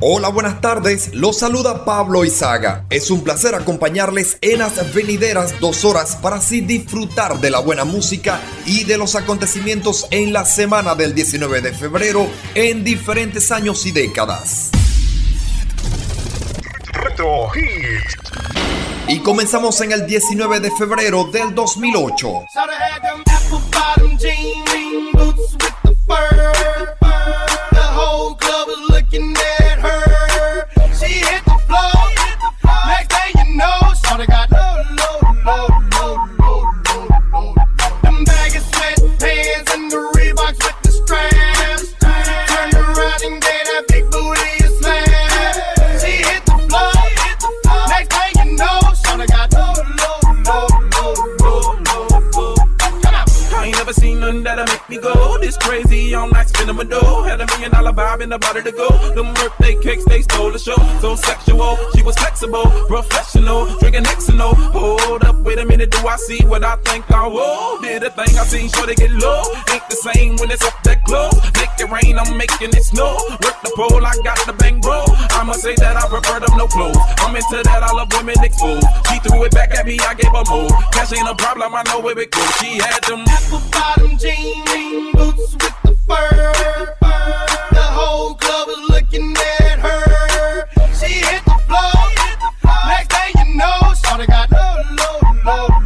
Hola, 0.00 0.28
buenas 0.28 0.60
tardes. 0.60 1.14
Los 1.14 1.38
saluda 1.38 1.86
Pablo 1.86 2.22
Izaga. 2.26 2.84
Es 2.90 3.10
un 3.10 3.24
placer 3.24 3.54
acompañarles 3.54 4.36
en 4.42 4.58
las 4.58 4.92
venideras 4.92 5.58
dos 5.58 5.86
horas 5.86 6.16
para 6.16 6.36
así 6.36 6.60
disfrutar 6.60 7.40
de 7.40 7.48
la 7.48 7.60
buena 7.60 7.86
música 7.86 8.38
y 8.66 8.84
de 8.84 8.98
los 8.98 9.14
acontecimientos 9.14 10.06
en 10.10 10.34
la 10.34 10.44
semana 10.44 10.94
del 10.94 11.14
19 11.14 11.62
de 11.62 11.72
febrero 11.72 12.26
en 12.54 12.84
diferentes 12.84 13.50
años 13.50 13.86
y 13.86 13.92
décadas. 13.92 14.70
Y 19.08 19.20
comenzamos 19.20 19.80
en 19.80 19.92
el 19.92 20.06
19 20.06 20.60
de 20.60 20.70
febrero 20.72 21.24
del 21.24 21.54
2008. 21.54 22.44
Shoulda 29.16 29.38
had 29.38 29.65
you 34.18 34.26
know, 34.26 34.26
shoulda 34.26 34.26
got 34.26 34.50
low, 34.50 34.82
low, 34.96 35.44
low, 35.44 35.56
low, 35.56 35.66
low, 35.68 35.95
this 55.46 55.56
crazy. 55.58 56.14
I'm 56.14 56.30
like 56.30 56.48
spinning 56.48 56.74
my 56.74 56.82
dough. 56.82 57.22
Had 57.22 57.40
a 57.40 57.46
million 57.46 57.70
dollar 57.70 57.92
vibe 57.92 58.20
in 58.20 58.28
the 58.28 58.38
body 58.38 58.62
to 58.62 58.72
go. 58.72 58.88
Them 59.14 59.32
birthday 59.34 59.76
cakes, 59.80 60.04
they 60.04 60.22
stole 60.22 60.50
the 60.50 60.58
show. 60.58 60.76
So 61.00 61.14
sexual, 61.14 61.78
she 61.94 62.02
was 62.02 62.16
flexible, 62.16 62.66
professional, 62.88 63.66
drinking 63.78 64.04
Xano. 64.04 64.54
Hold 64.74 65.24
up, 65.24 65.36
wait 65.46 65.58
a 65.58 65.64
minute, 65.64 65.90
do 65.90 65.98
I 66.06 66.16
see 66.16 66.44
what 66.46 66.64
I 66.64 66.74
think 66.88 67.08
I 67.12 67.26
will? 67.28 67.80
Did 67.80 68.02
a 68.02 68.10
thing 68.10 68.36
I 68.36 68.44
seen, 68.44 68.68
sure 68.68 68.86
they 68.86 68.96
get 68.96 69.12
low. 69.12 69.42
Ain't 69.70 69.86
the 69.88 69.96
same 69.96 70.36
when 70.36 70.50
it's 70.50 70.64
up 70.64 70.74
that 70.82 71.04
close. 71.04 71.34
Make 71.54 71.74
it 71.78 71.88
rain, 71.94 72.18
I'm 72.18 72.36
making 72.36 72.70
it 72.74 72.82
snow. 72.82 73.14
Work 73.44 73.58
the 73.62 73.70
pole, 73.76 74.04
I 74.04 74.14
got 74.24 74.38
the 74.46 74.52
bang 74.52 74.80
bro. 74.80 75.04
I'ma 75.38 75.52
say 75.52 75.76
that 75.76 75.96
I 75.96 76.08
prefer 76.08 76.40
them 76.40 76.58
no 76.58 76.66
clothes. 76.66 76.98
I'm 77.22 77.36
into 77.36 77.62
that, 77.62 77.82
I 77.82 77.92
love 77.92 78.10
women 78.18 78.34
exposed. 78.42 78.86
She 79.08 79.20
threw 79.20 79.44
it 79.44 79.52
back 79.52 79.70
at 79.78 79.86
me, 79.86 79.96
I 80.00 80.14
gave 80.14 80.34
her 80.34 80.46
more. 80.50 80.74
Cash 80.90 81.12
ain't 81.12 81.28
a 81.28 81.36
problem, 81.36 81.74
I 81.74 81.82
know 81.86 82.00
where 82.00 82.18
it 82.18 82.32
goes. 82.32 82.50
She 82.58 82.78
had 82.82 83.02
them 83.04 83.22
apple 83.28 83.62
bottom 83.70 84.18
jean 84.18 84.66
boots 85.14 85.35
with 85.36 85.82
the 85.84 85.96
fur. 86.06 86.94
The 87.00 87.86
whole 87.98 88.34
club 88.34 88.68
was 88.68 88.90
looking 88.90 89.34
at 89.60 89.78
her. 89.78 90.68
She 90.94 91.12
hit 91.24 91.44
the 91.44 91.58
floor. 91.66 91.92
Next 92.86 93.12
thing 93.12 93.32
you 93.46 93.56
know, 93.56 93.94
shorty 94.04 94.26
got 94.26 94.50
low, 94.50 94.82
low, 94.96 95.20
low, 95.44 95.85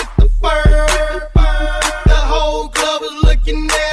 the 0.17 0.29
fur. 0.41 1.27
The 2.05 2.21
whole 2.31 2.69
club 2.69 3.01
was 3.01 3.23
looking 3.23 3.69
at 3.71 3.90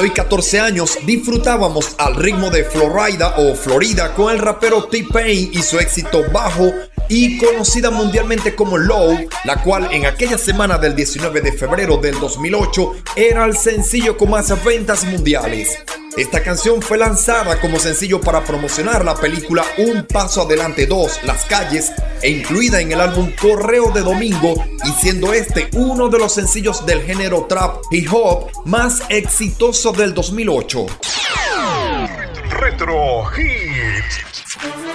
Hoy 0.00 0.10
14 0.10 0.60
años 0.60 0.96
disfrutábamos 1.04 1.96
al 1.98 2.14
ritmo 2.14 2.50
de 2.50 2.62
Florida 2.62 3.34
o 3.36 3.56
Florida 3.56 4.14
con 4.14 4.32
el 4.32 4.38
rapero 4.38 4.84
T-Pain 4.84 5.50
y 5.52 5.60
su 5.60 5.80
éxito 5.80 6.22
bajo 6.30 6.72
y 7.08 7.36
conocida 7.38 7.90
mundialmente 7.90 8.54
como 8.54 8.78
Low, 8.78 9.28
la 9.42 9.60
cual 9.60 9.88
en 9.90 10.06
aquella 10.06 10.38
semana 10.38 10.78
del 10.78 10.94
19 10.94 11.40
de 11.40 11.52
febrero 11.52 11.96
del 11.96 12.20
2008 12.20 12.92
era 13.16 13.44
el 13.44 13.56
sencillo 13.56 14.16
con 14.16 14.30
más 14.30 14.64
ventas 14.64 15.02
mundiales. 15.02 15.78
Esta 16.16 16.44
canción 16.44 16.80
fue 16.80 16.98
lanzada 16.98 17.60
como 17.60 17.80
sencillo 17.80 18.20
para 18.20 18.44
promocionar 18.44 19.04
la 19.04 19.16
película 19.16 19.64
Un 19.78 20.04
Paso 20.04 20.42
Adelante 20.42 20.86
2, 20.86 21.24
Las 21.24 21.44
Calles, 21.44 21.92
e 22.22 22.30
incluida 22.30 22.80
en 22.80 22.92
el 22.92 23.00
álbum 23.00 23.30
Correo 23.40 23.90
de 23.90 24.02
Domingo, 24.02 24.54
y 24.84 24.90
siendo 25.00 25.32
este 25.32 25.68
uno 25.74 26.08
de 26.08 26.18
los 26.18 26.34
sencillos 26.34 26.84
del 26.86 27.02
género 27.02 27.46
trap 27.48 27.82
hip 27.90 28.08
hop 28.12 28.50
más 28.64 29.02
exitoso 29.08 29.92
del 29.92 30.14
2008. 30.14 30.86
Retro 32.50 33.24
Hits. 33.36 34.28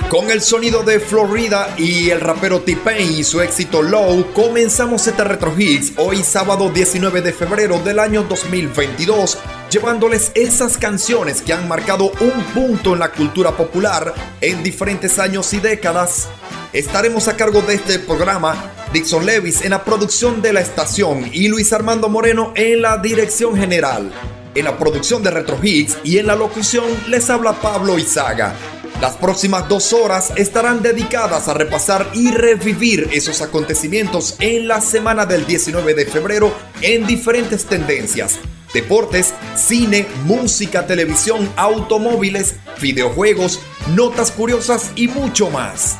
Con 0.10 0.30
el 0.30 0.42
sonido 0.42 0.84
de 0.84 1.00
Florida 1.00 1.74
y 1.78 2.10
el 2.10 2.20
rapero 2.20 2.62
T-Pain 2.62 3.20
y 3.20 3.24
su 3.24 3.42
éxito 3.42 3.82
Low, 3.82 4.32
comenzamos 4.34 5.08
este 5.08 5.24
Retro 5.24 5.54
Hits 5.58 5.94
hoy 5.98 6.24
sábado 6.24 6.70
19 6.70 7.22
de 7.22 7.34
febrero 7.34 7.80
del 7.80 8.00
año 8.00 8.24
2022, 8.24 9.40
llevándoles 9.72 10.32
esas 10.36 10.78
canciones 10.78 11.42
que 11.42 11.54
han 11.54 11.68
marcado 11.68 12.12
un 12.20 12.44
punto 12.54 12.94
en 12.94 13.00
la 13.00 13.12
cultura 13.12 13.52
popular 13.56 14.14
en 14.42 14.62
diferentes 14.62 15.18
años 15.18 15.54
y 15.54 15.60
décadas. 15.60 16.28
Estaremos 16.74 17.28
a 17.28 17.38
cargo 17.38 17.62
de 17.62 17.76
este 17.76 18.00
programa 18.00 18.74
Dixon 18.92 19.28
Levis 19.28 19.62
en 19.62 19.70
la 19.70 19.84
producción 19.84 20.42
de 20.42 20.54
la 20.54 20.62
estación 20.62 21.30
y 21.32 21.48
Luis 21.48 21.72
Armando 21.72 22.10
Moreno 22.10 22.52
en 22.56 22.82
la 22.82 22.98
dirección 22.98 23.56
general. 23.56 24.12
En 24.56 24.66
la 24.66 24.76
producción 24.80 25.22
de 25.22 25.30
Retro 25.30 25.60
Hits 25.62 26.00
y 26.04 26.18
en 26.18 26.26
la 26.26 26.36
locución 26.36 26.86
les 27.10 27.30
habla 27.30 27.54
Pablo 27.54 28.00
Izaga. 28.00 28.56
Las 29.00 29.16
próximas 29.18 29.70
dos 29.70 29.94
horas 29.94 30.34
estarán 30.36 30.82
dedicadas 30.82 31.48
a 31.48 31.54
repasar 31.54 32.10
y 32.16 32.32
revivir 32.32 33.08
esos 33.12 33.44
acontecimientos 33.44 34.36
en 34.40 34.68
la 34.68 34.82
semana 34.82 35.28
del 35.28 35.46
19 35.46 35.94
de 35.94 36.08
febrero 36.08 36.56
en 36.82 37.06
diferentes 37.06 37.66
tendencias. 37.66 38.40
Deportes, 38.74 39.36
cine, 39.56 40.08
música, 40.26 40.88
televisión, 40.88 41.48
automóviles, 41.56 42.56
videojuegos, 42.82 43.60
notas 43.96 44.32
curiosas 44.32 44.90
y 44.96 45.08
mucho 45.08 45.52
más. 45.52 46.00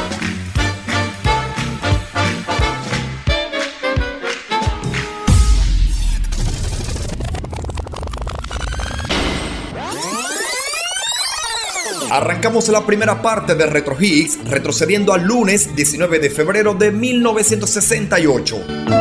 Arrancamos 12.11 12.67
la 12.67 12.85
primera 12.85 13.21
parte 13.21 13.55
de 13.55 13.65
Retro 13.65 13.95
Hits 13.97 14.37
retrocediendo 14.43 15.13
al 15.13 15.23
lunes 15.23 15.73
19 15.77 16.19
de 16.19 16.29
febrero 16.29 16.73
de 16.73 16.91
1968. 16.91 19.00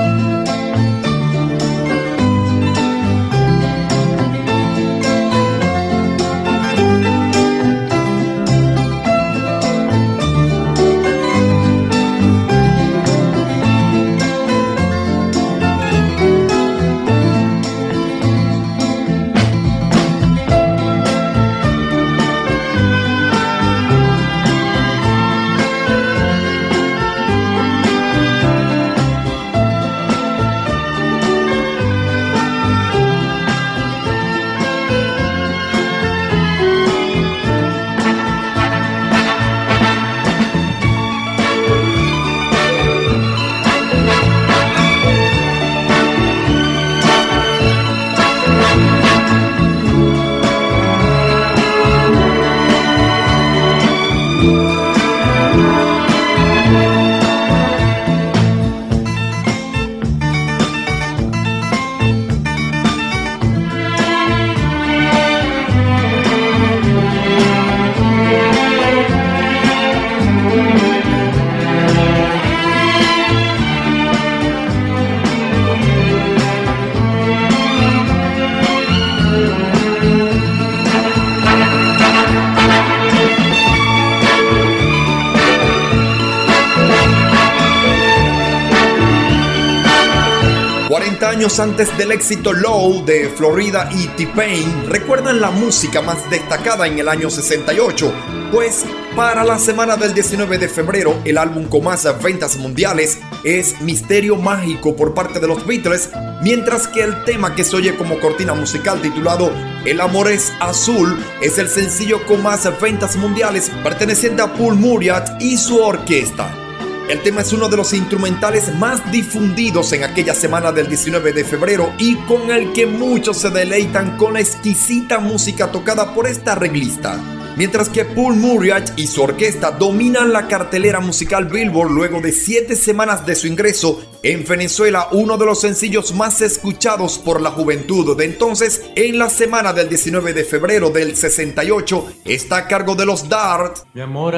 Antes 91.58 91.96
del 91.98 92.12
éxito 92.12 92.52
Low 92.52 93.04
de 93.04 93.28
Florida 93.30 93.88
y 93.92 94.06
T-Pain, 94.08 94.88
recuerdan 94.88 95.40
la 95.40 95.50
música 95.50 96.00
más 96.00 96.30
destacada 96.30 96.86
en 96.86 96.98
el 96.98 97.08
año 97.08 97.30
68, 97.30 98.12
pues 98.52 98.84
para 99.16 99.42
la 99.42 99.58
semana 99.58 99.96
del 99.96 100.14
19 100.14 100.58
de 100.58 100.68
febrero 100.68 101.18
el 101.24 101.38
álbum 101.38 101.64
con 101.64 101.84
más 101.84 102.06
ventas 102.22 102.56
mundiales 102.56 103.18
es 103.42 103.80
Misterio 103.80 104.36
Mágico 104.36 104.94
por 104.94 105.14
parte 105.14 105.40
de 105.40 105.48
los 105.48 105.66
Beatles, 105.66 106.10
mientras 106.42 106.86
que 106.86 107.02
el 107.02 107.24
tema 107.24 107.54
que 107.54 107.64
se 107.64 107.76
oye 107.76 107.96
como 107.96 108.20
cortina 108.20 108.54
musical 108.54 109.00
titulado 109.00 109.50
El 109.84 110.00
amor 110.00 110.30
es 110.30 110.52
azul 110.60 111.18
es 111.40 111.58
el 111.58 111.68
sencillo 111.68 112.24
con 112.26 112.42
más 112.42 112.68
ventas 112.80 113.16
mundiales 113.16 113.70
perteneciente 113.82 114.42
a 114.42 114.52
Paul 114.52 114.76
Muriat 114.76 115.40
y 115.40 115.56
su 115.56 115.80
orquesta. 115.82 116.69
El 117.10 117.22
tema 117.22 117.40
es 117.40 117.52
uno 117.52 117.68
de 117.68 117.76
los 117.76 117.92
instrumentales 117.92 118.72
más 118.76 119.10
difundidos 119.10 119.92
en 119.92 120.04
aquella 120.04 120.32
semana 120.32 120.70
del 120.70 120.86
19 120.86 121.32
de 121.32 121.44
febrero 121.44 121.92
y 121.98 122.14
con 122.14 122.52
el 122.52 122.72
que 122.72 122.86
muchos 122.86 123.38
se 123.38 123.50
deleitan 123.50 124.16
con 124.16 124.34
la 124.34 124.40
exquisita 124.40 125.18
música 125.18 125.72
tocada 125.72 126.14
por 126.14 126.28
esta 126.28 126.52
arreglista. 126.52 127.20
Mientras 127.56 127.88
que 127.88 128.04
Paul 128.04 128.36
Muriat 128.36 128.96
y 128.96 129.08
su 129.08 129.24
orquesta 129.24 129.72
dominan 129.72 130.32
la 130.32 130.46
cartelera 130.46 131.00
musical 131.00 131.46
Billboard 131.46 131.90
luego 131.90 132.20
de 132.20 132.30
siete 132.30 132.76
semanas 132.76 133.26
de 133.26 133.34
su 133.34 133.48
ingreso 133.48 134.00
en 134.22 134.44
Venezuela, 134.44 135.08
uno 135.10 135.36
de 135.36 135.46
los 135.46 135.60
sencillos 135.60 136.14
más 136.14 136.40
escuchados 136.42 137.18
por 137.18 137.40
la 137.40 137.50
juventud 137.50 138.16
de 138.16 138.24
entonces, 138.24 138.82
en 138.94 139.18
la 139.18 139.30
semana 139.30 139.72
del 139.72 139.88
19 139.88 140.32
de 140.32 140.44
febrero 140.44 140.90
del 140.90 141.16
68, 141.16 142.06
está 142.24 142.58
a 142.58 142.68
cargo 142.68 142.94
de 142.94 143.04
los 143.04 143.28
Dart. 143.28 143.78
Mi 143.94 144.00
amor 144.00 144.36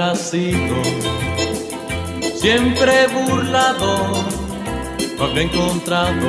siempre 2.43 3.07
burlado, 3.07 4.25
no 5.17 5.25
había 5.25 5.43
encontrado 5.43 6.29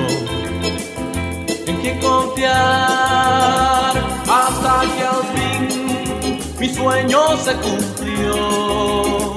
en 1.65 1.75
quien 1.81 1.99
confiar. 1.99 2.53
Hasta 4.29 4.81
que 4.93 5.03
al 5.13 5.23
fin 5.33 6.39
mi 6.59 6.69
sueño 6.71 7.19
se 7.37 7.53
cumplió 7.55 9.35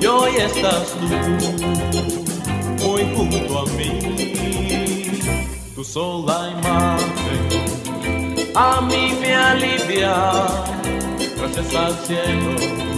y 0.00 0.06
hoy 0.06 0.36
estás 0.36 0.94
tú 0.98 1.06
muy 2.82 3.02
junto 3.14 3.58
a 3.58 3.66
mí, 3.76 5.10
tu 5.74 5.84
sola 5.84 6.50
imagen 6.58 7.44
a 8.56 8.80
mí 8.80 9.12
me 9.20 9.34
alivia, 9.34 10.14
gracias 11.36 11.74
al 11.74 11.94
cielo 12.06 12.93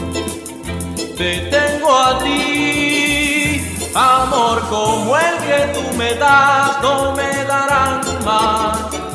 te 1.17 1.39
tengo 1.51 1.91
a 1.91 2.19
ti. 2.19 3.63
Amor 3.95 4.61
como 4.69 5.17
el 5.17 5.37
que 5.39 5.73
tú 5.73 5.97
me 5.97 6.15
das, 6.15 6.83
no 6.83 7.15
me 7.15 7.45
darán 7.45 8.01
más. 8.25 9.06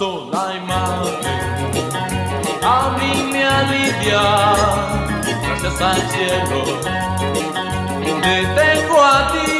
Sola 0.00 0.44
imagen 0.56 1.16
a 2.62 2.96
mí 2.98 3.12
me 3.32 3.42
alivia, 3.44 4.24
gracias 5.42 5.78
al 5.88 6.00
cielo 6.10 6.60
te 8.22 8.36
tengo 8.60 8.96
a 9.02 9.32
ti. 9.32 9.50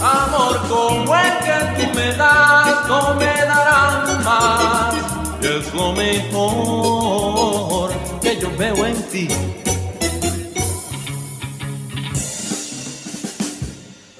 Amor 0.00 0.54
como 0.68 1.10
el 1.16 1.32
que 1.44 1.58
tú 1.76 1.84
me 1.96 2.08
das, 2.12 2.88
no 2.88 3.00
me 3.14 3.32
darán 3.50 4.22
más. 4.22 4.94
Es 5.42 5.64
lo 5.74 5.92
mejor 5.92 7.90
que 8.22 8.38
yo 8.38 8.48
veo 8.56 8.86
en 8.86 9.02
ti. 9.10 9.26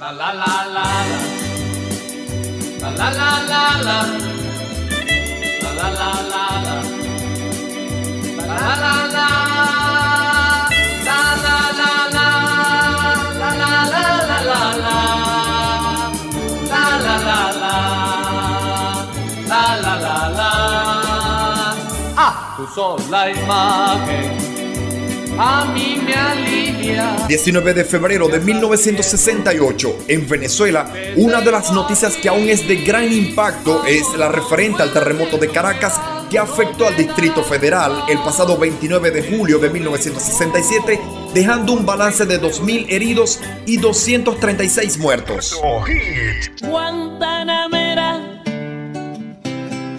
La 0.00 0.10
la 0.12 0.34
la 0.34 0.54
la 0.76 0.88
la 2.80 2.90
la 2.90 3.08
la 3.10 3.30
la 3.50 3.82
la 3.82 4.33
ah 22.16 22.54
tú 22.56 22.66
sos 22.74 23.08
la 23.10 23.30
imagen 23.30 24.43
a 25.38 25.64
mí 25.72 26.00
me 26.04 26.14
alivia 26.14 27.16
19 27.28 27.74
de 27.74 27.84
febrero 27.84 28.28
de 28.28 28.40
1968, 28.40 30.04
en 30.08 30.28
Venezuela, 30.28 30.92
una 31.16 31.40
de 31.40 31.50
las 31.50 31.72
noticias 31.72 32.16
que 32.16 32.28
aún 32.28 32.48
es 32.48 32.68
de 32.68 32.76
gran 32.76 33.10
impacto 33.12 33.84
es 33.86 34.14
la 34.16 34.28
referente 34.28 34.82
al 34.82 34.92
terremoto 34.92 35.38
de 35.38 35.48
Caracas 35.48 35.98
que 36.30 36.38
afectó 36.38 36.86
al 36.86 36.96
Distrito 36.96 37.42
Federal 37.42 38.04
el 38.08 38.18
pasado 38.18 38.58
29 38.58 39.10
de 39.10 39.22
julio 39.22 39.58
de 39.58 39.70
1967, 39.70 41.00
dejando 41.32 41.72
un 41.72 41.86
balance 41.86 42.26
de 42.26 42.40
2.000 42.40 42.86
heridos 42.88 43.40
y 43.66 43.78
236 43.78 44.98
muertos. 44.98 45.60
Guantanamera, 46.62 48.42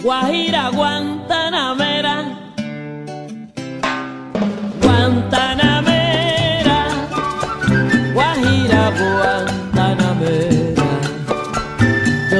Guajira, 0.02 0.68
Guantanamera, 0.70 2.35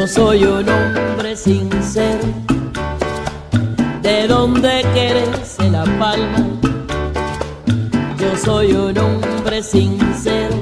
Yo 0.07 0.13
soy 0.13 0.45
un 0.45 0.69
hombre 0.69 1.35
sincero, 1.35 2.29
de 4.03 4.29
donde 4.29 4.87
querese 4.95 5.69
la 5.69 5.83
palma. 5.99 6.47
Yo 8.17 8.37
soy 8.37 8.71
un 8.71 8.97
hombre 8.97 9.65
sincero 9.65 10.55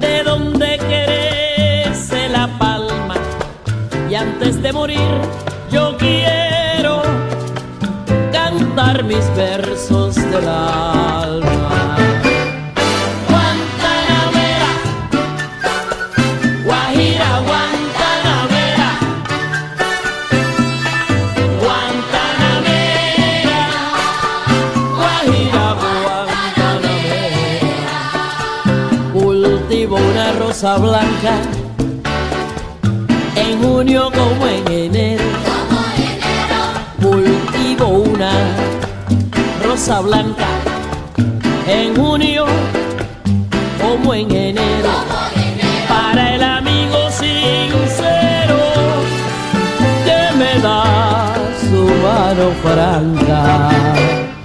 de 0.00 0.22
donde 0.22 0.78
querese 0.88 2.30
la 2.30 2.48
palma. 2.58 3.16
Y 4.08 4.14
antes 4.14 4.62
de 4.62 4.72
morir, 4.72 5.20
yo 5.70 5.98
quiero 5.98 7.02
cantar 8.32 9.04
mis 9.04 9.28
versos 9.36 10.14
del 10.14 10.48
alma. 10.48 10.65
Blanca 30.74 31.34
en 33.36 33.62
junio 33.62 34.10
como 34.12 34.46
en 34.48 34.72
enero. 34.72 35.24
Cultivo 37.00 37.86
una 37.86 38.32
rosa 39.62 40.00
blanca 40.00 40.48
en 41.68 41.94
junio 41.94 42.46
como 43.80 44.12
en 44.12 44.30
enero. 44.30 44.90
Para 45.88 46.34
el 46.34 46.42
amigo 46.42 47.10
sincero 47.10 48.58
que 50.04 50.36
me 50.36 50.60
da 50.60 51.34
su 51.60 51.84
mano 52.02 52.50
franca. 52.62 54.35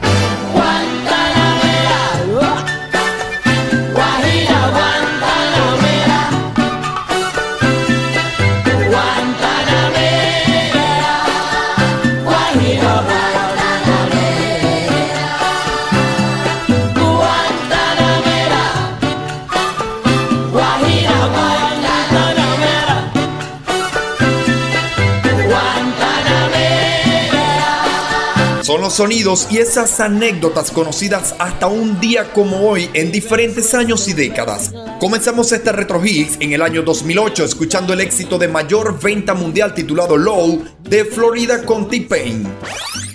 Sonidos 28.91 29.47
y 29.49 29.59
esas 29.59 29.99
anécdotas 30.01 30.69
conocidas 30.69 31.33
hasta 31.39 31.67
un 31.67 31.99
día 32.01 32.33
como 32.33 32.67
hoy 32.67 32.89
en 32.93 33.11
diferentes 33.11 33.73
años 33.73 34.07
y 34.09 34.13
décadas. 34.13 34.73
Comenzamos 34.99 35.51
este 35.53 35.71
Retro 35.71 36.03
Hits 36.05 36.37
en 36.41 36.51
el 36.51 36.61
año 36.61 36.81
2008 36.81 37.45
escuchando 37.45 37.93
el 37.93 38.01
éxito 38.01 38.37
de 38.37 38.49
mayor 38.49 38.99
venta 38.99 39.33
mundial 39.33 39.73
titulado 39.73 40.17
Low 40.17 40.63
de 40.83 41.05
Florida 41.05 41.63
con 41.63 41.87
T-Pain. 41.87 42.45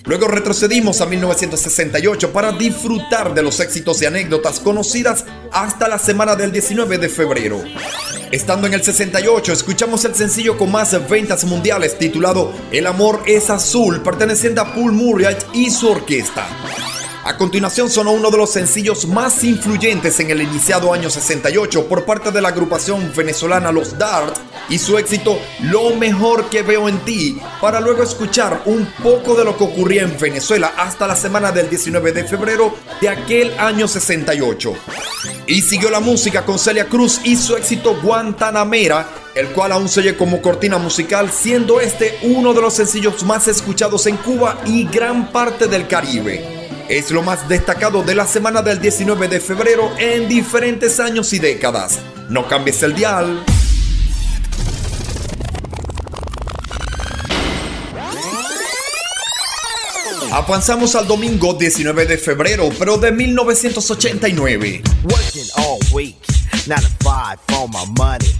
Luego 0.07 0.29
retrocedimos 0.29 1.01
a 1.01 1.07
1968 1.07 2.33
para 2.33 2.53
disfrutar 2.53 3.35
de 3.35 3.43
los 3.43 3.59
éxitos 3.59 4.01
y 4.01 4.07
anécdotas 4.07 4.61
conocidas 4.61 5.25
hasta 5.51 5.89
la 5.89 5.99
semana 5.99 6.37
del 6.37 6.53
19 6.53 6.99
de 6.99 7.09
febrero. 7.09 7.61
Estando 8.31 8.69
en 8.69 8.75
el 8.75 8.85
68, 8.85 9.53
escuchamos 9.53 10.05
el 10.05 10.15
sencillo 10.15 10.57
con 10.57 10.71
más 10.71 10.97
ventas 11.09 11.45
mundiales 11.45 11.99
titulado 11.99 12.53
El 12.71 12.87
amor 12.87 13.23
es 13.27 13.51
azul, 13.51 14.01
perteneciente 14.03 14.61
a 14.61 14.73
Paul 14.73 14.93
Murray 14.93 15.37
y 15.53 15.71
su 15.71 15.89
orquesta. 15.91 16.47
A 17.27 17.37
continuación 17.37 17.91
sonó 17.91 18.13
uno 18.13 18.31
de 18.31 18.39
los 18.39 18.53
sencillos 18.53 19.09
más 19.09 19.43
influyentes 19.43 20.21
en 20.21 20.31
el 20.31 20.43
iniciado 20.43 20.95
año 20.95 21.11
68 21.11 21.89
por 21.89 22.05
parte 22.05 22.31
de 22.31 22.41
la 22.41 22.51
agrupación 22.51 23.13
venezolana 23.17 23.73
Los 23.73 23.99
Dart 23.99 24.37
y 24.69 24.79
su 24.79 24.97
éxito 24.97 25.37
Lo 25.65 25.97
mejor 25.97 26.49
que 26.49 26.63
veo 26.63 26.89
en 26.89 27.01
ti, 27.01 27.37
para 27.61 27.81
luego 27.81 28.05
escuchar 28.05 28.63
un 28.67 28.87
poco 29.03 29.35
de 29.35 29.45
lo 29.45 29.57
que 29.57 29.65
ocurría 29.65 30.03
en 30.03 30.17
Venezuela 30.17 30.75
hasta 30.77 31.09
la 31.09 31.17
semana 31.17 31.51
del 31.51 31.69
19 31.69 32.13
de 32.13 32.23
febrero 32.23 32.73
de 33.01 33.09
aquel 33.09 33.59
año 33.59 33.89
68. 33.89 34.75
Y 35.49 35.63
siguió 35.63 35.91
la 35.91 35.99
música 35.99 36.45
con 36.45 36.61
Celia 36.61 36.87
Cruz 36.87 37.21
y 37.25 37.35
su 37.35 37.57
éxito 37.57 38.01
Guantanamera, 38.01 39.09
el 39.35 39.49
cual 39.49 39.73
aún 39.73 39.89
se 39.89 40.17
como 40.17 40.41
cortina 40.41 40.79
musical, 40.79 41.33
siendo 41.33 41.81
este 41.81 42.21
uno 42.23 42.55
de 42.55 42.63
los 42.63 42.75
sencillos 42.75 43.25
más 43.25 43.49
escuchados 43.49 44.07
en 44.07 44.17
Cuba 44.17 44.61
y 44.65 44.85
gran 44.85 45.33
parte 45.33 45.67
del 45.67 45.89
Caribe. 45.89 46.56
Es 46.89 47.11
lo 47.11 47.23
más 47.23 47.49
destacado 47.49 48.05
de 48.05 48.15
la 48.15 48.27
semana 48.27 48.63
del 48.63 48.81
19 48.81 49.27
de 49.27 49.41
febrero 49.41 49.91
en 49.99 50.29
diferentes 50.29 51.01
años 51.01 51.33
y 51.33 51.41
décadas. 51.41 51.99
No 52.29 52.47
cambies 52.47 52.81
el 52.85 52.95
dial. 52.95 53.45
Avanzamos 60.31 60.95
al 60.95 61.09
domingo 61.09 61.55
19 61.55 62.07
de 62.07 62.19
febrero, 62.19 62.69
pero 62.79 62.99
de 62.99 63.11
1989. 63.11 64.83
Working 65.03 65.47
all 65.57 65.79
week, 65.93 66.17
nine 66.69 66.79
to 66.83 66.89
five 67.03 67.41
for 67.49 67.69
my 67.69 67.85
money. 67.99 68.33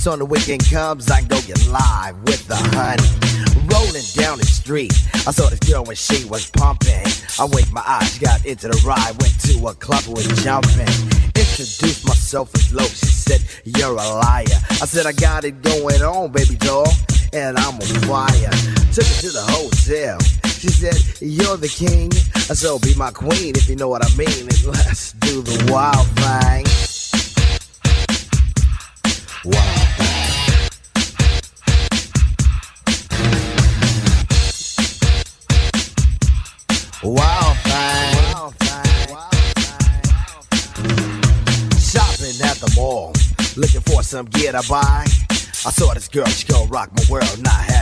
So 0.00 0.10
when 0.10 0.20
the 0.20 0.26
weekend 0.26 0.62
comes, 0.70 1.10
I 1.10 1.22
go 1.22 1.40
get 1.40 1.66
live 1.66 2.14
with 2.26 2.46
the 2.46 2.56
honey. 2.76 3.31
Rolling 3.70 4.02
down 4.14 4.38
the 4.38 4.46
street, 4.46 4.92
I 5.26 5.30
saw 5.30 5.48
this 5.48 5.60
girl 5.60 5.84
when 5.84 5.94
she 5.94 6.24
was 6.24 6.50
pumping. 6.50 7.06
I 7.38 7.44
winked 7.44 7.72
my 7.72 7.82
eyes, 7.86 8.14
she 8.14 8.24
got 8.24 8.44
into 8.44 8.66
the 8.68 8.82
ride, 8.84 9.14
went 9.22 9.38
to 9.46 9.54
a 9.68 9.74
club 9.74 10.02
with 10.08 10.26
jumping. 10.42 10.90
Introduced 11.38 12.06
myself 12.06 12.50
as 12.56 12.72
low, 12.74 12.84
she 12.84 13.06
said, 13.06 13.40
You're 13.64 13.92
a 13.92 14.08
liar. 14.18 14.58
I 14.82 14.86
said, 14.86 15.06
I 15.06 15.12
got 15.12 15.44
it 15.44 15.62
going 15.62 16.02
on, 16.02 16.32
baby 16.32 16.56
doll, 16.56 16.90
and 17.32 17.56
I'm 17.56 17.74
on 17.74 17.94
fire. 18.10 18.50
Took 18.90 19.06
her 19.06 19.20
to 19.20 19.30
the 19.30 19.44
hotel. 19.46 20.18
She 20.58 20.68
said, 20.68 20.98
You're 21.20 21.56
the 21.56 21.68
king, 21.68 22.10
I 22.34 22.54
so 22.54 22.80
be 22.80 22.94
my 22.96 23.12
queen 23.12 23.54
if 23.54 23.68
you 23.68 23.76
know 23.76 23.88
what 23.88 24.04
I 24.04 24.10
mean. 24.16 24.48
And 24.50 24.64
let's 24.66 25.12
do 25.12 25.40
the 25.42 25.70
wild 25.70 26.06
thing. 26.18 26.66
Wildfire. 37.04 38.12
Shopping 41.76 42.38
at 42.44 42.56
the 42.60 42.72
mall, 42.76 43.12
looking 43.56 43.80
for 43.80 44.04
some 44.04 44.26
gear 44.26 44.52
to 44.52 44.62
buy. 44.68 45.04
I 45.64 45.70
saw 45.70 45.94
this 45.94 46.06
girl, 46.06 46.26
she 46.26 46.46
gon' 46.46 46.68
rock 46.68 46.90
my 46.94 47.02
world, 47.10 47.42
not 47.42 47.54
have 47.54 47.81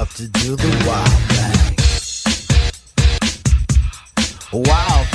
She 0.00 0.06
loved 0.06 0.16
to 0.16 0.28
do 0.28 0.56
the 0.56 0.68
wild 0.88 1.08
thing. 1.28 1.76
Wild 4.64 5.06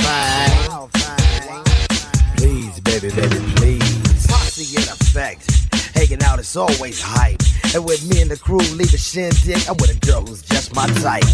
thing. 0.92 1.64
Please, 2.36 2.78
baby, 2.80 3.10
baby, 3.10 3.40
please. 3.56 4.26
Posse 4.28 4.76
in 4.76 4.82
effect. 4.82 5.50
Hanging 5.96 6.22
out 6.22 6.38
is 6.38 6.56
always 6.56 7.02
hype. 7.02 7.42
And 7.74 7.84
with 7.84 8.08
me 8.08 8.22
and 8.22 8.30
the 8.30 8.36
crew 8.36 8.58
leave 8.78 8.94
a 8.94 8.98
shindig, 8.98 9.68
I'm 9.68 9.76
with 9.78 9.90
a 9.90 9.98
girl 10.06 10.20
who's 10.24 10.42
just 10.42 10.72
my 10.76 10.86
type. 11.02 11.24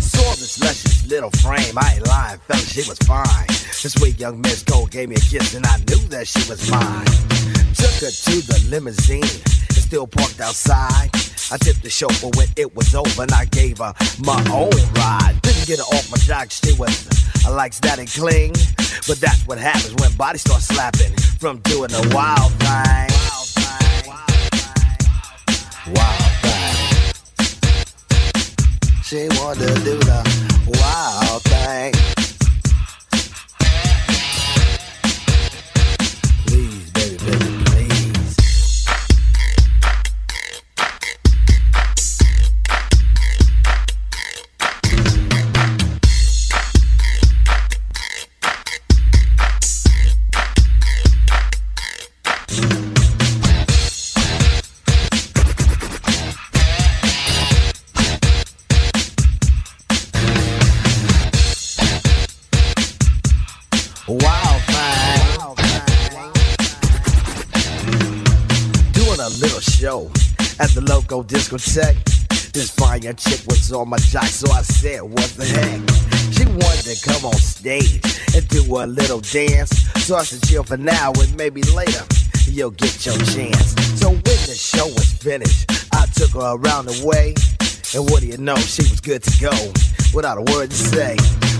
Saw 0.00 0.34
this 0.34 0.58
luscious 0.58 1.06
little 1.06 1.30
frame. 1.30 1.78
I 1.78 1.94
ain't 1.94 2.06
lying, 2.08 2.40
fella, 2.40 2.58
she 2.58 2.88
was 2.88 2.98
fine. 3.06 3.46
This 3.46 3.92
sweet 3.92 4.18
young 4.18 4.40
Miss 4.40 4.64
Gold 4.64 4.90
gave 4.90 5.10
me 5.10 5.14
a 5.14 5.20
kiss, 5.20 5.54
and 5.54 5.64
I 5.64 5.76
knew 5.76 6.02
that 6.08 6.26
she 6.26 6.40
was 6.50 6.68
mine. 6.72 7.06
Took 7.76 8.02
her 8.02 8.10
to 8.10 8.42
the 8.50 8.66
limousine. 8.68 9.22
Still 9.86 10.08
parked 10.08 10.40
outside. 10.40 11.10
I 11.52 11.56
tipped 11.58 11.84
the 11.84 11.90
chauffeur 11.90 12.30
when 12.34 12.48
it 12.56 12.74
was 12.74 12.92
over, 12.92 13.22
and 13.22 13.30
I 13.30 13.44
gave 13.44 13.78
her 13.78 13.94
my 14.18 14.44
own 14.52 14.72
ride. 14.94 15.38
Didn't 15.42 15.64
get 15.64 15.78
her 15.78 15.84
off 15.84 16.10
my 16.10 16.16
jock, 16.16 16.50
she 16.50 16.72
was. 16.72 17.06
I 17.46 17.50
like 17.50 17.72
static 17.72 18.08
cling, 18.10 18.54
but 19.06 19.20
that's 19.20 19.46
what 19.46 19.58
happens 19.58 19.94
when 20.00 20.12
bodies 20.16 20.40
start 20.40 20.62
slapping 20.62 21.14
from 21.38 21.58
doing 21.58 21.90
the 21.90 22.02
wild 22.12 22.50
thing. 22.54 23.10
Wild 23.14 23.46
thing. 23.54 24.10
Wild 25.94 26.32
thing. 26.42 27.12
She 29.04 29.28
wanted 29.38 29.68
to 29.68 29.74
do 29.84 29.98
the 30.00 30.24
wild 30.82 31.42
thing. 31.44 32.15
Show 69.86 70.10
at 70.58 70.70
the 70.74 70.82
local 70.88 71.22
discotheque. 71.22 72.02
This 72.52 72.70
fine 72.70 73.02
chick 73.02 73.40
was 73.46 73.70
on 73.72 73.88
my 73.88 73.98
jock, 73.98 74.24
so 74.24 74.50
I 74.50 74.62
said, 74.62 75.02
What 75.02 75.30
the 75.38 75.44
heck? 75.46 75.78
She 76.34 76.44
wanted 76.44 76.86
to 76.90 76.96
come 77.08 77.24
on 77.24 77.34
stage 77.34 78.02
and 78.34 78.42
do 78.48 78.62
a 78.82 78.84
little 78.84 79.20
dance. 79.20 79.70
So 80.02 80.16
I 80.16 80.24
said, 80.24 80.42
Chill 80.48 80.64
for 80.64 80.76
now, 80.76 81.12
and 81.12 81.36
maybe 81.36 81.62
later 81.70 82.02
you'll 82.48 82.72
get 82.72 83.06
your 83.06 83.18
chance. 83.30 83.78
So 84.00 84.08
when 84.10 84.40
the 84.50 84.58
show 84.58 84.86
was 84.86 85.12
finished, 85.12 85.70
I 85.92 86.06
took 86.06 86.32
her 86.32 86.56
around 86.58 86.86
the 86.86 87.06
way. 87.06 87.34
And 87.94 88.10
what 88.10 88.22
do 88.22 88.26
you 88.26 88.38
know? 88.38 88.56
She 88.56 88.82
was 88.82 89.00
good 89.00 89.22
to 89.22 89.34
go 89.40 89.54
without 90.12 90.36
a 90.36 90.44
word 90.52 90.70
to 90.70 90.76
say. 90.76 91.16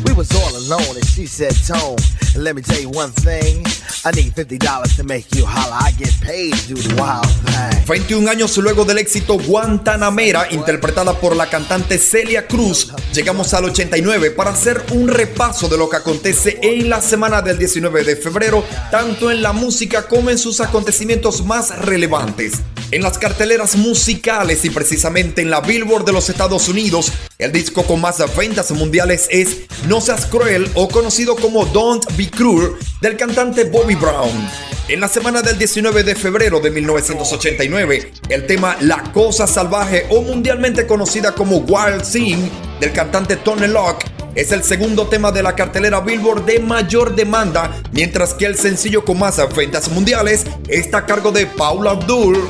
We 0.06 0.12
was 0.12 0.30
all 0.34 0.54
alone 0.56 0.96
and 0.96 1.04
she 1.04 1.26
said, 1.26 1.52
Tone, 1.66 1.96
let 2.36 2.54
me 2.54 2.62
tell 2.62 2.80
you 2.80 2.90
one 2.90 3.10
thing. 3.10 3.64
I 4.04 4.12
need 4.12 4.34
$50 4.34 4.96
to 4.96 5.04
make 5.04 5.26
you 5.34 5.44
holler. 5.44 5.78
I 5.80 5.90
get 5.98 6.14
paid 6.20 6.54
to 6.68 6.74
wild 6.94 7.26
thing. 7.26 7.84
21 7.86 8.28
años 8.28 8.56
luego 8.58 8.84
del 8.84 8.98
éxito 8.98 9.36
Guantanamera, 9.36 10.46
interpretada 10.52 11.18
por 11.18 11.34
la 11.34 11.48
cantante 11.48 11.98
Celia 11.98 12.46
Cruz, 12.46 12.92
llegamos 13.12 13.52
al 13.54 13.64
89 13.64 14.30
para 14.30 14.50
hacer 14.50 14.84
un 14.92 15.08
repaso 15.08 15.68
de 15.68 15.76
lo 15.76 15.88
que 15.88 15.96
acontece 15.96 16.58
en 16.62 16.88
la 16.88 17.00
semana 17.00 17.42
del 17.42 17.58
19 17.58 18.04
de 18.04 18.16
febrero, 18.16 18.64
tanto 18.90 19.30
en 19.30 19.42
la 19.42 19.52
música 19.52 20.06
como 20.06 20.30
en 20.30 20.38
sus 20.38 20.60
acontecimientos 20.60 21.44
más 21.44 21.76
relevantes. 21.80 22.54
En 22.92 23.02
las 23.02 23.18
carteleras 23.18 23.74
musicales 23.74 24.64
y 24.64 24.70
precisamente 24.70 25.42
en 25.42 25.50
la 25.50 25.60
Billboard 25.60 26.04
de 26.04 26.12
los 26.12 26.28
Estados 26.28 26.68
Unidos, 26.68 27.10
el 27.38 27.52
disco 27.52 27.84
con 27.84 28.00
más 28.00 28.22
ventas 28.36 28.70
mundiales 28.70 29.28
es 29.30 29.62
No 29.86 30.00
Seas 30.00 30.26
Cruel 30.26 30.70
o 30.74 30.88
conocido 30.88 31.36
como 31.36 31.66
Don't 31.66 32.04
Be 32.16 32.30
Cruel 32.30 32.72
del 33.00 33.16
cantante 33.16 33.64
Bobby 33.64 33.94
Brown. 33.94 34.48
En 34.88 35.00
la 35.00 35.08
semana 35.08 35.42
del 35.42 35.58
19 35.58 36.04
de 36.04 36.14
febrero 36.14 36.60
de 36.60 36.70
1989, 36.70 38.12
el 38.28 38.46
tema 38.46 38.76
La 38.80 39.02
Cosa 39.12 39.46
Salvaje 39.46 40.06
o 40.10 40.22
mundialmente 40.22 40.86
conocida 40.86 41.32
como 41.32 41.58
Wild 41.58 42.10
Thing 42.10 42.48
del 42.80 42.92
cantante 42.92 43.36
Tony 43.36 43.66
Locke 43.66 44.06
es 44.34 44.52
el 44.52 44.62
segundo 44.62 45.06
tema 45.06 45.32
de 45.32 45.42
la 45.42 45.56
cartelera 45.56 46.00
Billboard 46.00 46.44
de 46.44 46.60
mayor 46.60 47.16
demanda, 47.16 47.82
mientras 47.92 48.34
que 48.34 48.44
el 48.44 48.56
sencillo 48.56 49.04
con 49.04 49.18
más 49.18 49.40
ventas 49.54 49.90
mundiales 49.90 50.44
está 50.68 50.98
a 50.98 51.06
cargo 51.06 51.32
de 51.32 51.46
Paula 51.46 51.92
Abdul. 51.92 52.48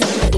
listen. 0.00 0.31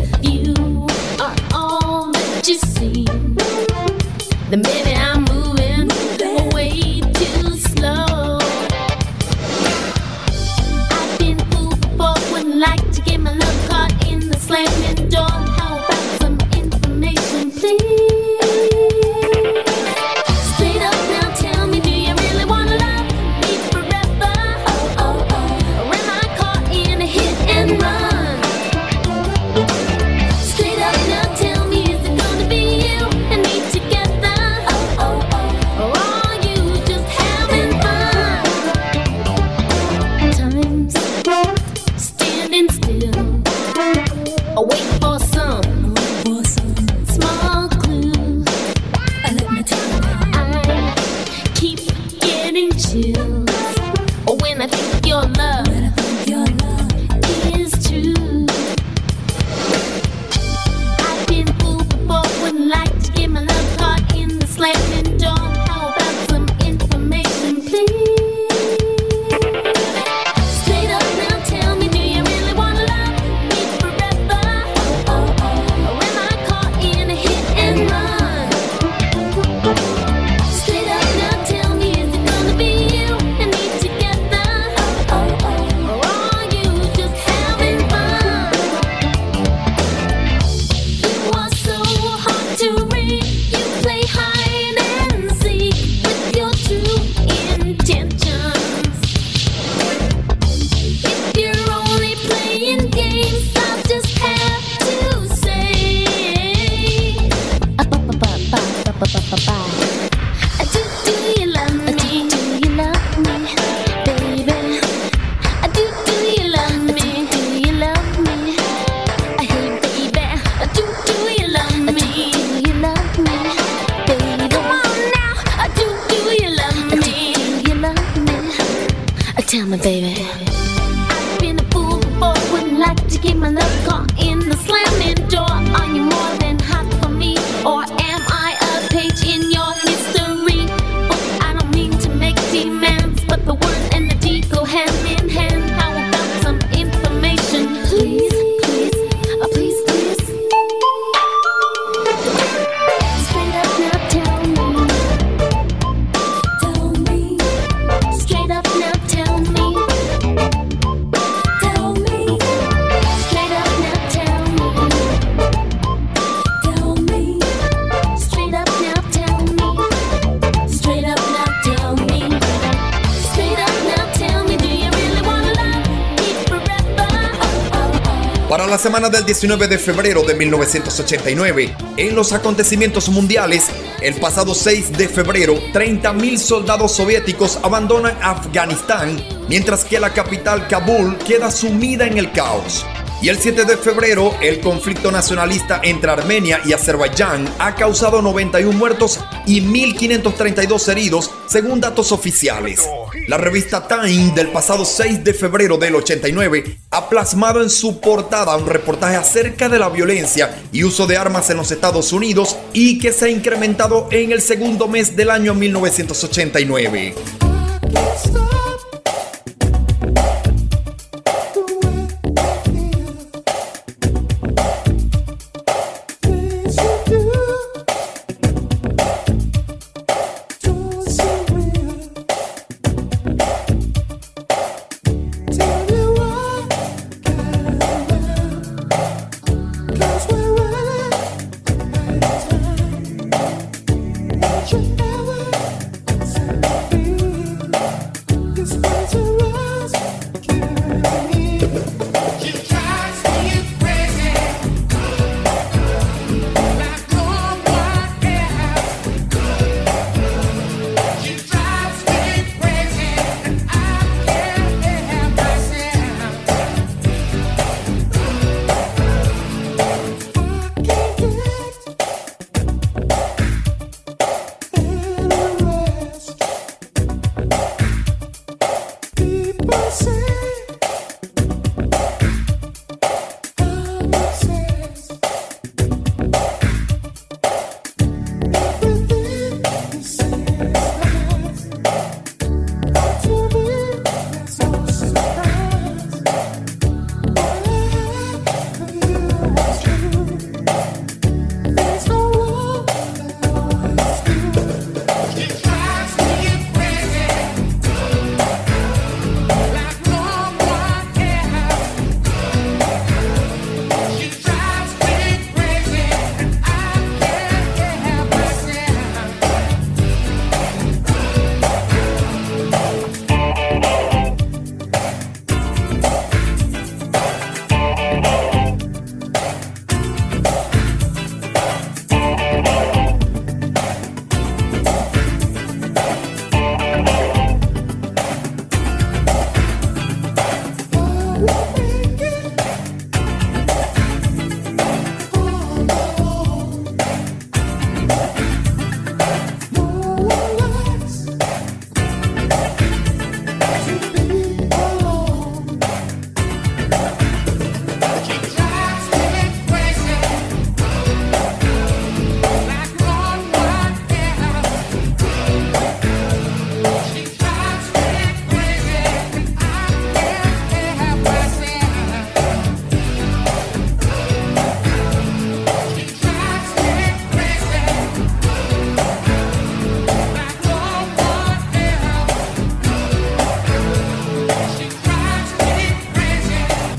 Semana 178.84 179.08
del 179.08 179.24
19 179.24 179.66
de 179.66 179.78
febrero 179.78 180.24
de 180.24 180.34
1989, 180.34 181.74
en 181.96 182.14
los 182.14 182.34
acontecimientos 182.34 183.08
mundiales, 183.08 183.70
el 184.02 184.12
pasado 184.16 184.54
6 184.54 184.92
de 184.98 185.08
febrero, 185.08 185.54
30.000 185.72 186.36
soldados 186.36 186.92
soviéticos 186.92 187.58
abandonan 187.62 188.18
Afganistán, 188.20 189.26
mientras 189.48 189.86
que 189.86 189.98
la 189.98 190.12
capital 190.12 190.68
Kabul 190.68 191.16
queda 191.16 191.50
sumida 191.50 192.06
en 192.06 192.18
el 192.18 192.30
caos. 192.32 192.84
Y 193.22 193.30
el 193.30 193.38
7 193.38 193.64
de 193.64 193.78
febrero, 193.78 194.36
el 194.42 194.60
conflicto 194.60 195.10
nacionalista 195.10 195.80
entre 195.82 196.10
Armenia 196.10 196.60
y 196.66 196.74
Azerbaiyán 196.74 197.48
ha 197.58 197.74
causado 197.76 198.20
91 198.20 198.76
muertos 198.76 199.18
y 199.46 199.62
1.532 199.62 200.88
heridos, 200.90 201.30
según 201.46 201.80
datos 201.80 202.12
oficiales. 202.12 202.86
La 203.26 203.38
revista 203.38 203.88
Time 203.88 204.32
del 204.34 204.48
pasado 204.48 204.84
6 204.84 205.24
de 205.24 205.32
febrero 205.32 205.78
del 205.78 205.94
89 205.94 206.78
ha 206.90 207.08
plasmado 207.08 207.62
en 207.62 207.70
su 207.70 207.98
portada 207.98 208.54
un 208.54 208.66
reportaje 208.66 209.16
acerca 209.16 209.70
de 209.70 209.78
la 209.78 209.88
violencia 209.88 210.62
y 210.72 210.84
uso 210.84 211.06
de 211.06 211.16
armas 211.16 211.48
en 211.48 211.56
los 211.56 211.70
Estados 211.70 212.12
Unidos 212.12 212.56
y 212.74 212.98
que 212.98 213.12
se 213.12 213.26
ha 213.26 213.30
incrementado 213.30 214.08
en 214.10 214.32
el 214.32 214.42
segundo 214.42 214.88
mes 214.88 215.16
del 215.16 215.30
año 215.30 215.54
1989. 215.54 217.14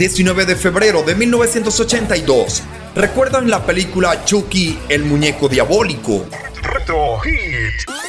19 0.07 0.45
de 0.45 0.55
febrero 0.55 1.01
de 1.01 1.15
1982. 1.15 2.61
¿Recuerdan 2.95 3.49
la 3.49 3.65
película 3.65 4.23
Chucky, 4.23 4.77
el 4.87 5.03
muñeco 5.03 5.49
diabólico? 5.49 6.27
Retro 6.61 7.17
Hit. 7.21 8.04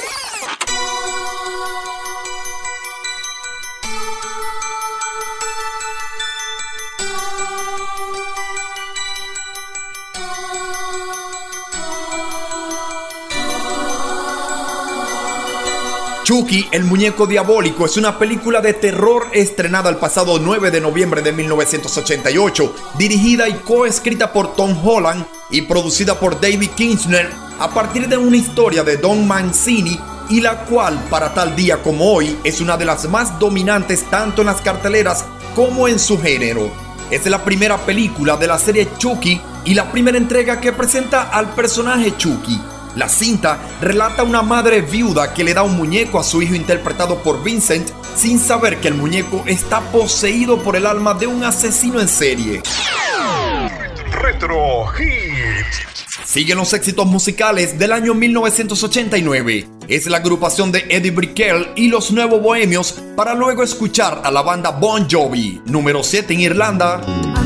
Chucky, 16.27 16.67
el 16.73 16.83
muñeco 16.83 17.29
diabólico, 17.29 17.87
es 17.87 17.97
una 17.97 18.19
película 18.19 18.61
de 18.61 18.73
terror 18.73 19.29
estrenada 19.31 19.89
el 19.91 19.99
pasado 19.99 20.41
9 20.41 20.73
de 20.73 20.81
noviembre 20.81 21.23
de 21.23 21.31
1988, 21.31 22.75
dirigida 22.99 23.49
y 23.49 23.53
coescrita 23.59 24.33
por 24.33 24.57
Tom 24.57 24.77
Holland 24.85 25.25
y 25.51 25.63
producida 25.63 26.19
por 26.19 26.41
David 26.41 26.71
Kirchner 26.71 27.31
a 27.61 27.71
partir 27.71 28.09
de 28.09 28.17
una 28.17 28.37
historia 28.37 28.83
de 28.83 28.97
Don 28.97 29.25
Mancini 29.25 30.01
y 30.29 30.41
la 30.41 30.65
cual 30.65 31.01
para 31.09 31.33
tal 31.33 31.55
día 31.55 31.81
como 31.81 32.13
hoy 32.15 32.37
es 32.43 32.61
una 32.61 32.77
de 32.77 32.87
las 32.87 33.09
más 33.09 33.39
dominantes 33.39 34.03
tanto 34.11 34.43
en 34.43 34.47
las 34.47 34.61
carteleras 34.61 35.25
como 35.55 35.87
en 35.87 36.01
su 36.01 36.21
género. 36.21 36.73
Es 37.09 37.25
la 37.27 37.45
primera 37.45 37.79
película 37.87 38.37
de 38.37 38.49
la 38.49 38.59
serie 38.59 38.89
Chucky 38.99 39.41
y 39.65 39.75
la 39.75 39.93
primera 39.93 40.19
entrega 40.19 40.61
que 40.61 40.73
presenta 40.73 41.29
al 41.29 41.55
personaje 41.55 42.17
Chucky 42.17 42.61
la 42.97 43.11
cinta 43.11 43.59
relata 43.83 44.23
a 44.23 44.25
una 44.25 44.41
madre 44.41 44.81
viuda 44.81 45.35
que 45.35 45.45
le 45.45 45.53
da 45.53 45.63
un 45.63 45.77
muñeco 45.77 46.19
a 46.19 46.25
su 46.25 46.41
hijo 46.41 46.55
interpretado 46.55 47.23
por 47.23 47.45
Vincent 47.45 47.91
sin 48.17 48.39
saber 48.39 48.81
que 48.81 48.89
el 48.89 48.95
muñeco 48.95 49.45
está 49.47 49.81
poseído 49.93 50.63
por 50.63 50.77
el 50.77 50.87
alma 50.87 51.13
de 51.13 51.27
un 51.27 51.45
asesino 51.45 52.01
en 52.01 52.09
serie. 52.09 52.63
Retro 54.13 54.87
Hits. 54.99 55.87
Siguen 56.25 56.57
los 56.57 56.73
éxitos 56.73 57.07
musicales 57.07 57.79
del 57.79 57.93
año 57.93 58.15
1989. 58.15 59.69
Es 59.89 60.07
la 60.07 60.17
agrupación 60.17 60.73
de 60.73 60.87
Eddie 60.89 61.11
Brickell 61.11 61.69
y 61.77 61.89
los 61.89 62.11
Nuevos 62.13 62.41
Bohemios 62.41 62.93
para 63.15 63.35
luego 63.35 63.63
escuchar 63.63 64.23
a 64.25 64.31
la 64.31 64.41
banda 64.41 64.71
Bon 64.71 65.07
Jovi, 65.09 65.61
número 65.67 66.03
7 66.03 66.33
en 66.33 66.41
Irlanda. 66.41 67.46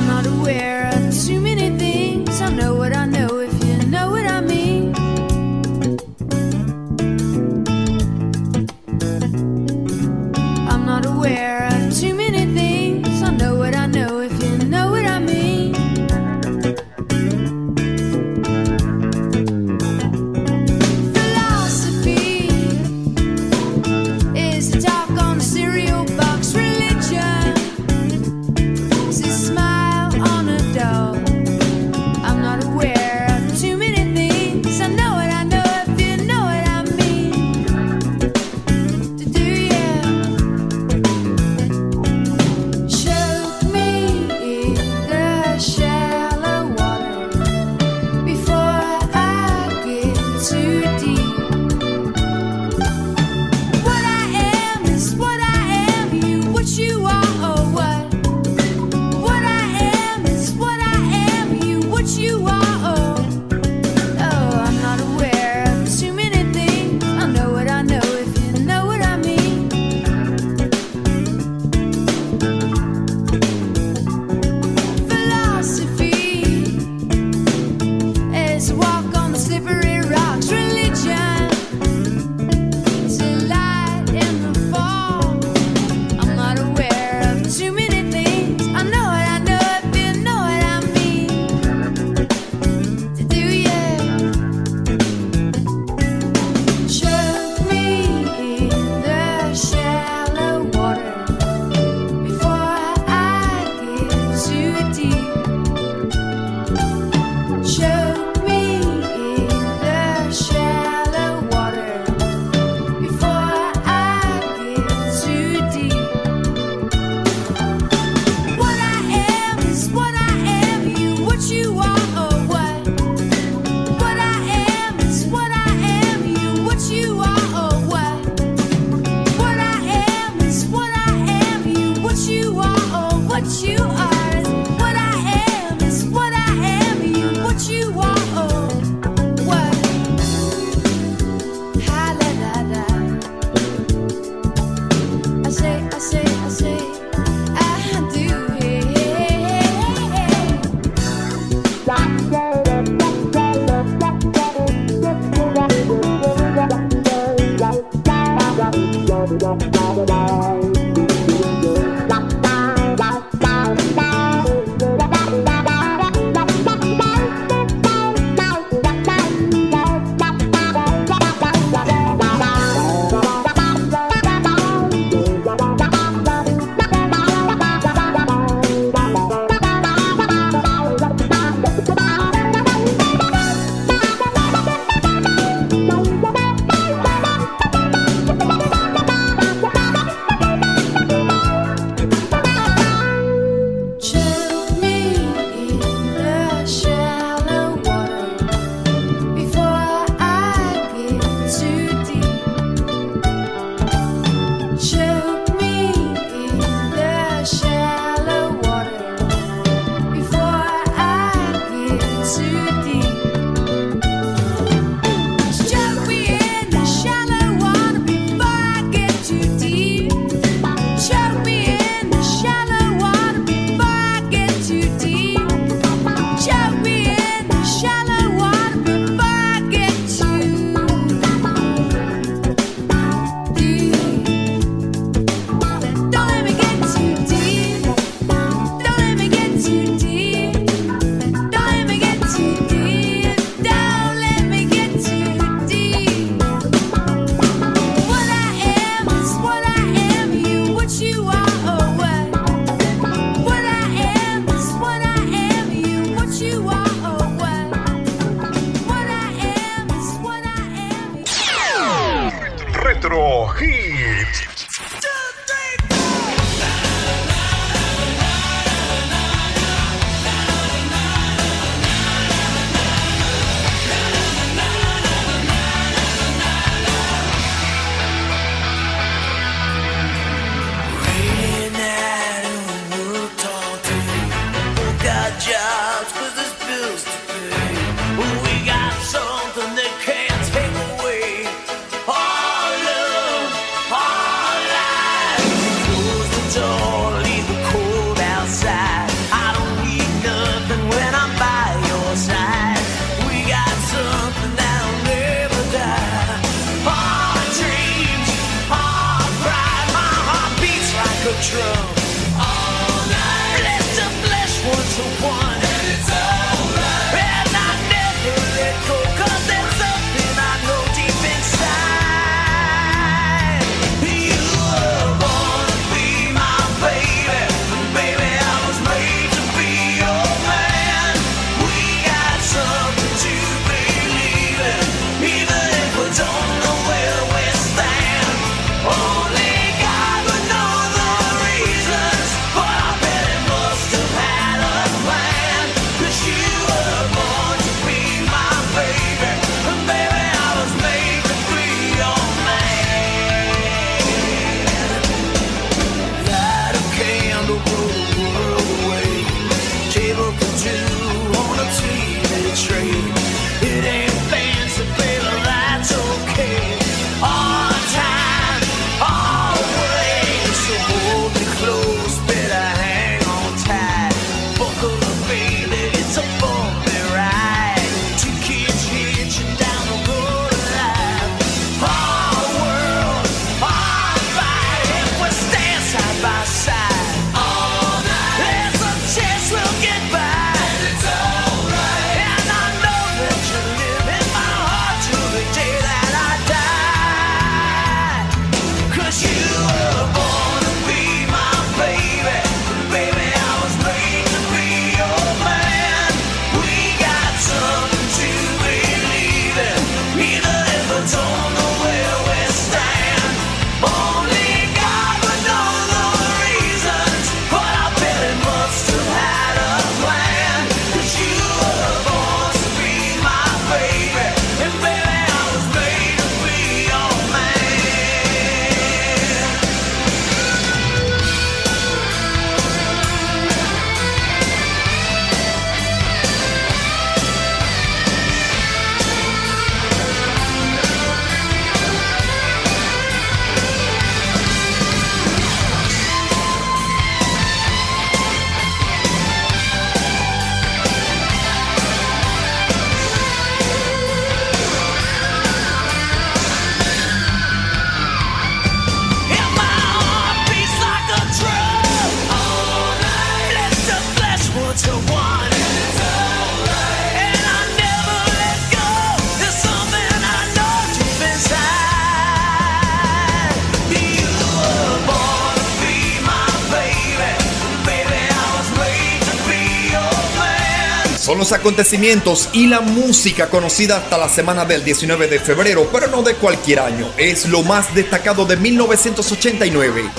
acontecimientos 481.52 482.48
y 482.52 482.66
la 482.66 482.80
música 482.80 483.48
conocida 483.48 483.96
hasta 483.96 484.18
la 484.18 484.28
semana 484.28 484.64
del 484.64 484.84
19 484.84 485.28
de 485.28 485.38
febrero, 485.38 485.88
pero 485.92 486.08
no 486.08 486.22
de 486.22 486.34
cualquier 486.34 486.80
año, 486.80 487.10
es 487.16 487.46
lo 487.46 487.62
más 487.62 487.94
destacado 487.94 488.44
de 488.44 488.56
1989. 488.56 490.10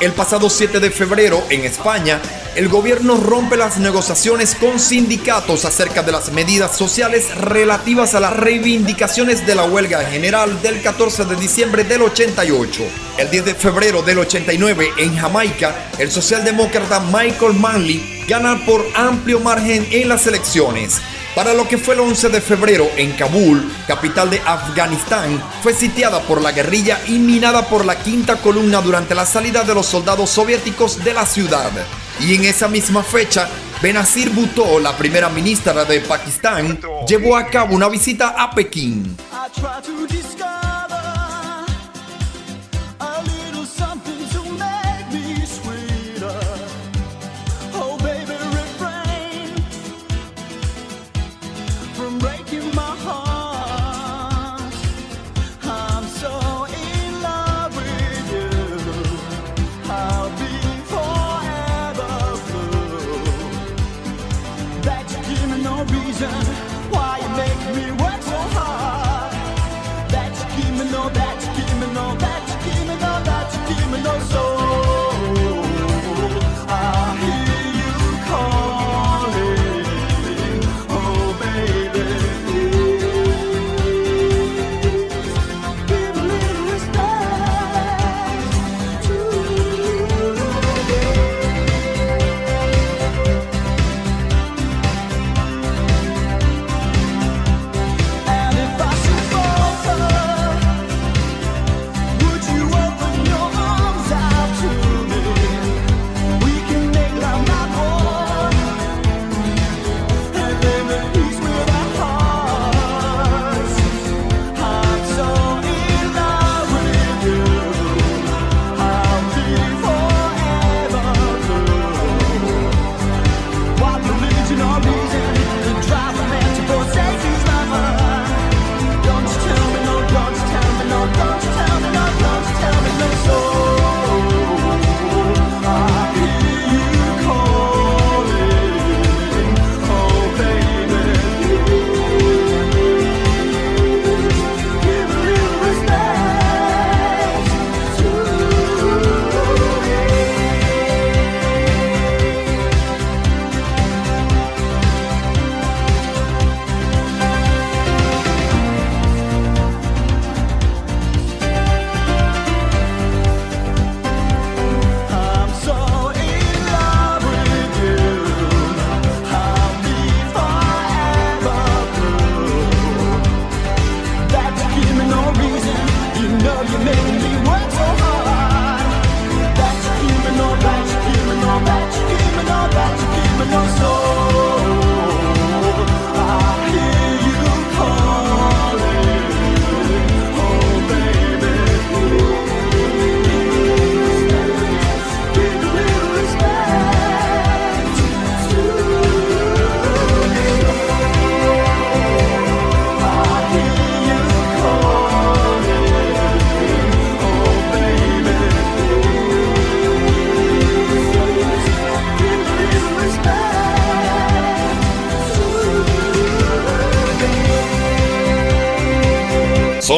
El 0.00 0.12
pasado 0.12 0.50
7 0.50 0.80
de 0.80 0.90
febrero, 0.90 1.44
en 1.48 1.64
España, 1.64 2.20
el 2.56 2.68
gobierno 2.68 3.16
rompe 3.16 3.56
las 3.56 3.78
negociaciones 3.78 4.56
con 4.56 4.80
sindicatos 4.80 5.64
acerca 5.64 6.02
de 6.02 6.12
las 6.12 6.32
medidas 6.32 6.76
sociales 6.76 7.34
relativas 7.36 8.14
a 8.14 8.20
las 8.20 8.36
reivindicaciones 8.36 9.46
de 9.46 9.54
la 9.54 9.64
huelga 9.64 10.04
general 10.04 10.60
del 10.60 10.82
14 10.82 11.24
de 11.26 11.36
diciembre 11.36 11.84
del 11.84 12.02
88. 12.02 12.82
El 13.16 13.30
10 13.30 13.44
de 13.44 13.54
febrero 13.54 14.02
del 14.02 14.18
89, 14.18 14.90
en 14.98 15.16
Jamaica, 15.16 15.90
el 15.98 16.10
socialdemócrata 16.10 16.98
Michael 16.98 17.54
Manley 17.54 18.11
ganan 18.26 18.64
por 18.64 18.84
amplio 18.94 19.40
margen 19.40 19.86
en 19.90 20.08
las 20.08 20.26
elecciones. 20.26 21.00
Para 21.34 21.54
lo 21.54 21.66
que 21.66 21.78
fue 21.78 21.94
el 21.94 22.00
11 22.00 22.28
de 22.28 22.40
febrero 22.42 22.90
en 22.96 23.12
Kabul, 23.12 23.72
capital 23.86 24.28
de 24.28 24.40
Afganistán, 24.44 25.42
fue 25.62 25.72
sitiada 25.72 26.20
por 26.20 26.42
la 26.42 26.52
guerrilla 26.52 27.00
y 27.06 27.18
minada 27.18 27.66
por 27.68 27.86
la 27.86 27.98
quinta 27.98 28.36
columna 28.36 28.82
durante 28.82 29.14
la 29.14 29.24
salida 29.24 29.64
de 29.64 29.74
los 29.74 29.86
soldados 29.86 30.28
soviéticos 30.28 31.02
de 31.02 31.14
la 31.14 31.24
ciudad. 31.24 31.70
Y 32.20 32.34
en 32.34 32.44
esa 32.44 32.68
misma 32.68 33.02
fecha, 33.02 33.48
Benazir 33.80 34.28
Bhutto, 34.30 34.78
la 34.78 34.94
primera 34.94 35.30
ministra 35.30 35.84
de 35.86 36.00
Pakistán, 36.00 36.78
llevó 37.08 37.34
a 37.36 37.46
cabo 37.46 37.74
una 37.74 37.88
visita 37.88 38.34
a 38.36 38.50
Pekín. 38.50 39.16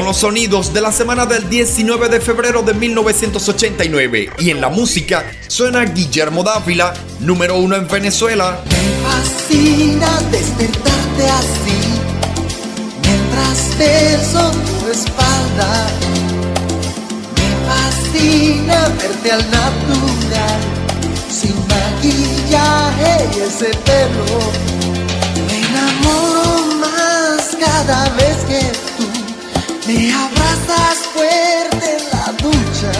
Los 0.05 0.18
sonidos 0.18 0.74
de 0.74 0.82
la 0.82 0.92
semana 0.92 1.24
del 1.24 1.48
19 1.48 2.11
de 2.11 2.20
febrero 2.20 2.61
de 2.61 2.74
1989 2.74 4.32
y 4.38 4.50
en 4.50 4.61
la 4.61 4.68
música 4.68 5.24
suena 5.48 5.82
Guillermo 5.86 6.42
Dávila, 6.42 6.92
número 7.20 7.57
uno 7.57 7.74
en 7.74 7.88
Venezuela. 7.88 8.62
fascina 9.02 10.20
despertarte 10.30 11.30
así 11.30 11.78
mientras 13.02 13.78
beso 13.78 14.50
tu 14.50 14.90
espalda. 14.90 15.88
Me 17.34 17.48
fascina 17.66 18.88
verte 18.98 19.32
al 19.32 19.50
natural, 19.50 20.61
sin 21.30 21.57
maquillaje 21.66 23.26
y 23.34 23.40
ese 23.40 23.70
pelo. 23.86 24.52
Me 25.46 25.61
enamoro 25.66 26.76
más 26.76 27.57
cada 27.59 28.11
vez 28.11 28.36
que 28.46 28.84
me 29.87 30.12
abrazas 30.12 30.99
fuerte 31.12 31.97
en 31.99 32.11
la 32.11 32.32
ducha. 32.43 32.93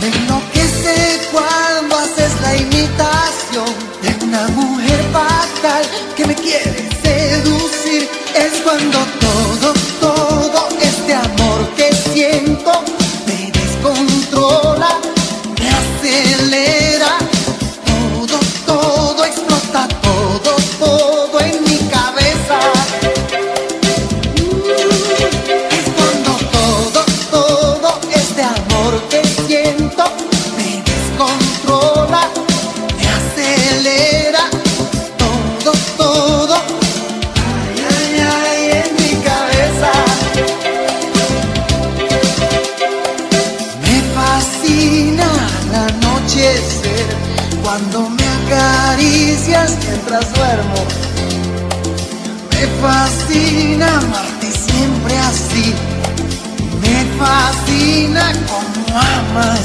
Me 0.00 0.08
enloquece 0.08 1.20
cuando 1.30 1.96
haces 1.96 2.40
la 2.40 2.56
imitación 2.56 3.72
de 4.02 4.24
una 4.24 4.48
mujer 4.48 5.00
fatal 5.12 5.84
que 6.16 6.26
me 6.26 6.34
quiere 6.34 6.88
seducir. 7.02 8.08
Es 8.34 8.60
cuando 8.64 8.98
todo, 9.20 9.74
mientras 49.86 50.32
duermo. 50.34 50.74
Me 52.50 52.66
fascina 52.82 53.98
amarte 53.98 54.50
siempre 54.50 55.16
así. 55.18 55.74
Me 56.80 57.04
fascina 57.18 58.32
como 58.48 58.98
amas. 58.98 59.60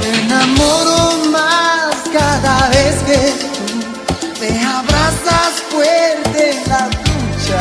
Me 0.00 0.18
enamoro 0.20 1.28
más 1.30 1.94
cada 2.12 2.68
vez 2.68 2.96
que 3.06 3.18
tú 3.40 3.58
me 4.40 4.64
abrazas 4.64 5.52
fuerte 5.70 6.50
en 6.50 6.68
la 6.68 6.88
ducha. 6.88 7.58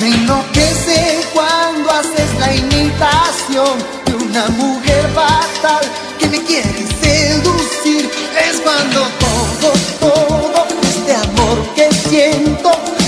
Me 0.00 0.08
enloquece 0.08 1.20
cuando 1.34 1.90
haces 1.90 2.30
la 2.38 2.54
imitación 2.54 3.78
de 4.06 4.14
una 4.14 4.48
mujer 4.48 5.08
fatal 5.14 5.84
que 6.18 6.28
me 6.28 6.42
quiere 6.42 6.86
seducir. 7.02 8.10
Es 8.48 8.60
cuando 8.60 9.19
siento 12.62 12.99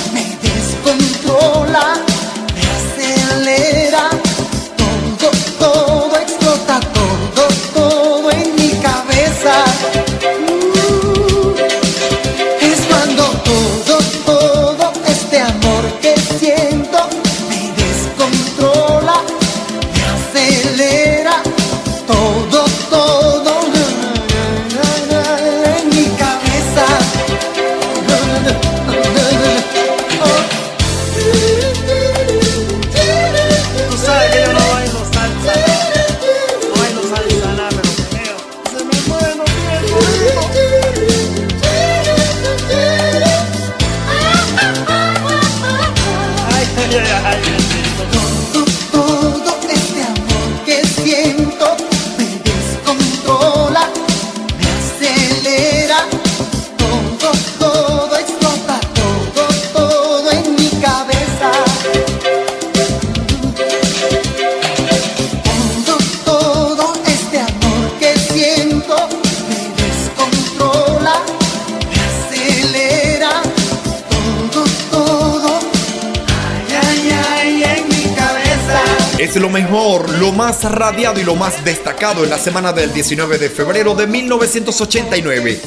en 82.02 82.30
la 82.30 82.38
semana 82.38 82.72
del 82.72 82.92
19 82.92 83.38
de 83.38 83.48
febrero 83.48 83.94
de 83.94 84.08
1989. 84.08 85.60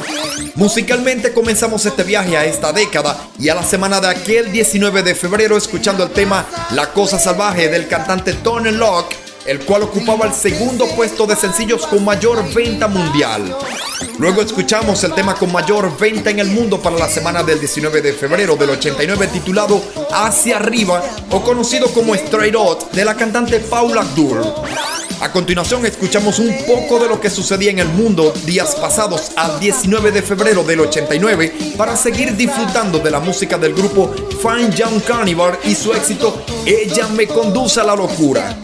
Musicalmente 0.56 1.32
comenzamos 1.32 1.86
este 1.86 2.04
viaje 2.04 2.36
a 2.36 2.44
esta 2.44 2.74
década 2.74 3.18
y 3.40 3.48
a 3.48 3.56
la 3.56 3.64
semana 3.64 4.02
de 4.02 4.10
aquel 4.10 4.52
19 4.52 5.02
de 5.02 5.16
febrero 5.16 5.56
escuchando 5.56 6.04
el 6.04 6.10
tema 6.10 6.46
La 6.72 6.92
Cosa 6.92 7.18
Salvaje 7.18 7.70
del 7.70 7.88
cantante 7.88 8.34
Tony 8.34 8.72
Locke, 8.72 9.16
el 9.46 9.60
cual 9.62 9.84
ocupaba 9.84 10.26
el 10.26 10.34
segundo 10.34 10.86
puesto 10.88 11.26
de 11.26 11.38
sencillos 11.38 11.88
con 11.88 12.04
mayor 12.04 12.44
venta 12.54 12.90
mundial. 12.90 13.56
Luego 14.20 14.42
escuchamos 14.42 15.02
el 15.06 15.14
tema 15.14 15.36
con 15.36 15.54
mayor 15.54 15.98
venta 15.98 16.32
en 16.32 16.40
el 16.40 16.48
mundo 16.48 16.82
para 16.82 16.98
la 16.98 17.08
semana 17.08 17.44
del 17.44 17.62
19 17.62 18.02
de 18.02 18.12
febrero 18.12 18.58
del 18.58 18.72
89 18.72 19.28
titulado 19.28 19.82
Hacia 20.12 20.58
Arriba 20.58 21.02
o 21.32 21.42
conocido 21.42 21.88
como 21.94 22.14
Straight 22.14 22.56
Out 22.56 22.92
de 22.92 23.06
la 23.06 23.16
cantante 23.16 23.62
Paula 23.62 24.02
Abdul. 24.02 24.42
A 25.26 25.32
continuación 25.32 25.88
escuchamos 25.88 26.38
un 26.38 26.56
poco 26.68 27.00
de 27.00 27.08
lo 27.10 27.20
que 27.20 27.32
sucedía 27.32 27.72
en 27.72 27.80
el 27.80 27.88
mundo 27.88 28.32
días 28.46 28.76
pasados 28.76 29.32
al 29.36 29.60
19 29.60 30.12
de 30.12 30.22
febrero 30.22 30.64
del 30.64 30.82
89 30.82 31.74
para 31.76 31.98
seguir 31.98 32.36
disfrutando 32.38 33.00
de 33.00 33.10
la 33.10 33.20
música 33.20 33.58
del 33.58 33.74
grupo 33.74 34.14
Fine 34.40 34.70
Young 34.76 35.02
Carnival 35.02 35.58
y 35.64 35.74
su 35.74 35.94
éxito 35.94 36.46
Ella 36.64 37.08
me 37.08 37.26
conduce 37.26 37.80
a 37.80 37.86
la 37.86 37.96
locura. 37.96 38.56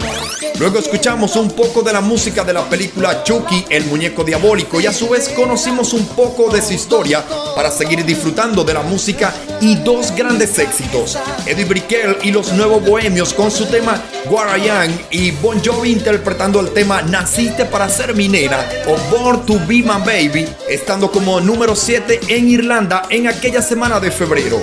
Luego 0.62 0.78
escuchamos 0.78 1.36
un 1.38 1.50
poco 1.50 1.82
de 1.82 1.92
la 1.92 2.02
música 2.02 2.44
de 2.44 2.54
la 2.54 2.70
película 2.70 3.24
Chucky, 3.24 3.66
el 3.68 3.86
muñeco 3.86 4.24
diabólico, 4.24 4.80
y 4.80 4.86
a 4.86 4.94
su 4.94 5.10
vez 5.10 5.28
conocimos 5.30 5.92
un 5.92 6.06
poco 6.10 6.52
de 6.52 6.62
su 6.62 6.74
historia 6.74 7.26
para 7.56 7.72
seguir 7.72 8.06
disfrutando 8.06 8.64
de 8.64 8.76
la 8.76 8.84
música 8.84 9.34
y 9.60 9.74
dos 9.78 10.12
grandes 10.16 10.60
éxitos, 10.60 11.18
Eddie 11.48 11.66
Brickell 11.66 12.18
y 12.22 12.30
los 12.30 12.54
Nuevos 12.54 12.86
Bohemios 12.86 13.34
con 13.34 13.50
su 13.50 13.66
tema 13.66 14.04
Am 14.28 15.00
y 15.10 15.32
Bon 15.32 15.60
Jovi 15.66 15.94
interpretando 15.94 16.60
el 16.60 16.70
tema 16.70 17.02
Naciste 17.02 17.66
para 17.66 17.90
ser 17.90 18.14
mi 18.14 18.28
nena 18.28 18.64
o 18.86 18.96
Born 19.10 19.48
to 19.48 19.56
Be 19.66 19.78
My 19.78 20.00
Baby, 20.06 20.48
estando 20.70 21.12
como 21.12 21.42
número 21.42 21.76
7 21.76 22.20
en 22.28 22.50
Irlanda 22.50 23.08
en 23.10 23.28
aquella 23.28 23.64
semana 23.64 24.00
de 24.00 24.12
febrero. 24.12 24.62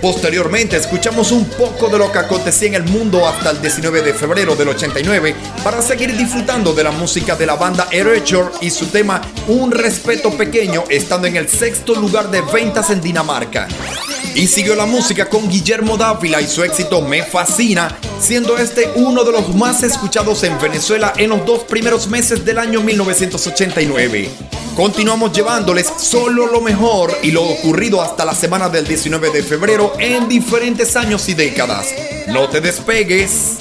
Posteriormente 0.00 0.78
escuchamos 0.78 1.30
un 1.30 1.44
poco 1.44 1.88
de 1.88 1.98
lo 1.98 2.10
que 2.10 2.18
acontecía 2.18 2.68
en 2.68 2.74
el 2.74 2.84
mundo 2.84 3.26
hasta 3.26 3.50
el 3.50 3.60
19 3.60 4.00
de 4.00 4.14
febrero 4.14 4.56
del 4.56 4.68
89 4.68 5.36
para 5.62 5.82
seguir 5.82 6.16
disfrutando 6.16 6.72
de 6.72 6.84
la 6.84 6.90
música 6.90 7.36
de 7.36 7.44
la 7.44 7.56
banda 7.56 7.86
Erasure 7.90 8.50
y 8.62 8.70
su 8.70 8.86
tema 8.86 9.20
Un 9.46 9.70
respeto 9.70 10.30
pequeño 10.30 10.84
estando 10.88 11.26
en 11.26 11.36
el 11.36 11.48
sexto 11.50 11.94
lugar 11.94 12.30
de 12.30 12.40
ventas 12.40 12.88
en 12.88 13.02
Dinamarca. 13.02 13.68
Y 14.34 14.46
siguió 14.46 14.74
la 14.74 14.86
música 14.86 15.28
con 15.28 15.48
Guillermo 15.48 15.96
Dávila 15.96 16.40
y 16.40 16.46
su 16.46 16.62
éxito 16.62 17.02
Me 17.02 17.22
Fascina, 17.22 17.98
siendo 18.20 18.56
este 18.58 18.88
uno 18.94 19.24
de 19.24 19.32
los 19.32 19.54
más 19.54 19.82
escuchados 19.82 20.44
en 20.44 20.58
Venezuela 20.60 21.12
en 21.16 21.30
los 21.30 21.44
dos 21.44 21.64
primeros 21.64 22.06
meses 22.08 22.44
del 22.44 22.58
año 22.58 22.80
1989. 22.80 24.30
Continuamos 24.76 25.32
llevándoles 25.32 25.92
solo 25.98 26.46
lo 26.46 26.60
mejor 26.60 27.12
y 27.22 27.32
lo 27.32 27.42
ocurrido 27.42 28.00
hasta 28.00 28.24
la 28.24 28.34
semana 28.34 28.68
del 28.68 28.86
19 28.86 29.30
de 29.30 29.42
febrero 29.42 29.94
en 29.98 30.28
diferentes 30.28 30.96
años 30.96 31.28
y 31.28 31.34
décadas. 31.34 31.88
No 32.28 32.48
te 32.48 32.60
despegues. 32.60 33.56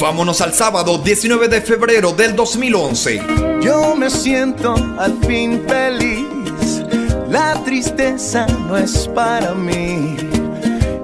Vámonos 0.00 0.40
al 0.40 0.54
sábado 0.54 0.98
19 0.98 1.48
de 1.48 1.60
febrero 1.60 2.12
del 2.12 2.36
2011. 2.36 3.47
Yo 3.60 3.94
me 3.96 4.08
siento 4.10 4.74
al 4.98 5.18
fin 5.26 5.62
feliz. 5.66 6.26
La 7.28 7.54
tristeza 7.64 8.46
no 8.66 8.76
es 8.76 9.08
para 9.08 9.52
mí. 9.54 10.16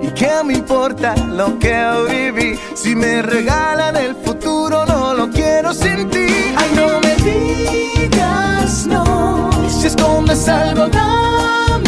¿Y 0.00 0.08
qué 0.14 0.30
me 0.44 0.54
importa 0.54 1.14
lo 1.16 1.58
que 1.58 1.74
hoy 1.84 2.30
viví? 2.30 2.58
Si 2.74 2.94
me 2.94 3.22
regalan 3.22 3.96
el 3.96 4.14
futuro, 4.16 4.86
no 4.86 5.14
lo 5.14 5.30
quiero 5.30 5.74
sin 5.74 6.08
ti. 6.10 6.26
Ay, 6.56 6.70
no 6.74 7.00
me 7.00 7.14
digas 7.16 8.86
no. 8.86 9.50
Si 9.68 9.88
escondes 9.88 10.48
algo, 10.48 10.88
dámelo. 10.88 11.82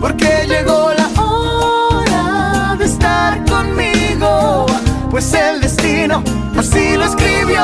Porque 0.00 0.46
llegó 0.48 0.92
la 0.94 1.08
hora 1.22 2.74
de 2.78 2.84
estar 2.86 3.44
conmigo. 3.44 4.66
Pues 5.10 5.32
el 5.34 5.60
destino 5.60 6.22
así 6.56 6.96
lo 6.96 7.04
escribió. 7.04 7.62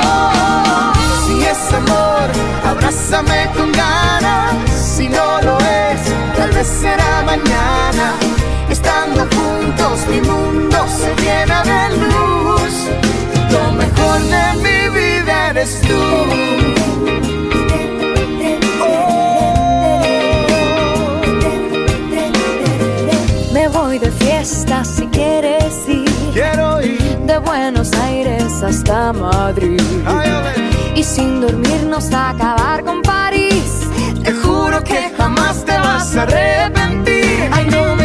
Es 1.51 1.73
amor, 1.73 2.31
abrázame 2.65 3.51
con 3.57 3.73
ganas. 3.73 4.55
Si 4.73 5.09
no 5.09 5.43
lo 5.43 5.59
es, 5.59 6.01
tal 6.37 6.51
vez 6.53 6.69
será 6.69 7.23
mañana. 7.27 8.15
Estando 8.71 9.27
juntos, 9.35 10.07
mi 10.09 10.21
mundo 10.21 10.77
se 10.87 11.13
llena 11.23 11.65
de 11.65 11.97
luz. 11.97 12.75
Lo 13.51 13.73
mejor 13.73 14.21
de 14.35 14.47
mi 14.65 14.81
vida 14.97 15.51
eres 15.51 15.81
tú. 15.81 16.01
Me 23.53 23.67
voy 23.69 23.99
de 23.99 24.13
fiesta 24.13 24.85
si 24.85 25.07
quieres 25.09 25.89
ir. 25.89 26.09
Quiero 26.33 26.81
ir. 26.81 27.19
De 27.27 27.39
Buenos 27.39 27.93
Aires 27.95 28.20
hasta 28.63 29.13
Madrid. 29.13 29.81
Y 30.95 31.03
sin 31.03 31.41
dormirnos 31.41 32.13
a 32.13 32.31
acabar 32.31 32.85
con 32.85 33.01
París. 33.03 33.87
Te 34.23 34.33
juro 34.33 34.83
que 34.85 35.11
jamás 35.17 35.65
te 35.65 35.73
vas 35.79 36.17
a 36.17 36.23
arrepentir. 36.23 37.49
Ay, 37.53 37.67
no 37.71 38.00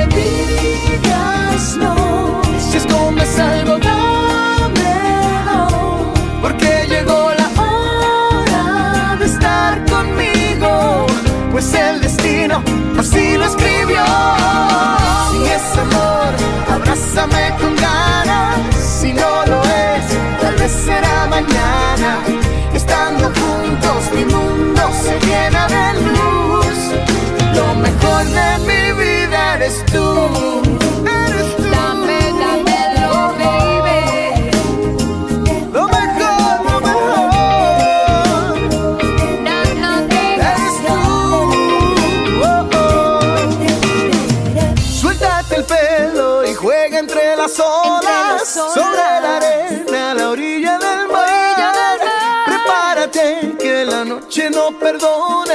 no 54.55 54.71
perdona. 54.79 55.54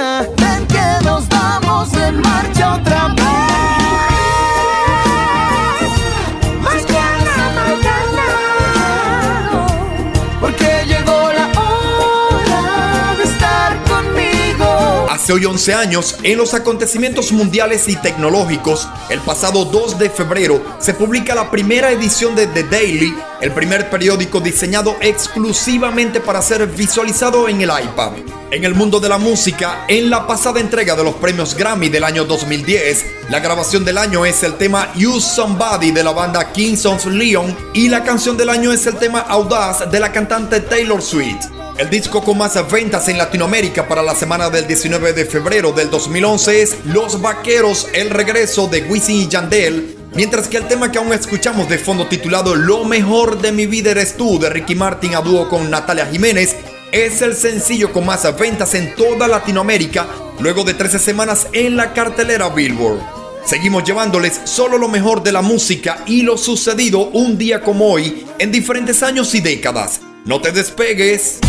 Hace 15.30 15.36
hoy 15.36 15.46
11 15.46 15.74
años, 15.74 16.16
en 16.24 16.38
los 16.38 16.54
acontecimientos 16.54 17.30
mundiales 17.30 17.86
y 17.86 17.94
tecnológicos, 17.94 18.88
el 19.10 19.20
pasado 19.20 19.64
2 19.64 19.96
de 19.96 20.10
febrero 20.10 20.60
se 20.80 20.92
publica 20.92 21.36
la 21.36 21.52
primera 21.52 21.92
edición 21.92 22.34
de 22.34 22.48
The 22.48 22.64
Daily, 22.64 23.14
el 23.40 23.52
primer 23.52 23.88
periódico 23.90 24.40
diseñado 24.40 24.96
exclusivamente 25.00 26.18
para 26.18 26.42
ser 26.42 26.66
visualizado 26.66 27.48
en 27.48 27.60
el 27.60 27.70
iPad. 27.70 28.14
En 28.50 28.64
el 28.64 28.74
mundo 28.74 28.98
de 28.98 29.08
la 29.08 29.18
música, 29.18 29.84
en 29.86 30.10
la 30.10 30.26
pasada 30.26 30.58
entrega 30.58 30.96
de 30.96 31.04
los 31.04 31.14
premios 31.14 31.54
Grammy 31.54 31.90
del 31.90 32.02
año 32.02 32.24
2010, 32.24 33.06
la 33.28 33.38
grabación 33.38 33.84
del 33.84 33.98
año 33.98 34.26
es 34.26 34.42
el 34.42 34.54
tema 34.54 34.92
You 34.96 35.20
Somebody 35.20 35.92
de 35.92 36.02
la 36.02 36.10
banda 36.10 36.50
Kings 36.50 36.84
of 36.86 37.06
Leon 37.06 37.56
y 37.72 37.88
la 37.88 38.02
canción 38.02 38.36
del 38.36 38.48
año 38.48 38.72
es 38.72 38.84
el 38.88 38.96
tema 38.96 39.20
Audaz 39.20 39.88
de 39.88 40.00
la 40.00 40.10
cantante 40.10 40.58
Taylor 40.58 41.00
Swift. 41.00 41.46
El 41.80 41.88
disco 41.88 42.22
con 42.22 42.36
más 42.36 42.70
ventas 42.70 43.08
en 43.08 43.16
Latinoamérica 43.16 43.88
para 43.88 44.02
la 44.02 44.14
semana 44.14 44.50
del 44.50 44.66
19 44.66 45.14
de 45.14 45.24
febrero 45.24 45.72
del 45.72 45.88
2011 45.88 46.60
es 46.60 46.76
Los 46.84 47.22
Vaqueros, 47.22 47.88
el 47.94 48.10
regreso 48.10 48.66
de 48.66 48.82
Wisin 48.82 49.22
y 49.22 49.28
Yandel, 49.28 49.96
mientras 50.12 50.46
que 50.46 50.58
el 50.58 50.68
tema 50.68 50.92
que 50.92 50.98
aún 50.98 51.14
escuchamos 51.14 51.70
de 51.70 51.78
fondo 51.78 52.06
titulado 52.06 52.54
Lo 52.54 52.84
mejor 52.84 53.40
de 53.40 53.52
mi 53.52 53.64
vida 53.64 53.92
eres 53.92 54.14
tú 54.18 54.38
de 54.38 54.50
Ricky 54.50 54.74
Martin 54.74 55.14
a 55.14 55.22
dúo 55.22 55.48
con 55.48 55.70
Natalia 55.70 56.04
Jiménez 56.04 56.54
es 56.92 57.22
el 57.22 57.34
sencillo 57.34 57.94
con 57.94 58.04
más 58.04 58.26
ventas 58.38 58.74
en 58.74 58.94
toda 58.94 59.26
Latinoamérica 59.26 60.06
luego 60.38 60.64
de 60.64 60.74
13 60.74 60.98
semanas 60.98 61.46
en 61.54 61.78
la 61.78 61.94
cartelera 61.94 62.50
Billboard. 62.50 63.00
Seguimos 63.46 63.84
llevándoles 63.84 64.38
solo 64.44 64.76
lo 64.76 64.88
mejor 64.88 65.22
de 65.22 65.32
la 65.32 65.40
música 65.40 66.02
y 66.04 66.24
lo 66.24 66.36
sucedido 66.36 67.08
un 67.08 67.38
día 67.38 67.62
como 67.62 67.90
hoy 67.90 68.26
en 68.38 68.52
diferentes 68.52 69.02
años 69.02 69.34
y 69.34 69.40
décadas. 69.40 70.02
No 70.26 70.42
te 70.42 70.52
despegues. 70.52 71.40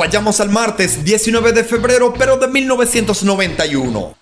Fallamos 0.00 0.40
al 0.40 0.48
martes 0.48 1.04
19 1.04 1.52
de 1.52 1.62
febrero, 1.62 2.14
pero 2.16 2.38
de 2.38 2.48
1991. 2.48 4.19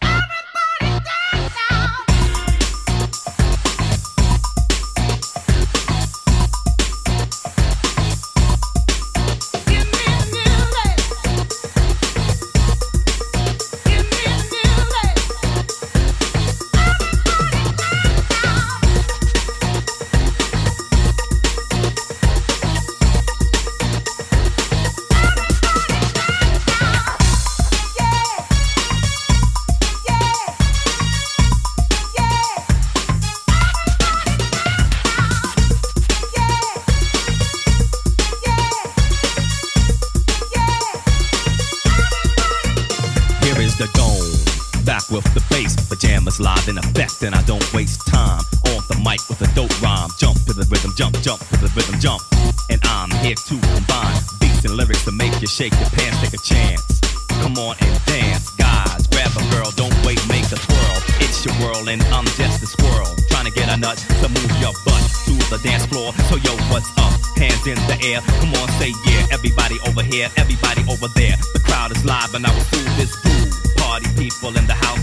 Shake 55.59 55.74
your 55.80 55.90
pants, 55.90 56.22
take 56.22 56.34
a 56.38 56.44
chance. 56.44 57.00
Come 57.42 57.59
on 57.59 57.74
and 57.82 57.90
dance, 58.06 58.48
guys. 58.54 59.09
Grab 59.11 59.34
a 59.34 59.42
girl, 59.50 59.72
don't 59.74 59.90
wait, 60.06 60.22
make 60.30 60.46
a 60.54 60.54
twirl. 60.54 60.98
It's 61.18 61.44
your 61.44 61.50
world, 61.59 61.88
and 61.88 62.00
I'm 62.14 62.26
just 62.38 62.62
a 62.62 62.66
squirrel. 62.66 63.11
Trying 63.26 63.46
to 63.46 63.50
get 63.50 63.66
a 63.66 63.76
nut 63.76 63.98
to 64.22 64.28
move 64.28 64.52
your 64.62 64.70
butt 64.86 65.02
to 65.26 65.34
the 65.50 65.59
dance 65.66 65.84
floor. 65.86 66.14
So, 66.30 66.36
yo, 66.46 66.54
what's 66.70 66.86
up? 67.02 67.11
Hands 67.34 67.66
in 67.66 67.74
the 67.90 67.98
air. 68.06 68.22
Come 68.38 68.54
on, 68.54 68.68
say 68.78 68.94
yeah. 69.02 69.34
Everybody 69.34 69.82
over 69.88 70.02
here, 70.02 70.30
everybody 70.36 70.86
over 70.86 71.11
there. 71.18 71.34
The 71.54 71.61
crowd 71.66 71.90
is 71.90 72.04
live, 72.04 72.34
and 72.34 72.46
I 72.46 72.54
will 72.54 72.68
do 72.70 72.82
this 72.94 73.11
groove. 73.18 73.50
Party 73.82 74.06
people 74.14 74.54
in 74.54 74.64
the 74.70 74.78
house, 74.78 75.02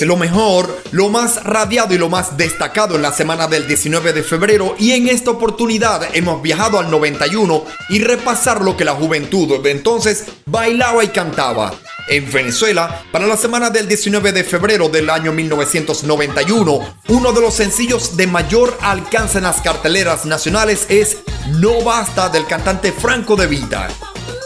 Lo 0.00 0.16
mejor, 0.16 0.82
lo 0.92 1.10
más 1.10 1.44
radiado 1.44 1.94
y 1.94 1.98
lo 1.98 2.08
más 2.08 2.36
destacado 2.36 2.96
en 2.96 3.02
la 3.02 3.12
semana 3.12 3.46
del 3.48 3.66
19 3.66 4.12
de 4.12 4.22
febrero 4.22 4.74
y 4.78 4.92
en 4.92 5.08
esta 5.08 5.30
oportunidad 5.30 6.08
hemos 6.14 6.40
viajado 6.40 6.78
al 6.78 6.90
91 6.90 7.64
y 7.90 7.98
repasar 7.98 8.62
lo 8.62 8.76
que 8.76 8.84
la 8.84 8.94
juventud 8.94 9.60
de 9.62 9.70
entonces 9.70 10.24
bailaba 10.46 11.04
y 11.04 11.08
cantaba. 11.08 11.74
En 12.08 12.30
Venezuela, 12.32 13.04
para 13.12 13.26
la 13.26 13.36
semana 13.36 13.70
del 13.70 13.86
19 13.86 14.32
de 14.32 14.42
febrero 14.42 14.88
del 14.88 15.10
año 15.10 15.32
1991, 15.32 16.96
uno 17.08 17.32
de 17.32 17.40
los 17.40 17.54
sencillos 17.54 18.16
de 18.16 18.26
mayor 18.26 18.76
alcance 18.80 19.38
en 19.38 19.44
las 19.44 19.60
carteleras 19.60 20.24
nacionales 20.24 20.86
es 20.88 21.18
No 21.58 21.82
Basta 21.82 22.28
del 22.28 22.46
cantante 22.46 22.92
Franco 22.92 23.36
de 23.36 23.46
Vita. 23.46 23.88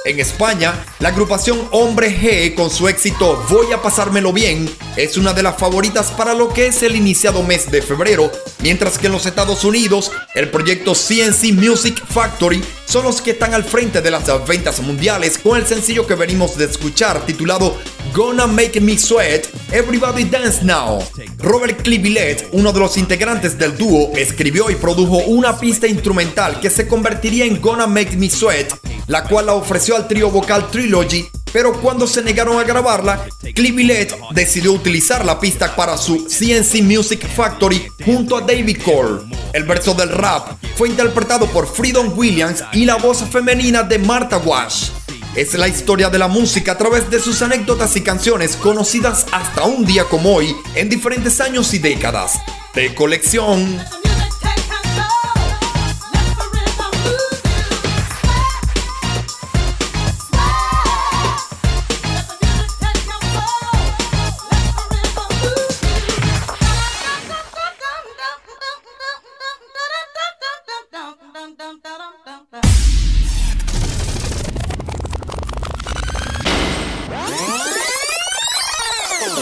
En 0.06 0.20
España, 0.20 0.84
la 0.98 1.08
agrupación 1.08 1.66
Hombre 1.70 2.10
G 2.10 2.54
con 2.54 2.68
su 2.68 2.88
éxito 2.88 3.42
Voy 3.48 3.72
a 3.72 3.80
pasármelo 3.80 4.34
bien 4.34 4.68
es 4.96 5.16
una 5.16 5.32
de 5.32 5.42
las 5.42 5.56
favoritas 5.56 6.12
para 6.12 6.34
lo 6.34 6.50
que 6.50 6.68
es 6.68 6.82
el 6.84 6.94
iniciado 6.94 7.42
mes 7.42 7.68
de 7.70 7.82
febrero, 7.82 8.30
mientras 8.60 8.96
que 8.96 9.06
en 9.06 9.12
los 9.12 9.26
Estados 9.26 9.64
Unidos, 9.64 10.12
el 10.34 10.50
proyecto 10.50 10.92
CNC 10.94 11.52
Music 11.52 12.00
Factory 12.06 12.62
son 12.84 13.04
los 13.04 13.20
que 13.20 13.32
están 13.32 13.54
al 13.54 13.64
frente 13.64 14.00
de 14.02 14.10
las 14.12 14.24
ventas 14.46 14.80
mundiales 14.80 15.38
con 15.38 15.58
el 15.58 15.66
sencillo 15.66 16.06
que 16.06 16.14
venimos 16.14 16.56
de 16.56 16.66
escuchar 16.66 17.26
titulado 17.26 17.76
Gonna 18.14 18.46
Make 18.46 18.80
Me 18.80 18.96
Sweat, 18.96 19.46
Everybody 19.72 20.24
Dance 20.24 20.64
Now. 20.64 21.02
Robert 21.38 21.82
Clivillet, 21.82 22.48
uno 22.52 22.72
de 22.72 22.78
los 22.78 22.96
integrantes 22.96 23.58
del 23.58 23.76
dúo, 23.76 24.12
escribió 24.14 24.70
y 24.70 24.76
produjo 24.76 25.16
una 25.24 25.58
pista 25.58 25.88
instrumental 25.88 26.60
que 26.60 26.70
se 26.70 26.86
convertiría 26.86 27.46
en 27.46 27.60
Gonna 27.60 27.88
Make 27.88 28.16
Me 28.16 28.30
Sweat, 28.30 28.72
la 29.08 29.24
cual 29.24 29.46
la 29.46 29.54
ofreció 29.54 29.93
al 29.96 30.08
trío 30.08 30.30
vocal 30.30 30.70
Trilogy, 30.70 31.28
pero 31.52 31.80
cuando 31.80 32.06
se 32.06 32.22
negaron 32.22 32.58
a 32.58 32.64
grabarla, 32.64 33.26
Clivillet 33.54 34.08
decidió 34.32 34.72
utilizar 34.72 35.24
la 35.24 35.38
pista 35.38 35.74
para 35.76 35.96
su 35.96 36.26
CNC 36.26 36.82
Music 36.82 37.28
Factory 37.28 37.86
junto 38.04 38.36
a 38.36 38.40
David 38.40 38.78
Cole. 38.82 39.22
El 39.52 39.64
verso 39.64 39.94
del 39.94 40.08
rap 40.08 40.48
fue 40.76 40.88
interpretado 40.88 41.46
por 41.46 41.66
Freedom 41.66 42.12
Williams 42.16 42.64
y 42.72 42.84
la 42.84 42.96
voz 42.96 43.22
femenina 43.30 43.82
de 43.82 43.98
Martha 43.98 44.38
Wash. 44.38 44.90
Es 45.36 45.54
la 45.54 45.68
historia 45.68 46.10
de 46.10 46.18
la 46.18 46.28
música 46.28 46.72
a 46.72 46.78
través 46.78 47.10
de 47.10 47.20
sus 47.20 47.42
anécdotas 47.42 47.96
y 47.96 48.02
canciones 48.02 48.56
conocidas 48.56 49.26
hasta 49.32 49.64
un 49.64 49.84
día 49.84 50.04
como 50.04 50.34
hoy 50.34 50.54
en 50.74 50.88
diferentes 50.88 51.40
años 51.40 51.74
y 51.74 51.78
décadas. 51.78 52.40
De 52.74 52.94
colección. 52.94 53.80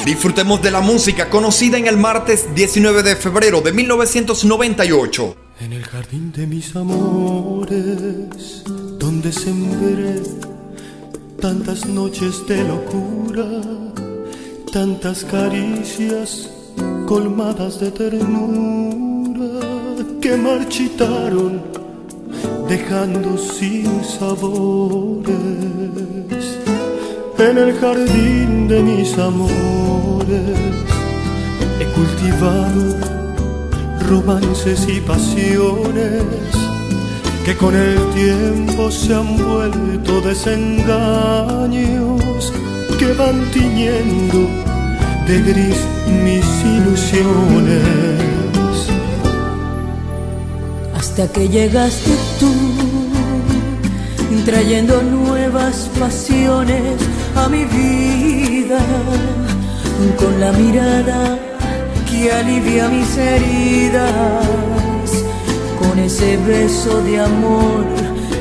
Disfrutemos 0.04 0.60
de 0.60 0.72
la 0.72 0.80
música 0.80 1.30
conocida 1.30 1.78
en 1.78 1.86
el 1.86 1.96
martes 1.96 2.52
19 2.56 3.04
de 3.04 3.14
febrero 3.14 3.60
de 3.60 3.72
1998. 3.72 5.36
En 5.60 5.72
el 5.72 5.84
jardín 5.84 6.32
de 6.32 6.44
mis 6.44 6.74
amores, 6.74 8.64
donde 8.98 9.32
sembré 9.32 10.20
tantas 11.40 11.86
noches 11.86 12.44
de 12.48 12.64
locura, 12.64 13.46
tantas 14.72 15.24
caricias 15.24 16.50
colmadas 17.06 17.78
de 17.78 17.92
ternura 17.92 19.60
que 20.20 20.36
marchitaron, 20.36 21.62
dejando 22.68 23.38
sin 23.38 24.04
sabores. 24.04 25.32
En 27.48 27.58
el 27.58 27.76
jardín 27.76 28.68
de 28.68 28.80
mis 28.82 29.18
amores 29.18 30.28
he 31.80 31.84
cultivado 31.86 32.96
romances 34.08 34.86
y 34.88 35.00
pasiones 35.00 36.22
que 37.44 37.56
con 37.56 37.74
el 37.74 37.98
tiempo 38.14 38.92
se 38.92 39.14
han 39.14 39.36
vuelto 39.36 40.20
desengaños 40.20 40.62
que 42.96 43.12
van 43.14 43.50
tiñendo 43.50 44.48
de 45.26 45.42
gris 45.42 45.80
mis 46.24 46.46
ilusiones. 46.76 47.82
Hasta 50.94 51.26
que 51.32 51.48
llegaste 51.48 52.12
tú, 52.38 52.52
trayendo 54.44 55.02
nuevas 55.02 55.90
pasiones 55.98 57.02
a 57.36 57.48
mi 57.48 57.64
vida, 57.64 58.78
con 60.18 60.40
la 60.40 60.52
mirada 60.52 61.38
que 62.10 62.30
alivia 62.32 62.88
mis 62.88 63.16
heridas, 63.16 64.46
con 65.78 65.98
ese 65.98 66.36
beso 66.38 67.02
de 67.02 67.20
amor 67.20 67.84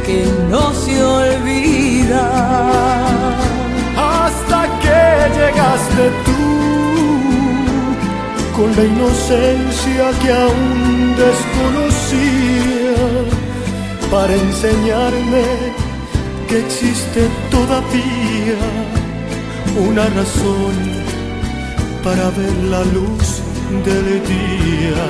que 0.05 0.25
no 0.49 0.73
se 0.73 1.03
olvida. 1.03 2.25
Hasta 3.97 4.59
que 4.81 5.01
llegaste 5.37 6.03
tú, 6.25 6.43
con 8.55 8.75
la 8.75 8.83
inocencia 8.83 10.11
que 10.21 10.29
aún 10.31 11.15
desconocía, 11.25 12.95
para 14.11 14.33
enseñarme 14.35 15.45
que 16.47 16.59
existe 16.59 17.21
todavía 17.51 18.57
una 19.77 20.05
razón 20.07 20.73
para 22.03 22.29
ver 22.31 22.55
la 22.69 22.83
luz 22.95 23.41
del 23.85 24.07
día. 24.33 25.05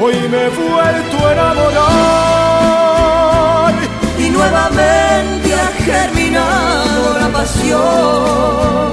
Hoy 0.00 0.16
me 0.30 0.38
he 0.46 0.50
vuelto 0.50 1.16
a 1.26 1.28
enamorar 1.32 1.78
y 4.18 4.30
nuevamente 4.30 5.54
ha 5.54 5.70
germinado 5.84 7.18
la 7.20 7.28
pasión 7.28 8.92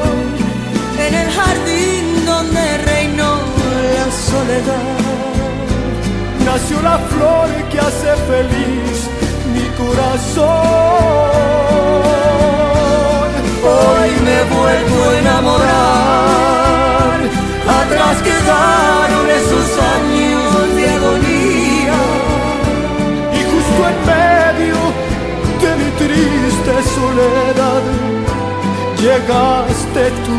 en 1.06 1.14
el 1.14 1.30
jardín 1.30 2.26
donde 2.26 2.78
reinó 2.78 3.32
la 3.98 4.08
soledad. 4.30 4.96
Nació 6.46 6.82
la 6.82 6.98
flor 6.98 7.50
que 7.70 7.80
hace 7.80 8.16
feliz 8.32 9.05
corazón. 9.78 10.46
Hoy 13.64 14.12
me 14.26 14.34
he 14.40 14.44
vuelto 14.56 14.96
a 15.10 15.12
enamorar, 15.20 17.18
atrás 17.80 18.16
quedaron 18.28 19.26
esos 19.42 19.68
años 19.96 20.76
de 20.76 20.84
agonía. 20.98 22.00
Y 23.34 23.42
justo 23.52 23.80
en 23.92 23.98
medio 24.14 24.80
de 25.62 25.70
mi 25.80 25.90
triste 26.02 26.74
soledad, 26.96 27.84
llegaste 29.02 30.04
tú 30.26 30.38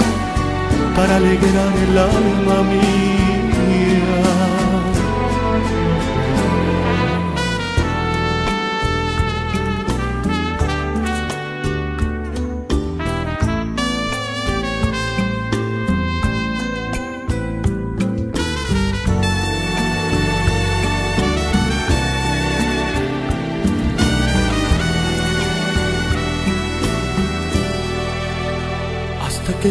para 0.97 1.12
alegrar 1.16 1.74
el 1.89 1.95
alma 1.99 2.59
mía. 2.70 3.16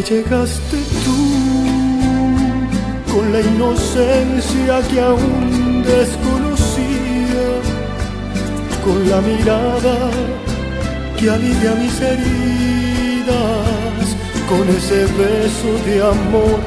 Que 0.02 0.14
llegaste 0.14 0.78
tú 1.04 1.22
con 3.12 3.32
la 3.32 3.40
inocencia 3.40 4.80
que 4.90 5.00
aún 5.00 5.82
desconocía, 5.82 7.46
con 8.84 9.08
la 9.08 9.20
mirada 9.22 10.10
que 11.18 11.30
alivia 11.30 11.74
mis 11.76 12.00
heridas, 12.00 13.36
con 14.50 14.68
ese 14.68 15.06
beso 15.22 15.70
de 15.86 16.02
amor 16.02 16.58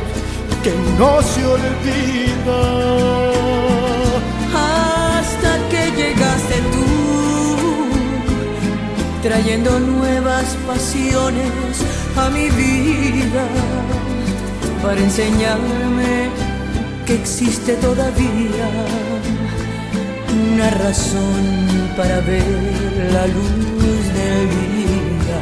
que 0.64 0.74
no 0.98 1.22
se 1.22 1.46
olvida. 1.46 2.62
hasta 4.56 5.52
que 5.70 5.84
llegaste 6.02 6.56
tú, 6.74 6.86
trayendo 9.22 9.80
nuevas 9.80 10.58
pasiones 10.66 11.69
a 12.26 12.30
mi 12.30 12.50
vida, 12.50 13.46
para 14.84 15.00
enseñarme 15.00 16.30
que 17.06 17.16
existe 17.16 17.76
todavía 17.76 18.68
una 20.44 20.70
razón 20.72 21.44
para 21.98 22.20
ver 22.22 22.44
la 23.14 23.26
luz 23.28 24.04
del 24.18 24.50
día. 24.68 25.40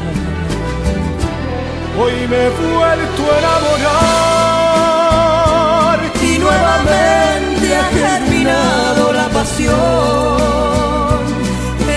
Hoy 1.99 2.15
me 2.31 2.37
he 2.45 2.49
vuelto 2.49 3.21
a 3.31 3.35
enamorar 3.41 3.97
y 6.21 6.31
nuevamente 6.45 7.65
ha 7.75 7.85
germinado 8.01 9.03
la 9.13 9.27
pasión 9.29 9.75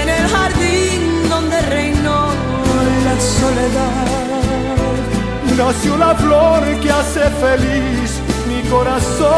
en 0.01 0.09
el 0.09 0.24
jardín 0.28 1.01
donde 1.28 1.61
reinó 1.62 2.18
la 3.07 3.14
soledad. 3.20 4.20
Flor 6.16 6.80
que 6.80 6.90
hace 6.90 7.20
feliz 7.20 8.20
mi 8.48 8.62
corazón. 8.68 9.30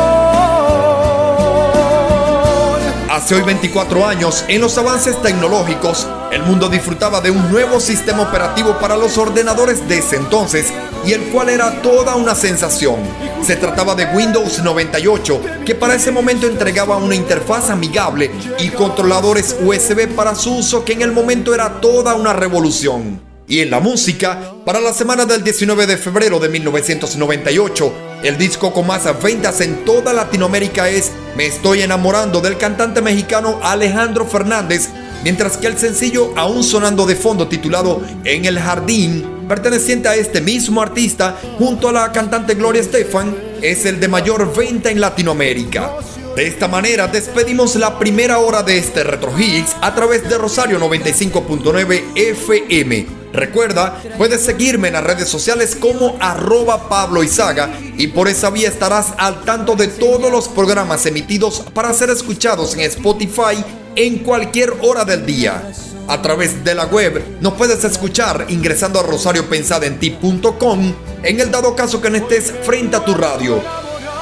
Hace 3.10 3.34
hoy 3.34 3.42
24 3.42 4.06
años, 4.06 4.44
en 4.48 4.60
los 4.60 4.78
avances 4.78 5.20
tecnológicos, 5.20 6.06
el 6.30 6.42
mundo 6.44 6.68
disfrutaba 6.68 7.20
de 7.20 7.30
un 7.30 7.50
nuevo 7.50 7.78
sistema 7.78 8.22
operativo 8.22 8.78
para 8.78 8.96
los 8.96 9.18
ordenadores 9.18 9.86
de 9.88 9.98
ese 9.98 10.16
entonces 10.16 10.72
y 11.04 11.12
el 11.12 11.24
cual 11.24 11.50
era 11.50 11.82
toda 11.82 12.14
una 12.14 12.34
sensación. 12.34 13.00
Se 13.42 13.56
trataba 13.56 13.94
de 13.94 14.06
Windows 14.06 14.62
98, 14.62 15.40
que 15.66 15.74
para 15.74 15.94
ese 15.96 16.10
momento 16.10 16.46
entregaba 16.46 16.96
una 16.96 17.14
interfaz 17.14 17.68
amigable 17.68 18.30
y 18.60 18.70
controladores 18.70 19.56
USB 19.60 20.08
para 20.14 20.34
su 20.34 20.54
uso 20.56 20.84
que 20.84 20.94
en 20.94 21.02
el 21.02 21.12
momento 21.12 21.54
era 21.54 21.80
toda 21.80 22.14
una 22.14 22.32
revolución. 22.32 23.31
Y 23.48 23.60
en 23.60 23.70
la 23.70 23.80
música, 23.80 24.54
para 24.64 24.80
la 24.80 24.92
semana 24.92 25.24
del 25.26 25.42
19 25.42 25.86
de 25.86 25.96
febrero 25.96 26.38
de 26.38 26.48
1998, 26.48 27.92
el 28.22 28.38
disco 28.38 28.72
con 28.72 28.86
más 28.86 29.04
ventas 29.20 29.60
en 29.60 29.84
toda 29.84 30.12
Latinoamérica 30.12 30.88
es 30.88 31.10
Me 31.36 31.46
estoy 31.46 31.82
enamorando 31.82 32.40
del 32.40 32.56
cantante 32.56 33.02
mexicano 33.02 33.58
Alejandro 33.62 34.26
Fernández, 34.26 34.90
mientras 35.24 35.56
que 35.56 35.66
el 35.66 35.76
sencillo 35.76 36.32
aún 36.36 36.62
sonando 36.62 37.04
de 37.04 37.16
fondo 37.16 37.48
titulado 37.48 38.00
En 38.24 38.44
el 38.44 38.60
Jardín, 38.60 39.46
perteneciente 39.48 40.08
a 40.08 40.14
este 40.14 40.40
mismo 40.40 40.80
artista 40.80 41.36
junto 41.58 41.88
a 41.88 41.92
la 41.92 42.12
cantante 42.12 42.54
Gloria 42.54 42.80
Estefan, 42.80 43.34
es 43.60 43.84
el 43.86 43.98
de 43.98 44.06
mayor 44.06 44.54
venta 44.54 44.90
en 44.90 45.00
Latinoamérica. 45.00 45.96
De 46.36 46.46
esta 46.46 46.68
manera 46.68 47.08
despedimos 47.08 47.74
la 47.74 47.98
primera 47.98 48.38
hora 48.38 48.62
de 48.62 48.78
este 48.78 49.02
Retro 49.02 49.38
Hits 49.38 49.76
a 49.80 49.94
través 49.94 50.28
de 50.28 50.38
Rosario 50.38 50.78
95.9 50.78 52.02
FM. 52.14 53.21
Recuerda, 53.32 54.02
puedes 54.18 54.42
seguirme 54.42 54.88
en 54.88 54.94
las 54.94 55.04
redes 55.04 55.28
sociales 55.28 55.74
como 55.74 56.16
arroba 56.20 56.88
Pablo 56.88 57.22
Izaga 57.22 57.70
y 57.96 58.08
por 58.08 58.28
esa 58.28 58.50
vía 58.50 58.68
estarás 58.68 59.14
al 59.16 59.42
tanto 59.44 59.74
de 59.74 59.88
todos 59.88 60.30
los 60.30 60.48
programas 60.48 61.06
emitidos 61.06 61.64
para 61.72 61.94
ser 61.94 62.10
escuchados 62.10 62.74
en 62.74 62.80
Spotify 62.80 63.64
en 63.96 64.18
cualquier 64.18 64.74
hora 64.82 65.04
del 65.04 65.24
día. 65.24 65.62
A 66.08 66.20
través 66.20 66.62
de 66.64 66.74
la 66.74 66.86
web 66.86 67.38
nos 67.40 67.54
puedes 67.54 67.82
escuchar 67.84 68.46
ingresando 68.48 69.00
a 69.00 69.04
rosariopensadenti.com 69.04 70.94
en 71.22 71.40
el 71.40 71.50
dado 71.50 71.74
caso 71.74 72.02
que 72.02 72.10
no 72.10 72.18
estés 72.18 72.52
frente 72.64 72.96
a 72.96 73.04
tu 73.04 73.14
radio. 73.14 73.62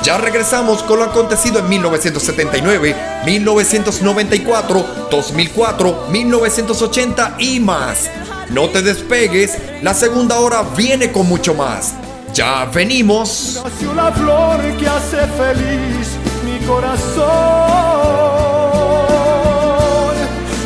Ya 0.02 0.16
regresamos 0.18 0.82
con 0.84 0.98
lo 0.98 1.04
acontecido 1.04 1.58
en 1.58 1.68
1979, 1.68 2.96
1994, 3.26 5.08
2004, 5.10 6.06
1980 6.10 7.36
y 7.38 7.60
más. 7.60 8.08
No 8.52 8.68
te 8.68 8.82
despegues, 8.82 9.56
la 9.80 9.94
segunda 9.94 10.40
hora 10.40 10.64
viene 10.76 11.12
con 11.12 11.28
mucho 11.28 11.54
más. 11.54 11.94
Ya 12.34 12.64
venimos. 12.64 13.60
Nació 13.62 13.94
la 13.94 14.10
flor 14.10 14.60
que 14.76 14.88
hace 14.88 15.18
feliz 15.38 16.08
mi 16.44 16.58
corazón. 16.66 17.20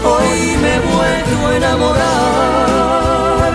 Hoy 0.02 0.56
me 0.62 0.76
he 0.76 0.80
vuelto 0.80 1.46
a 1.46 1.56
enamorar, 1.56 3.52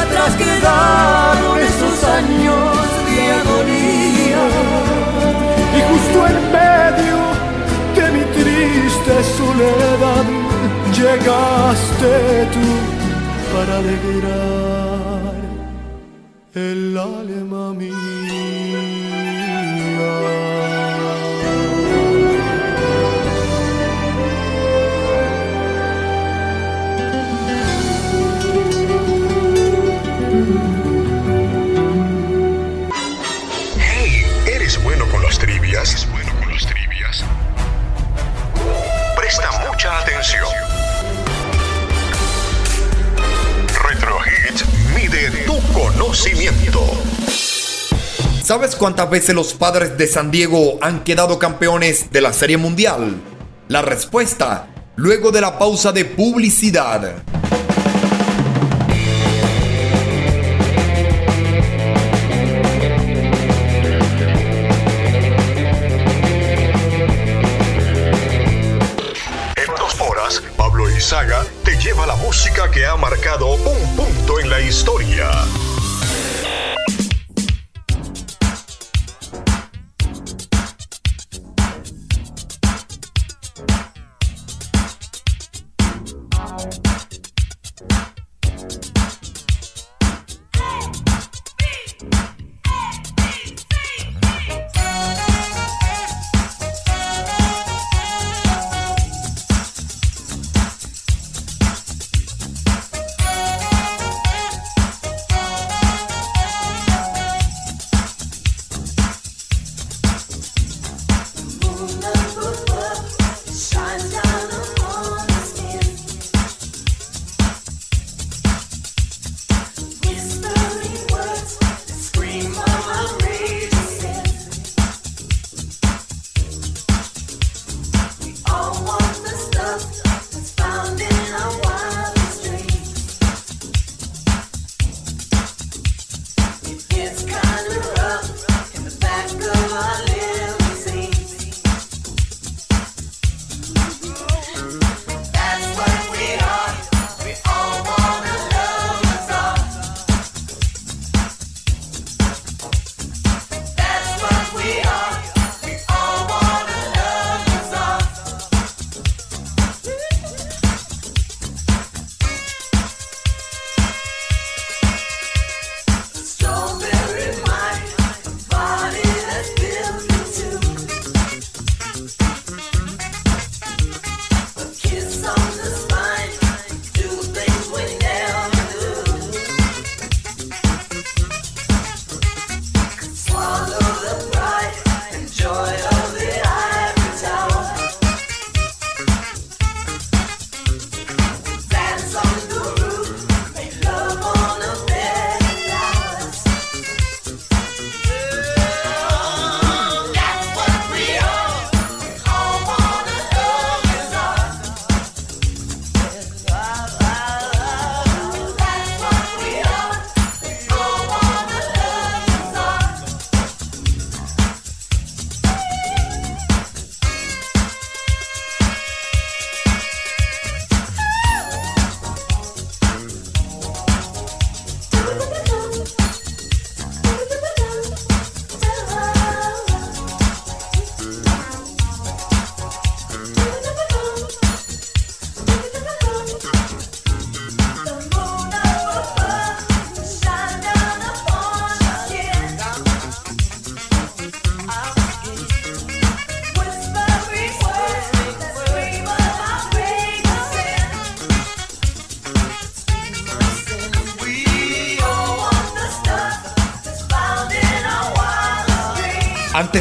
atrás 0.00 0.34
quedaron 0.36 1.58
esos 1.58 2.04
años 2.04 2.86
de 3.06 3.32
agonía. 3.32 4.44
Y 5.76 5.80
justo 5.90 6.26
en 6.26 6.36
medio 6.52 7.18
de 7.96 8.04
mi 8.12 8.24
triste 8.32 9.14
soledad 9.36 10.26
llegaste 10.94 12.48
tú 12.52 12.97
para 13.52 13.78
alegrar 13.78 15.34
el 16.54 16.98
alma 16.98 17.74
Hey, 33.78 34.24
¿eres 34.46 34.82
bueno 34.82 35.06
con 35.10 35.22
las 35.22 35.38
trivias? 35.38 35.90
¿Eres 35.90 36.10
bueno 36.10 36.32
con 36.40 36.52
las 36.52 36.66
trivias? 36.66 37.24
Presta 39.16 39.50
mucha 39.66 39.98
atención. 39.98 40.57
Conocimiento. 46.08 46.80
¿Sabes 48.42 48.76
cuántas 48.76 49.10
veces 49.10 49.34
los 49.34 49.52
padres 49.52 49.98
de 49.98 50.06
San 50.06 50.30
Diego 50.30 50.78
han 50.80 51.04
quedado 51.04 51.38
campeones 51.38 52.10
de 52.10 52.22
la 52.22 52.32
Serie 52.32 52.56
Mundial? 52.56 53.20
La 53.68 53.82
respuesta, 53.82 54.68
luego 54.96 55.30
de 55.32 55.42
la 55.42 55.58
pausa 55.58 55.92
de 55.92 56.06
publicidad. 56.06 57.22
En 69.56 69.66
dos 69.76 70.00
horas, 70.00 70.42
Pablo 70.56 70.88
Izaga 70.88 71.44
te 71.64 71.76
lleva 71.76 72.06
la 72.06 72.16
música 72.16 72.70
que 72.70 72.86
ha 72.86 72.96
marcado 72.96 73.56
un 73.56 73.94
punto 73.96 74.40
en 74.40 74.48
la 74.48 74.58
historia. 74.62 75.28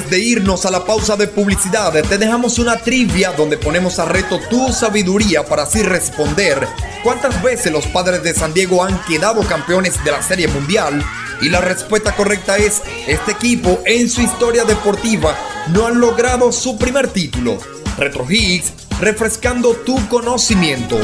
De 0.10 0.20
irnos 0.20 0.66
a 0.66 0.72
la 0.72 0.86
pausa 0.86 1.18
de 1.18 1.28
publicidad, 1.28 1.92
te 1.92 2.18
dejamos 2.18 2.60
una 2.60 2.78
trivia 2.78 3.34
donde 3.34 3.58
ponemos 3.58 4.00
a 4.00 4.06
reto 4.06 4.40
tu 4.50 4.72
sabiduría 4.72 5.44
para 5.44 5.64
así 5.64 5.84
responder 5.84 6.66
cuántas 7.04 7.42
veces 7.44 7.74
los 7.74 7.86
padres 7.88 8.24
de 8.24 8.34
San 8.34 8.54
Diego 8.54 8.84
han 8.84 9.04
quedado 9.04 9.42
campeones 9.42 10.02
de 10.06 10.12
la 10.12 10.22
Serie 10.22 10.48
Mundial. 10.48 11.04
Y 11.42 11.50
la 11.50 11.60
respuesta 11.60 12.16
correcta 12.16 12.56
es, 12.56 12.82
este 13.06 13.34
equipo 13.34 13.82
en 13.86 14.10
su 14.10 14.22
historia 14.22 14.64
deportiva 14.64 15.38
no 15.74 15.86
han 15.86 16.00
logrado 16.00 16.54
su 16.54 16.78
primer 16.78 17.10
título. 17.10 17.58
Retro 17.98 18.26
Hits, 18.30 18.72
refrescando 19.02 19.74
tu 19.74 20.08
conocimiento. 20.08 20.98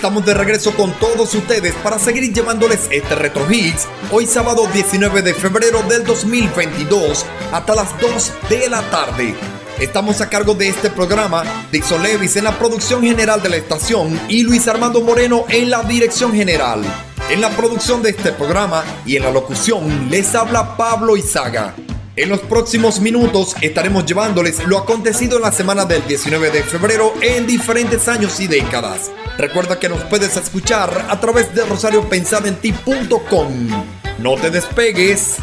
Estamos 0.00 0.24
de 0.24 0.32
regreso 0.32 0.74
con 0.74 0.94
todos 0.94 1.34
ustedes 1.34 1.74
para 1.82 1.98
seguir 1.98 2.32
llevándoles 2.32 2.88
este 2.90 3.14
Retro 3.14 3.46
Hits 3.52 3.86
hoy 4.10 4.26
sábado 4.26 4.66
19 4.72 5.20
de 5.20 5.34
febrero 5.34 5.82
del 5.82 6.04
2022 6.04 7.26
hasta 7.52 7.74
las 7.74 8.00
2 8.00 8.32
de 8.48 8.70
la 8.70 8.80
tarde. 8.88 9.34
Estamos 9.78 10.22
a 10.22 10.30
cargo 10.30 10.54
de 10.54 10.70
este 10.70 10.88
programa, 10.88 11.42
Dixon 11.70 12.02
Levis 12.02 12.34
en 12.36 12.44
la 12.44 12.58
producción 12.58 13.02
general 13.02 13.42
de 13.42 13.50
la 13.50 13.56
estación 13.56 14.18
y 14.30 14.42
Luis 14.42 14.66
Armando 14.68 15.02
Moreno 15.02 15.44
en 15.50 15.68
la 15.68 15.82
dirección 15.82 16.32
general. 16.32 16.80
En 17.28 17.42
la 17.42 17.50
producción 17.50 18.02
de 18.02 18.08
este 18.08 18.32
programa 18.32 18.82
y 19.04 19.16
en 19.16 19.24
la 19.24 19.30
locución 19.30 20.08
les 20.10 20.34
habla 20.34 20.78
Pablo 20.78 21.14
Izaga. 21.14 21.74
En 22.16 22.30
los 22.30 22.40
próximos 22.40 23.00
minutos 23.00 23.54
estaremos 23.60 24.06
llevándoles 24.06 24.64
lo 24.66 24.78
acontecido 24.78 25.36
en 25.36 25.42
la 25.42 25.52
semana 25.52 25.84
del 25.84 26.06
19 26.06 26.50
de 26.50 26.62
febrero 26.62 27.12
en 27.20 27.46
diferentes 27.46 28.08
años 28.08 28.40
y 28.40 28.46
décadas. 28.46 29.10
Recuerda 29.40 29.78
que 29.78 29.88
nos 29.88 30.02
puedes 30.02 30.36
escuchar 30.36 31.06
a 31.08 31.18
través 31.18 31.54
de 31.54 31.64
rosariopensadenti.com. 31.64 33.86
No 34.18 34.34
te 34.34 34.50
despegues. 34.50 35.36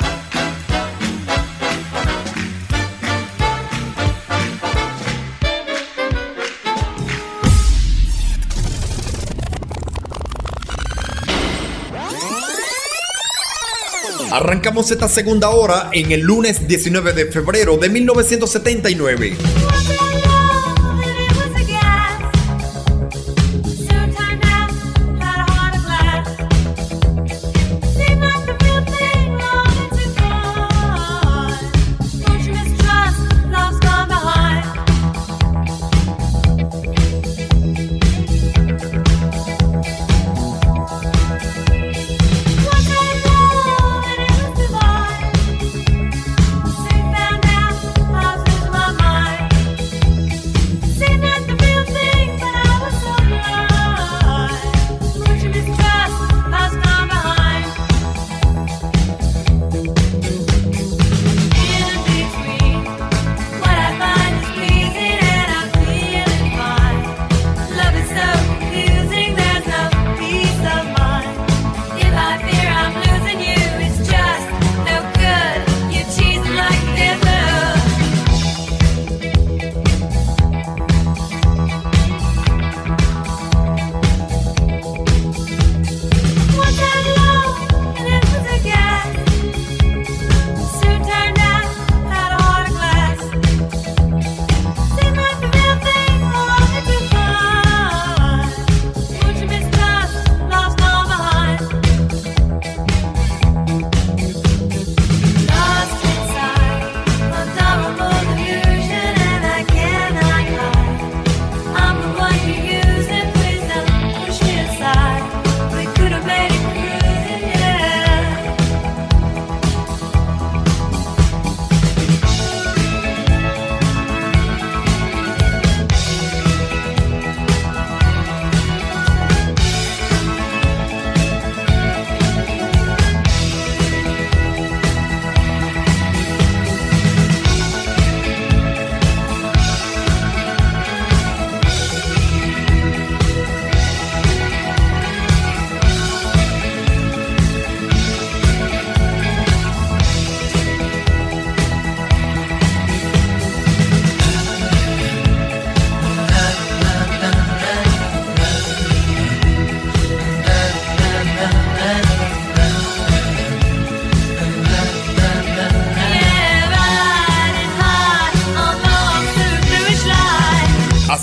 Arrancamos 14.31 14.91
esta 14.91 15.07
segunda 15.07 15.49
hora 15.49 15.89
en 15.91 16.11
el 16.11 16.21
lunes 16.21 16.67
19 16.67 17.13
de 17.13 17.31
febrero 17.31 17.77
de 17.77 17.89
1979. 17.89 19.37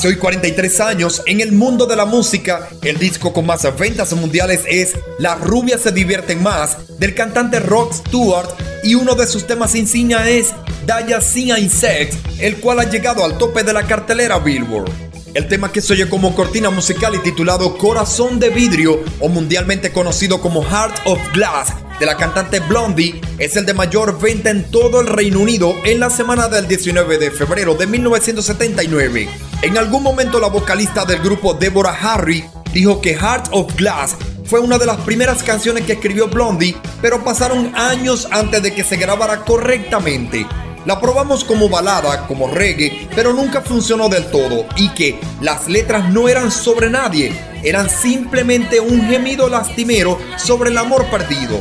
Hace 0.05 0.13
hoy 0.13 0.19
43 0.19 0.81
años, 0.81 1.23
en 1.25 1.41
el 1.41 1.53
mundo 1.53 1.87
de 1.87 1.97
la 1.97 2.05
música, 2.05 2.69
el 2.83 2.99
disco 2.99 3.33
con 3.33 3.47
más 3.47 3.67
ventas 3.79 4.13
mundiales 4.13 4.61
es 4.69 4.93
Las 5.19 5.41
rubias 5.41 5.81
se 5.81 5.93
divierten 5.93 6.43
más, 6.43 6.77
del 6.99 7.15
cantante 7.15 7.59
Rod 7.59 7.91
Stewart, 7.91 8.51
y 8.83 8.97
uno 8.97 9.15
de 9.15 9.27
sus 9.27 9.47
temas 9.47 9.75
insignia 9.75 10.29
es 10.29 10.53
Daya 10.85 11.23
Sin 11.23 11.57
Insect, 11.57 12.13
el 12.39 12.57
cual 12.57 12.81
ha 12.81 12.91
llegado 12.91 13.25
al 13.25 13.39
tope 13.39 13.63
de 13.63 13.73
la 13.73 13.87
cartelera 13.87 14.39
Billboard. 14.41 14.91
El 15.33 15.49
tema 15.49 15.73
que 15.73 15.81
se 15.81 15.95
oye 15.95 16.07
como 16.07 16.35
cortina 16.35 16.69
musical 16.69 17.15
y 17.15 17.21
titulado 17.21 17.79
Corazón 17.79 18.39
de 18.39 18.51
Vidrio, 18.51 19.03
o 19.21 19.31
mundialmente 19.31 19.91
conocido 19.91 20.39
como 20.39 20.63
Heart 20.63 20.97
of 21.07 21.19
Glass, 21.33 21.73
de 21.99 22.05
la 22.05 22.19
cantante 22.19 22.61
Blondie, 22.61 23.23
es 23.39 23.57
el 23.57 23.65
de 23.65 23.73
mayor 23.73 24.21
venta 24.21 24.51
en 24.51 24.71
todo 24.71 25.01
el 25.01 25.07
Reino 25.07 25.41
Unido 25.41 25.75
en 25.87 25.99
la 25.99 26.11
semana 26.11 26.49
del 26.49 26.69
19 26.69 27.17
de 27.17 27.31
febrero 27.31 27.75
de 27.75 27.87
1979. 27.87 29.29
En 29.65 29.79
algún 29.79 30.03
momento 30.03 30.39
la 30.39 30.49
vocalista 30.49 31.07
del 31.07 31.21
grupo 31.21 31.55
Deborah 31.55 31.97
Harry 32.03 32.45
dijo 32.75 33.01
que 33.01 33.17
Heart 33.17 33.49
of 33.53 33.75
Glass 33.77 34.15
fue 34.45 34.61
una 34.61 34.77
de 34.77 34.85
las 34.85 34.99
primeras 34.99 35.43
canciones 35.43 35.87
que 35.87 35.95
escribió 35.95 36.29
Blondie, 36.29 36.77
pero 37.01 37.25
pasaron 37.25 37.75
años 37.75 38.29
antes 38.31 38.63
de 38.63 38.75
que 38.75 38.85
se 38.85 38.99
grabara 38.99 39.41
correctamente. 39.41 40.47
La 40.85 41.01
probamos 41.01 41.45
como 41.45 41.71
balada, 41.71 42.27
como 42.27 42.49
reggae, 42.49 43.09
pero 43.17 43.33
nunca 43.33 43.63
funcionó 43.63 44.11
del 44.11 44.27
todo 44.27 44.67
y 44.77 44.91
que 44.91 45.19
las 45.41 45.67
letras 45.67 46.11
no 46.11 46.29
eran 46.29 46.51
sobre 46.51 46.91
nadie, 46.91 47.35
eran 47.63 47.89
simplemente 47.89 48.81
un 48.81 49.09
gemido 49.09 49.49
lastimero 49.49 50.19
sobre 50.37 50.69
el 50.69 50.77
amor 50.77 51.07
perdido. 51.07 51.59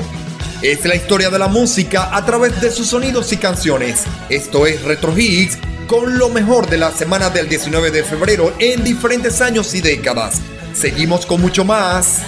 Es 0.62 0.84
la 0.84 0.96
historia 0.96 1.30
de 1.30 1.40
la 1.40 1.48
música 1.48 2.14
a 2.14 2.26
través 2.26 2.60
de 2.60 2.70
sus 2.70 2.88
sonidos 2.88 3.32
y 3.32 3.38
canciones. 3.38 4.04
Esto 4.28 4.68
es 4.68 4.82
Retro 4.82 5.18
Hits 5.18 5.58
con 5.88 6.18
lo 6.18 6.30
mejor 6.30 6.70
de 6.70 6.78
la 6.78 6.92
semana 6.92 7.30
del 7.30 7.48
19 7.50 7.92
de 7.92 8.04
febrero 8.04 8.54
en 8.60 8.84
diferentes 8.84 9.42
años 9.42 9.74
y 9.74 9.82
décadas. 9.82 10.42
Seguimos 10.74 11.26
con 11.26 11.42
mucho 11.42 11.64
más. 11.64 12.22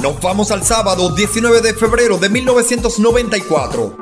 Nos 0.00 0.20
vamos 0.20 0.50
al 0.50 0.64
sábado 0.64 1.14
19 1.14 1.60
de 1.60 1.74
febrero 1.74 2.18
de 2.18 2.28
1994. 2.28 4.01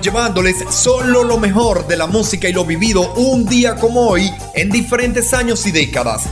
Llevándoles 0.00 0.56
solo 0.70 1.22
lo 1.22 1.38
mejor 1.38 1.86
de 1.86 1.96
la 1.96 2.06
música 2.06 2.48
y 2.48 2.52
lo 2.52 2.64
vivido 2.64 3.12
un 3.14 3.44
día 3.44 3.76
como 3.76 4.08
hoy 4.08 4.32
en 4.54 4.70
diferentes 4.70 5.34
años 5.34 5.66
y 5.66 5.70
décadas. 5.70 6.22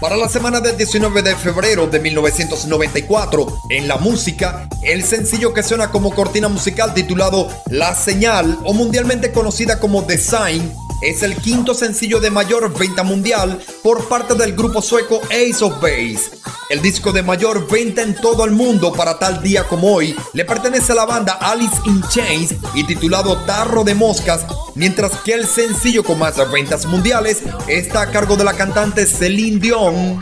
Para 0.00 0.16
la 0.16 0.28
semana 0.28 0.60
del 0.60 0.76
19 0.76 1.22
de 1.22 1.36
febrero 1.36 1.86
de 1.86 2.00
1994, 2.00 3.60
en 3.70 3.86
la 3.86 3.98
música, 3.98 4.66
el 4.82 5.04
sencillo 5.04 5.52
que 5.52 5.62
suena 5.62 5.90
como 5.90 6.14
cortina 6.14 6.48
musical 6.48 6.94
titulado 6.94 7.48
La 7.70 7.94
Señal 7.94 8.58
o 8.64 8.72
mundialmente 8.72 9.30
conocida 9.30 9.78
como 9.78 10.02
Design 10.02 10.72
es 11.02 11.22
el 11.22 11.36
quinto 11.36 11.74
sencillo 11.74 12.18
de 12.18 12.30
mayor 12.30 12.76
venta 12.76 13.02
mundial 13.02 13.60
por 13.82 14.08
parte 14.08 14.34
del 14.34 14.54
grupo 14.54 14.80
sueco 14.80 15.20
Ace 15.26 15.62
of 15.62 15.80
Base. 15.80 16.30
El 16.70 16.80
disco 16.80 17.12
de 17.12 17.22
mayor 17.22 17.68
venta 17.68 18.02
en 18.02 18.14
todo 18.14 18.44
el 18.44 18.52
mundo 18.52 18.92
para 18.92 19.18
tal 19.18 19.42
día 19.42 19.68
como 19.68 19.92
hoy 19.92 20.16
le 20.32 20.44
pertenece 20.44 20.92
a 20.92 20.94
la 20.94 21.04
banda 21.04 21.34
Alice 21.34 21.76
in 21.84 22.02
Chains 22.08 22.54
y 22.74 22.84
titulado 22.84 23.36
Tarro 23.38 23.84
de 23.84 23.94
Moscas, 23.94 24.46
mientras 24.74 25.12
que 25.18 25.34
el 25.34 25.46
sencillo 25.46 26.02
con 26.04 26.18
más 26.18 26.36
ventas 26.50 26.86
mundiales 26.86 27.42
está 27.68 28.02
a 28.02 28.10
cargo 28.10 28.36
de 28.36 28.44
la 28.44 28.54
cantante 28.54 29.06
Celine 29.06 29.58
Dion. 29.58 30.20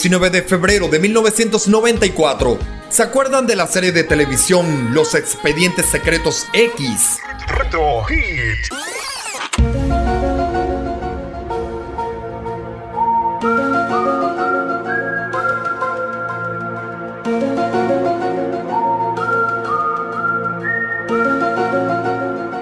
19 0.00 0.30
de 0.30 0.40
febrero 0.40 0.88
de 0.88 0.98
1994. 0.98 2.58
¿Se 2.88 3.02
acuerdan 3.02 3.46
de 3.46 3.54
la 3.54 3.66
serie 3.66 3.92
de 3.92 4.02
televisión 4.02 4.94
Los 4.94 5.14
Expedientes 5.14 5.90
Secretos 5.90 6.46
X? 6.54 7.18
Retro 7.46 8.02
Hits. 8.08 8.89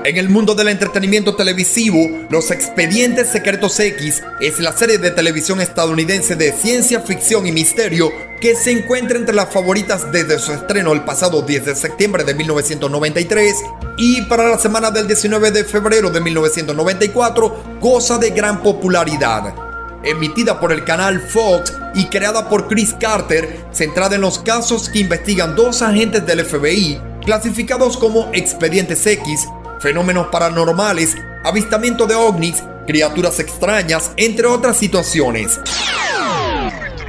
En 0.08 0.16
el 0.16 0.30
mundo 0.30 0.54
del 0.54 0.68
entretenimiento 0.68 1.36
televisivo, 1.36 1.98
Los 2.30 2.50
Expedientes 2.50 3.28
Secretos 3.28 3.78
X 3.78 4.22
es 4.40 4.58
la 4.58 4.72
serie 4.72 4.96
de 4.96 5.10
televisión 5.10 5.60
estadounidense 5.60 6.34
de 6.34 6.52
ciencia 6.52 7.00
ficción 7.00 7.46
y 7.46 7.52
misterio 7.52 8.10
que 8.40 8.54
se 8.54 8.70
encuentra 8.70 9.18
entre 9.18 9.34
las 9.34 9.52
favoritas 9.52 10.10
desde 10.10 10.38
su 10.38 10.54
estreno 10.54 10.94
el 10.94 11.04
pasado 11.04 11.42
10 11.42 11.66
de 11.66 11.76
septiembre 11.76 12.24
de 12.24 12.32
1993 12.32 13.54
y 13.98 14.22
para 14.22 14.48
la 14.48 14.56
semana 14.56 14.90
del 14.90 15.08
19 15.08 15.50
de 15.50 15.64
febrero 15.64 16.08
de 16.08 16.22
1994 16.22 17.64
goza 17.78 18.16
de 18.16 18.30
gran 18.30 18.62
popularidad. 18.62 19.54
Emitida 20.02 20.58
por 20.58 20.72
el 20.72 20.84
canal 20.84 21.20
Fox 21.20 21.74
y 21.94 22.06
creada 22.06 22.48
por 22.48 22.66
Chris 22.66 22.94
Carter, 22.98 23.66
centrada 23.72 24.14
en 24.14 24.22
los 24.22 24.38
casos 24.38 24.88
que 24.88 25.00
investigan 25.00 25.54
dos 25.54 25.82
agentes 25.82 26.24
del 26.24 26.46
FBI 26.46 26.98
clasificados 27.28 27.98
como 27.98 28.30
Expedientes 28.32 29.06
X, 29.06 29.46
fenómenos 29.80 30.28
paranormales, 30.28 31.16
avistamiento 31.44 32.06
de 32.06 32.14
ovnis, 32.14 32.62
criaturas 32.86 33.38
extrañas, 33.40 34.12
entre 34.16 34.46
otras 34.46 34.76
situaciones. 34.76 35.60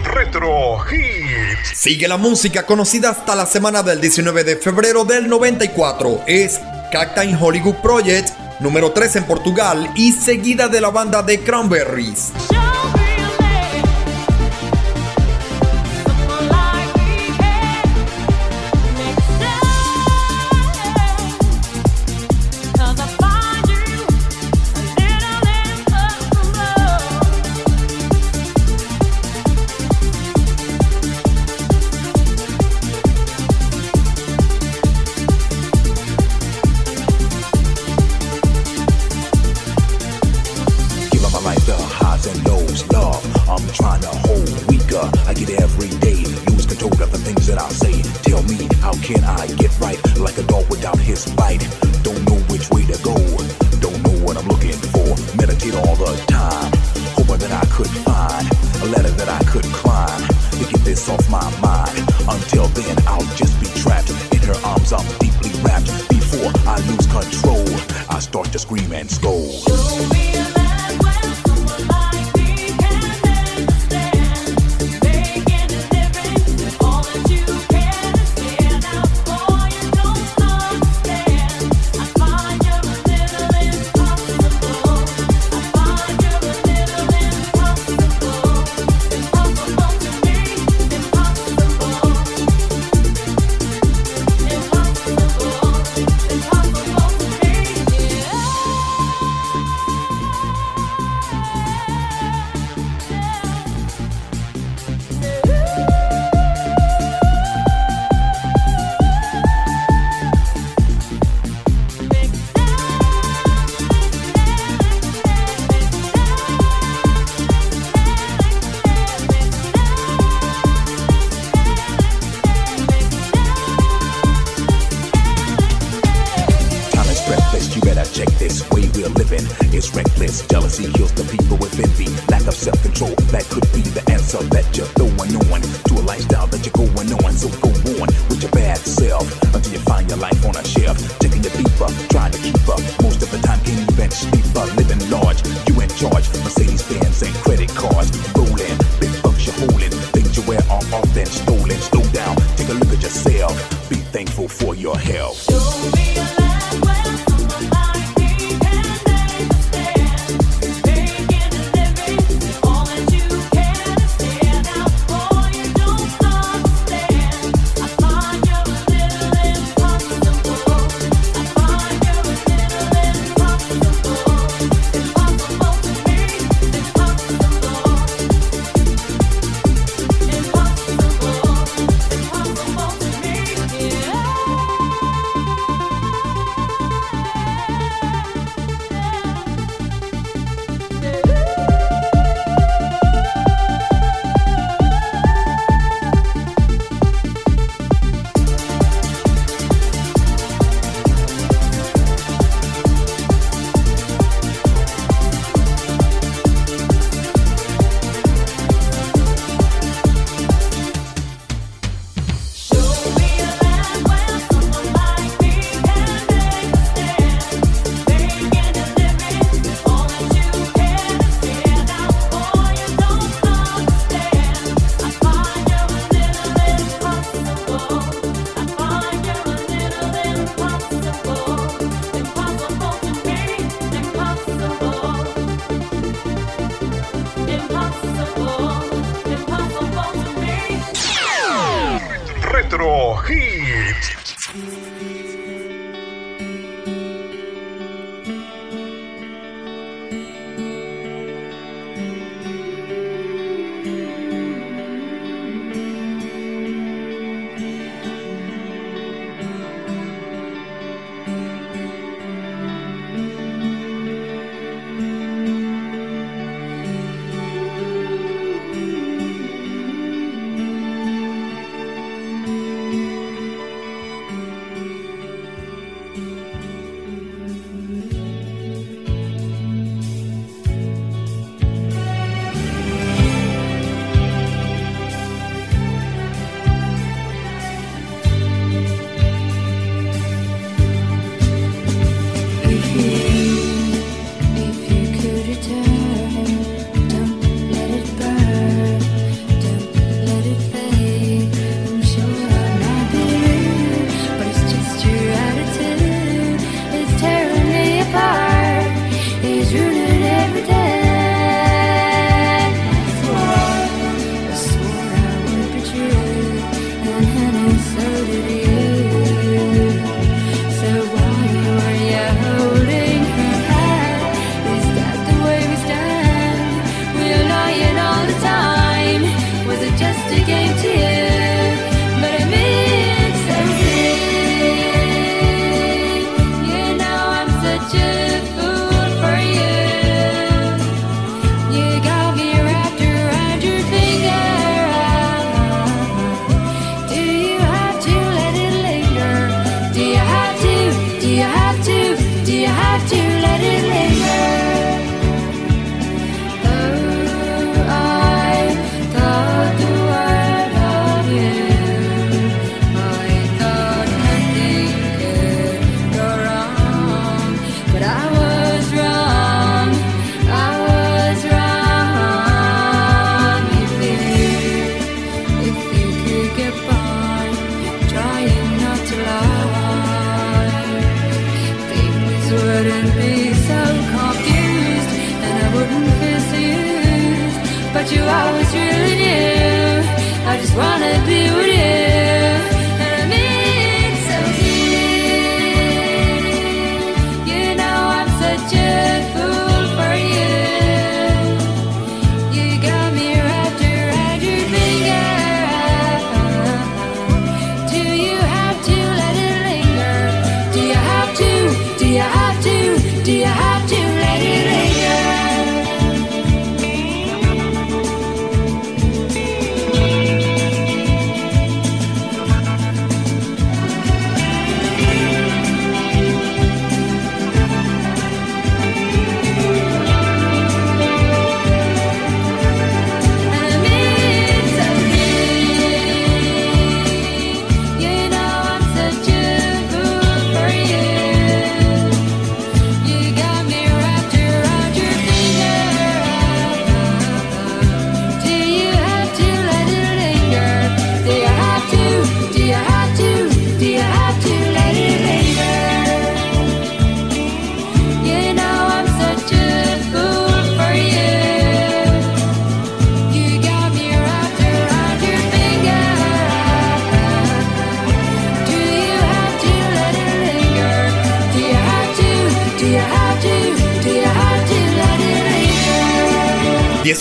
Retro 0.04 0.78
Hits. 0.92 1.78
Sigue 1.78 2.08
la 2.08 2.18
música 2.18 2.66
conocida 2.66 3.12
hasta 3.12 3.36
la 3.36 3.46
semana 3.46 3.84
del 3.84 4.02
19 4.02 4.44
de 4.44 4.58
febrero 4.58 5.06
del 5.06 5.30
94. 5.30 6.24
Es 6.28 6.60
Cacta 6.92 7.22
Hollywood 7.40 7.76
Project, 7.76 8.30
número 8.60 8.92
3 8.92 9.18
en 9.18 9.24
Portugal 9.26 9.90
y 9.96 10.12
seguida 10.12 10.68
de 10.68 10.82
la 10.82 10.90
banda 10.90 11.22
de 11.22 11.40
Cranberries. 11.42 12.32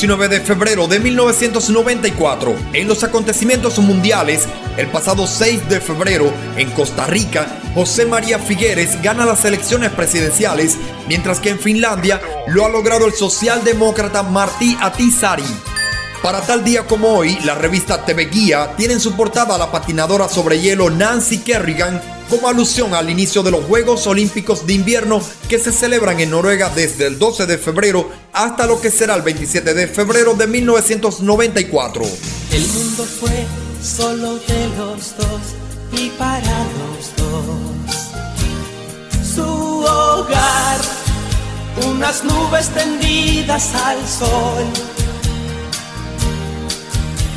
19 0.08 0.38
de 0.38 0.40
febrero 0.40 0.88
de 0.88 1.00
1994, 1.00 2.56
en 2.72 2.88
los 2.88 3.04
acontecimientos 3.04 3.78
mundiales, 3.78 4.48
el 4.78 4.86
pasado 4.86 5.26
6 5.26 5.68
de 5.68 5.82
febrero, 5.82 6.32
en 6.56 6.70
Costa 6.70 7.06
Rica, 7.06 7.60
José 7.74 8.06
María 8.06 8.38
Figueres 8.38 9.02
gana 9.02 9.26
las 9.26 9.44
elecciones 9.44 9.92
presidenciales, 9.92 10.78
mientras 11.08 11.40
que 11.40 11.50
en 11.50 11.58
Finlandia 11.58 12.22
lo 12.46 12.64
ha 12.64 12.70
logrado 12.70 13.04
el 13.04 13.12
socialdemócrata 13.12 14.22
Martí 14.22 14.78
Atizari. 14.80 15.44
Para 16.22 16.40
tal 16.40 16.64
día 16.64 16.86
como 16.86 17.08
hoy, 17.08 17.38
la 17.44 17.54
revista 17.54 18.06
TV 18.06 18.30
Guía 18.30 18.76
tiene 18.78 18.94
en 18.94 19.00
su 19.00 19.14
portada 19.14 19.56
a 19.56 19.58
la 19.58 19.70
patinadora 19.70 20.26
sobre 20.30 20.58
hielo 20.58 20.88
Nancy 20.88 21.40
Kerrigan 21.40 22.00
como 22.28 22.48
alusión 22.48 22.94
al 22.94 23.08
inicio 23.08 23.42
de 23.42 23.50
los 23.50 23.64
Juegos 23.64 24.06
Olímpicos 24.06 24.66
de 24.66 24.74
Invierno 24.74 25.20
que 25.48 25.58
se 25.58 25.72
celebran 25.72 26.20
en 26.20 26.30
Noruega 26.30 26.70
desde 26.74 27.06
el 27.06 27.18
12 27.18 27.46
de 27.46 27.58
febrero 27.58 28.10
hasta 28.38 28.66
lo 28.68 28.80
que 28.80 28.88
será 28.88 29.16
el 29.16 29.22
27 29.22 29.74
de 29.74 29.88
febrero 29.88 30.32
de 30.34 30.46
1994. 30.46 32.04
El 32.52 32.66
mundo 32.68 33.04
fue 33.04 33.46
solo 33.82 34.38
de 34.38 34.68
los 34.76 35.16
dos 35.16 35.40
y 35.92 36.08
para 36.10 36.38
los 36.78 37.16
dos. 37.16 37.96
Su 39.34 39.42
hogar, 39.42 40.80
unas 41.88 42.22
nubes 42.22 42.68
tendidas 42.68 43.74
al 43.74 44.06
sol. 44.06 44.64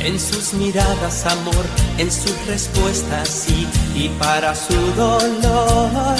En 0.04 0.20
sus 0.20 0.54
miradas 0.54 1.26
amor, 1.26 1.66
en 1.98 2.12
sus 2.12 2.46
respuestas 2.46 3.28
sí, 3.28 3.66
y 3.96 4.08
para 4.20 4.54
su 4.54 4.74
dolor, 4.94 6.16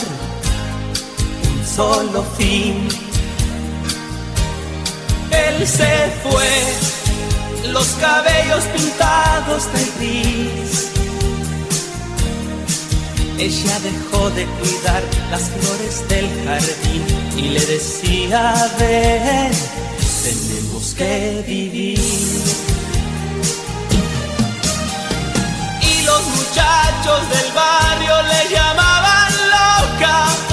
un 1.52 1.66
solo 1.66 2.24
fin. 2.36 2.88
Él 5.48 5.66
se 5.66 6.10
fue, 6.22 7.70
los 7.72 7.86
cabellos 8.00 8.64
pintados 8.76 9.64
de 9.72 9.82
gris, 9.98 10.88
ella 13.38 13.80
dejó 13.80 14.30
de 14.30 14.44
cuidar 14.46 15.02
las 15.30 15.50
flores 15.50 16.08
del 16.08 16.28
jardín 16.44 17.04
y 17.36 17.48
le 17.48 17.66
decía, 17.66 18.54
ven, 18.78 19.50
tenemos 20.22 20.94
que 20.96 21.44
vivir. 21.46 21.98
Y 25.80 26.02
los 26.02 26.22
muchachos 26.22 27.30
del 27.30 27.52
barrio 27.52 28.22
le 28.22 28.54
llamaban 28.54 29.32
loca. 29.50 30.51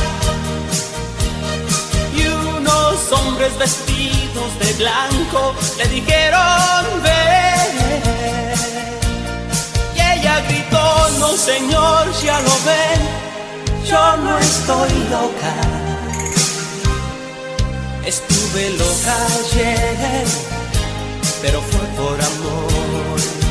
Hombres 3.11 3.57
vestidos 3.57 4.59
de 4.59 4.73
blanco 4.73 5.55
le 5.77 5.85
dijeron, 5.87 6.85
ven. 7.03 8.01
Y 9.95 9.99
ella 9.99 10.41
gritó, 10.47 11.09
no 11.19 11.29
señor, 11.29 12.11
ya 12.23 12.39
lo 12.41 12.55
ven, 12.69 13.01
yo 13.85 14.17
no 14.17 14.37
estoy 14.37 14.91
loca. 15.09 15.55
Estuve 18.05 18.69
loca 18.71 19.15
ayer, 19.39 20.25
pero 21.41 21.61
fue 21.61 21.85
por 21.97 22.19
amor. 22.21 23.48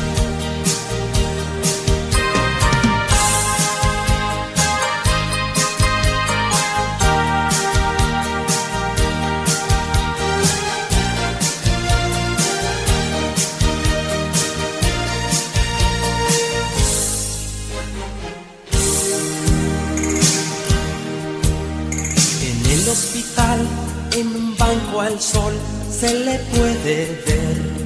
Al 24.69 25.19
sol, 25.19 25.53
se 25.89 26.13
le 26.13 26.37
puede 26.53 27.23
ver 27.25 27.79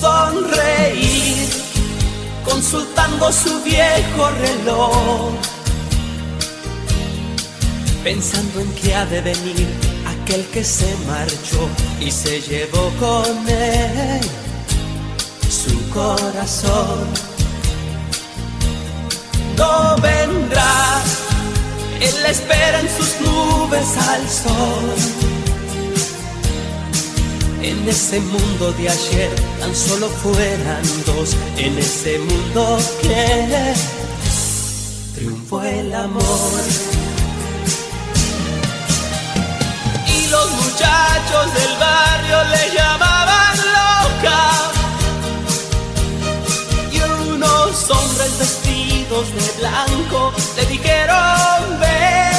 sonreír, 0.00 1.48
consultando 2.44 3.32
su 3.32 3.60
viejo 3.62 4.30
reloj, 4.40 5.32
pensando 8.04 8.60
en 8.60 8.72
que 8.74 8.94
ha 8.94 9.04
de 9.06 9.20
venir 9.20 9.66
aquel 10.22 10.44
que 10.46 10.62
se 10.62 10.94
marchó 11.08 11.68
y 12.00 12.10
se 12.12 12.40
llevó 12.42 12.92
con 13.00 13.48
él 13.48 14.20
su 15.50 15.90
corazón. 15.90 17.00
No 19.56 19.96
vendrá 19.96 21.02
él 22.00 22.22
la 22.22 22.28
espera 22.28 22.80
en 22.80 22.88
sus 22.88 23.20
nubes 23.20 23.96
al 23.96 24.28
sol. 24.28 25.26
En 27.62 27.88
ese 27.88 28.20
mundo 28.20 28.72
de 28.72 28.88
ayer 28.88 29.30
tan 29.58 29.74
solo 29.74 30.08
fueran 30.08 30.82
dos. 31.06 31.36
En 31.56 31.78
ese 31.78 32.18
mundo 32.18 32.78
que 33.02 33.74
triunfó 35.14 35.62
el 35.62 35.94
amor. 35.94 36.62
Y 40.06 40.26
los 40.28 40.50
muchachos 40.52 41.54
del 41.54 41.76
barrio 41.78 42.44
le 42.44 42.74
llamaban 42.74 43.45
unos 47.86 47.90
hombres 47.90 48.38
vestidos 48.38 49.26
de 49.34 49.52
blanco 49.58 50.32
le 50.56 50.66
dijeron 50.66 51.80
ven. 51.80 52.36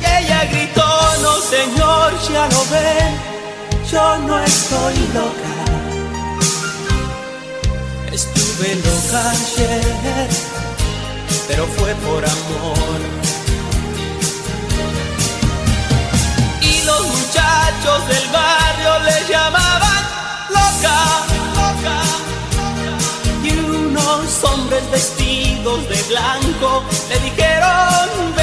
Y 0.00 0.04
ella 0.04 0.44
gritó, 0.50 0.86
no 1.22 1.36
señor, 1.40 2.12
ya 2.28 2.46
lo 2.48 2.64
ven, 2.70 3.14
yo 3.90 4.18
no 4.18 4.40
estoy 4.40 4.94
loca. 5.14 5.54
Estuve 8.12 8.74
loca 8.76 9.30
ayer, 9.30 10.28
pero 11.48 11.66
fue 11.66 11.94
por 12.06 12.24
amor. 12.24 13.00
Y 16.60 16.82
los 16.82 17.02
muchachos 17.02 18.08
del 18.08 18.28
barrio 18.30 18.98
le 19.04 19.32
llamaban 19.32 20.04
loca. 20.50 21.33
Hombres 24.14 24.88
vestidos 24.92 25.88
de 25.88 26.00
blanco 26.04 26.84
le 27.08 27.18
dijeron. 27.18 28.34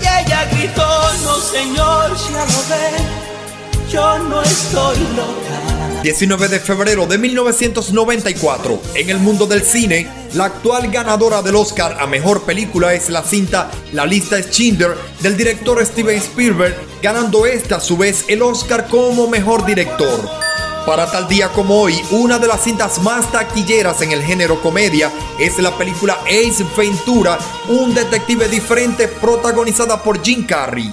Y 0.00 0.04
ella 0.04 0.48
gritó, 0.50 1.12
no 1.22 1.36
señor, 1.36 2.16
ya 2.32 2.46
lo 2.46 3.90
yo 3.90 4.18
no 4.20 4.42
estoy 4.42 4.98
loca. 5.16 6.02
19 6.02 6.48
de 6.48 6.60
febrero 6.60 7.06
de 7.06 7.18
1994, 7.18 8.80
en 8.94 9.10
el 9.10 9.18
mundo 9.18 9.46
del 9.46 9.62
cine, 9.62 10.08
la 10.32 10.46
actual 10.46 10.90
ganadora 10.90 11.42
del 11.42 11.56
Oscar 11.56 11.98
a 12.00 12.06
Mejor 12.06 12.44
Película 12.44 12.94
es 12.94 13.10
la 13.10 13.22
cinta 13.22 13.70
La 13.92 14.06
lista 14.06 14.40
Schindler 14.40 14.96
del 15.20 15.36
director 15.36 15.84
Steven 15.84 16.16
Spielberg, 16.16 16.74
ganando 17.02 17.44
esta 17.44 17.76
a 17.76 17.80
su 17.80 17.98
vez 17.98 18.24
el 18.28 18.40
Oscar 18.40 18.88
como 18.88 19.28
Mejor 19.28 19.66
Director. 19.66 20.47
Para 20.88 21.04
tal 21.10 21.28
día 21.28 21.50
como 21.50 21.82
hoy, 21.82 22.02
una 22.12 22.38
de 22.38 22.46
las 22.48 22.64
cintas 22.64 23.02
más 23.02 23.30
taquilleras 23.30 24.00
en 24.00 24.10
el 24.10 24.22
género 24.22 24.62
comedia 24.62 25.12
es 25.38 25.58
la 25.58 25.76
película 25.76 26.16
Ace 26.24 26.64
Ventura, 26.74 27.38
un 27.68 27.92
detective 27.92 28.48
diferente 28.48 29.06
protagonizada 29.06 30.02
por 30.02 30.22
Jim 30.24 30.46
Carrey. 30.46 30.90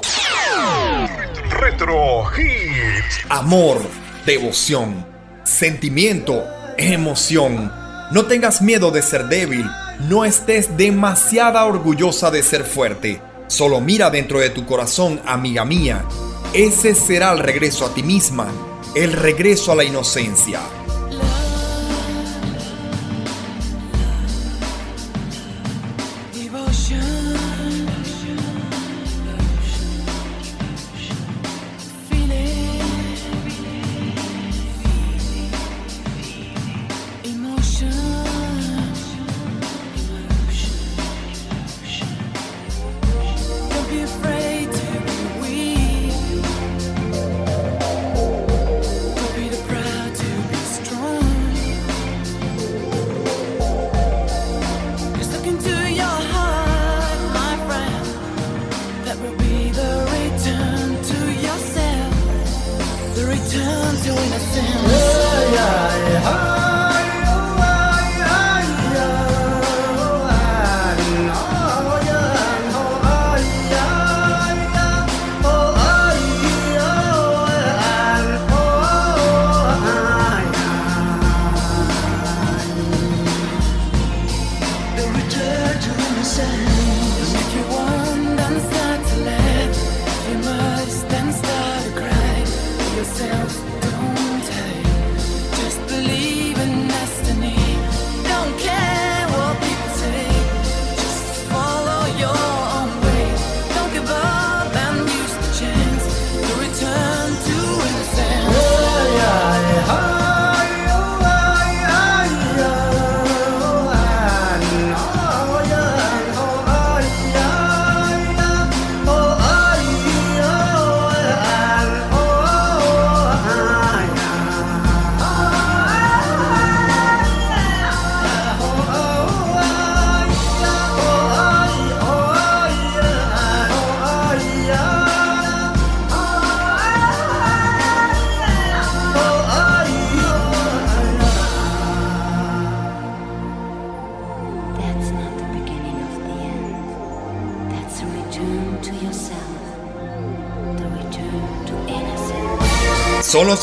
Retro 1.49 2.25
Hits. 2.29 3.21
Amor, 3.29 3.81
devoción, 4.25 5.05
sentimiento, 5.45 6.43
emoción. 6.77 7.71
No 8.11 8.25
tengas 8.25 8.61
miedo 8.61 8.91
de 8.91 9.01
ser 9.01 9.29
débil, 9.29 9.65
no 10.09 10.25
estés 10.25 10.75
demasiada 10.75 11.63
orgullosa 11.63 12.31
de 12.31 12.43
ser 12.43 12.65
fuerte. 12.65 13.21
Solo 13.47 13.79
mira 13.79 14.09
dentro 14.09 14.39
de 14.39 14.49
tu 14.49 14.65
corazón, 14.65 15.21
amiga 15.25 15.63
mía. 15.63 16.03
Ese 16.51 16.95
será 16.95 17.31
el 17.31 17.39
regreso 17.39 17.85
a 17.85 17.93
ti 17.93 18.03
misma, 18.03 18.47
el 18.95 19.11
regreso 19.11 19.73
a 19.73 19.75
la 19.75 19.83
inocencia. 19.83 20.84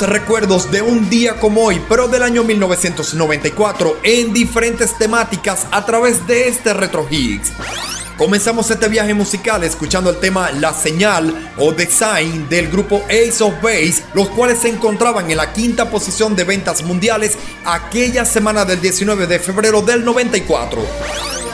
Recuerdos 0.00 0.70
de 0.70 0.80
un 0.80 1.10
día 1.10 1.34
como 1.38 1.64
hoy, 1.64 1.80
pero 1.86 2.08
del 2.08 2.22
año 2.22 2.42
1994, 2.44 3.98
en 4.02 4.32
diferentes 4.32 4.96
temáticas 4.96 5.66
a 5.70 5.84
través 5.84 6.26
de 6.26 6.48
este 6.48 6.72
Retro. 6.72 7.06
Comenzamos 8.16 8.70
este 8.70 8.88
viaje 8.88 9.12
musical 9.12 9.62
escuchando 9.64 10.10
el 10.10 10.18
tema 10.18 10.50
La 10.52 10.72
Señal 10.72 11.52
o 11.58 11.72
Design 11.72 12.48
del 12.48 12.68
grupo 12.68 13.02
Ace 13.06 13.44
of 13.44 13.60
Base, 13.62 14.02
los 14.14 14.28
cuales 14.30 14.60
se 14.60 14.70
encontraban 14.70 15.30
en 15.30 15.36
la 15.36 15.52
quinta 15.52 15.90
posición 15.90 16.34
de 16.34 16.44
ventas 16.44 16.82
mundiales 16.82 17.36
aquella 17.64 18.24
semana 18.24 18.64
del 18.64 18.80
19 18.80 19.26
de 19.26 19.38
febrero 19.38 19.82
del 19.82 20.04
94. 20.04 20.80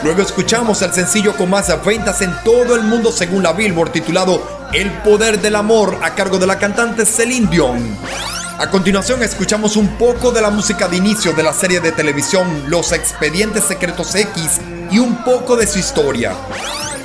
Luego 0.04 0.22
escuchamos 0.22 0.80
el 0.82 0.92
sencillo 0.92 1.36
con 1.36 1.50
más 1.50 1.72
ventas 1.84 2.22
en 2.22 2.32
todo 2.44 2.76
el 2.76 2.82
mundo 2.82 3.10
según 3.10 3.42
la 3.42 3.52
Billboard 3.52 3.90
titulado 3.90 4.68
El 4.72 4.92
Poder 5.02 5.40
del 5.40 5.56
Amor 5.56 5.98
a 6.02 6.14
cargo 6.14 6.38
de 6.38 6.46
la 6.46 6.58
cantante 6.58 7.04
Celine 7.04 7.48
Dion. 7.50 7.98
A 8.58 8.68
continuación 8.70 9.22
escuchamos 9.22 9.76
un 9.76 9.86
poco 9.98 10.32
de 10.32 10.40
la 10.40 10.50
música 10.50 10.88
de 10.88 10.96
inicio 10.96 11.32
de 11.32 11.44
la 11.44 11.52
serie 11.52 11.78
de 11.78 11.92
televisión 11.92 12.64
Los 12.66 12.90
Expedientes 12.90 13.62
Secretos 13.62 14.16
X 14.16 14.60
y 14.90 14.98
un 14.98 15.22
poco 15.22 15.56
de 15.56 15.64
su 15.64 15.78
historia. 15.78 16.32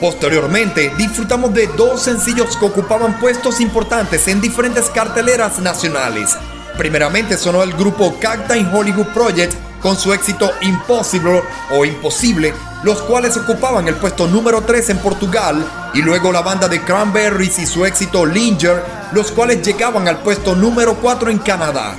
Posteriormente 0.01 0.91
disfrutamos 0.97 1.53
de 1.53 1.67
dos 1.67 2.01
sencillos 2.01 2.57
que 2.57 2.65
ocupaban 2.65 3.19
puestos 3.19 3.61
importantes 3.61 4.27
en 4.29 4.41
diferentes 4.41 4.89
carteleras 4.89 5.59
nacionales. 5.59 6.35
Primeramente 6.75 7.37
sonó 7.37 7.61
el 7.61 7.73
grupo 7.73 8.17
Cacta 8.19 8.55
Hollywood 8.55 9.13
Project 9.13 9.53
con 9.79 9.95
su 9.95 10.11
éxito 10.11 10.49
Impossible 10.61 11.43
o 11.69 11.85
Imposible, 11.85 12.51
los 12.83 13.01
cuales 13.01 13.37
ocupaban 13.37 13.87
el 13.87 13.95
puesto 13.95 14.27
número 14.27 14.61
3 14.61 14.91
en 14.91 14.97
Portugal, 14.99 15.65
y 15.93 16.01
luego 16.01 16.31
la 16.31 16.41
banda 16.41 16.67
de 16.67 16.81
Cranberries 16.81 17.59
y 17.59 17.65
su 17.65 17.85
éxito 17.85 18.25
Linger, 18.25 18.83
los 19.13 19.31
cuales 19.31 19.65
llegaban 19.65 20.07
al 20.07 20.19
puesto 20.19 20.55
número 20.55 20.95
4 20.95 21.29
en 21.29 21.39
Canadá. 21.39 21.95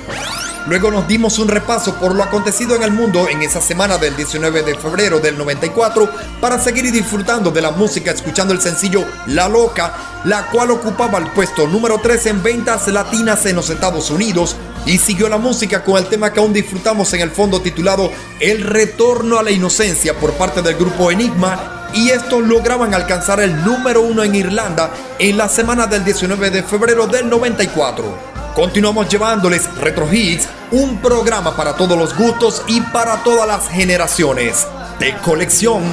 Luego 0.67 0.89
nos 0.89 1.07
dimos 1.07 1.37
un 1.37 1.47
repaso 1.47 1.93
por 1.95 2.15
lo 2.15 2.23
acontecido 2.23 2.75
en 2.75 2.81
el 2.81 2.91
mundo 2.91 3.27
en 3.29 3.43
esa 3.43 3.61
semana 3.61 3.99
del 3.99 4.15
19 4.15 4.63
de 4.63 4.75
febrero 4.75 5.19
del 5.19 5.37
94 5.37 6.09
para 6.41 6.57
seguir 6.57 6.91
disfrutando 6.91 7.51
de 7.51 7.61
la 7.61 7.69
música 7.69 8.09
escuchando 8.09 8.51
el 8.51 8.59
sencillo 8.59 9.05
La 9.27 9.47
Loca, 9.47 9.93
la 10.23 10.47
cual 10.47 10.71
ocupaba 10.71 11.19
el 11.19 11.27
puesto 11.27 11.67
número 11.67 11.99
3 12.01 12.25
en 12.25 12.43
ventas 12.43 12.87
latinas 12.87 13.45
en 13.45 13.57
los 13.57 13.69
Estados 13.69 14.09
Unidos 14.09 14.55
y 14.87 14.97
siguió 14.97 15.29
la 15.29 15.37
música 15.37 15.83
con 15.83 15.97
el 15.97 16.07
tema 16.07 16.33
que 16.33 16.39
aún 16.39 16.51
disfrutamos 16.51 17.13
en 17.13 17.21
el 17.21 17.29
fondo 17.29 17.61
titulado 17.61 18.11
El 18.39 18.63
Retorno 18.63 19.37
a 19.37 19.43
la 19.43 19.51
Inocencia 19.51 20.15
por 20.15 20.33
parte 20.33 20.63
del 20.63 20.75
grupo 20.75 21.11
Enigma 21.11 21.89
y 21.93 22.09
estos 22.09 22.41
lograban 22.43 22.95
alcanzar 22.95 23.39
el 23.39 23.63
número 23.63 24.01
1 24.01 24.23
en 24.23 24.33
Irlanda 24.33 24.89
en 25.19 25.37
la 25.37 25.47
semana 25.47 25.85
del 25.85 26.03
19 26.03 26.49
de 26.49 26.63
febrero 26.63 27.05
del 27.05 27.29
94. 27.29 28.34
Continuamos 28.55 29.09
llevándoles 29.09 29.69
Retro 29.75 30.07
Hits, 30.09 30.47
un 30.71 31.01
programa 31.01 31.57
para 31.57 31.75
todos 31.75 31.97
los 31.97 32.15
gustos 32.15 32.63
y 32.67 32.79
para 32.79 33.21
todas 33.21 33.45
las 33.45 33.67
generaciones. 33.67 34.65
De 34.97 35.13
colección. 35.17 35.83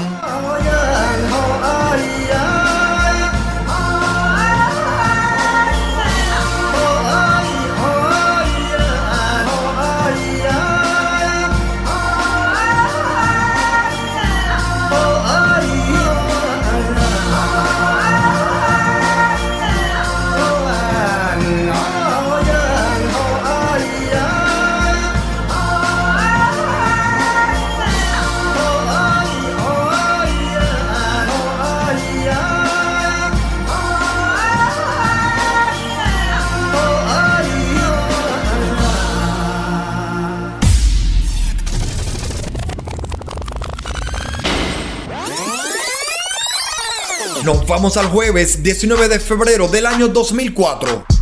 Nos 47.45 47.67
vamos 47.67 47.97
al 47.97 48.07
jueves 48.07 48.63
19 48.63 49.09
de 49.09 49.19
febrero 49.19 49.67
del 49.67 49.87
año 49.87 50.07
2004. 50.07 51.22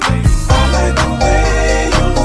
bass? 0.00 0.46
I 0.50 0.52
like 0.72 0.94
the 0.96 1.10
way 1.22 1.90
you 1.96 2.19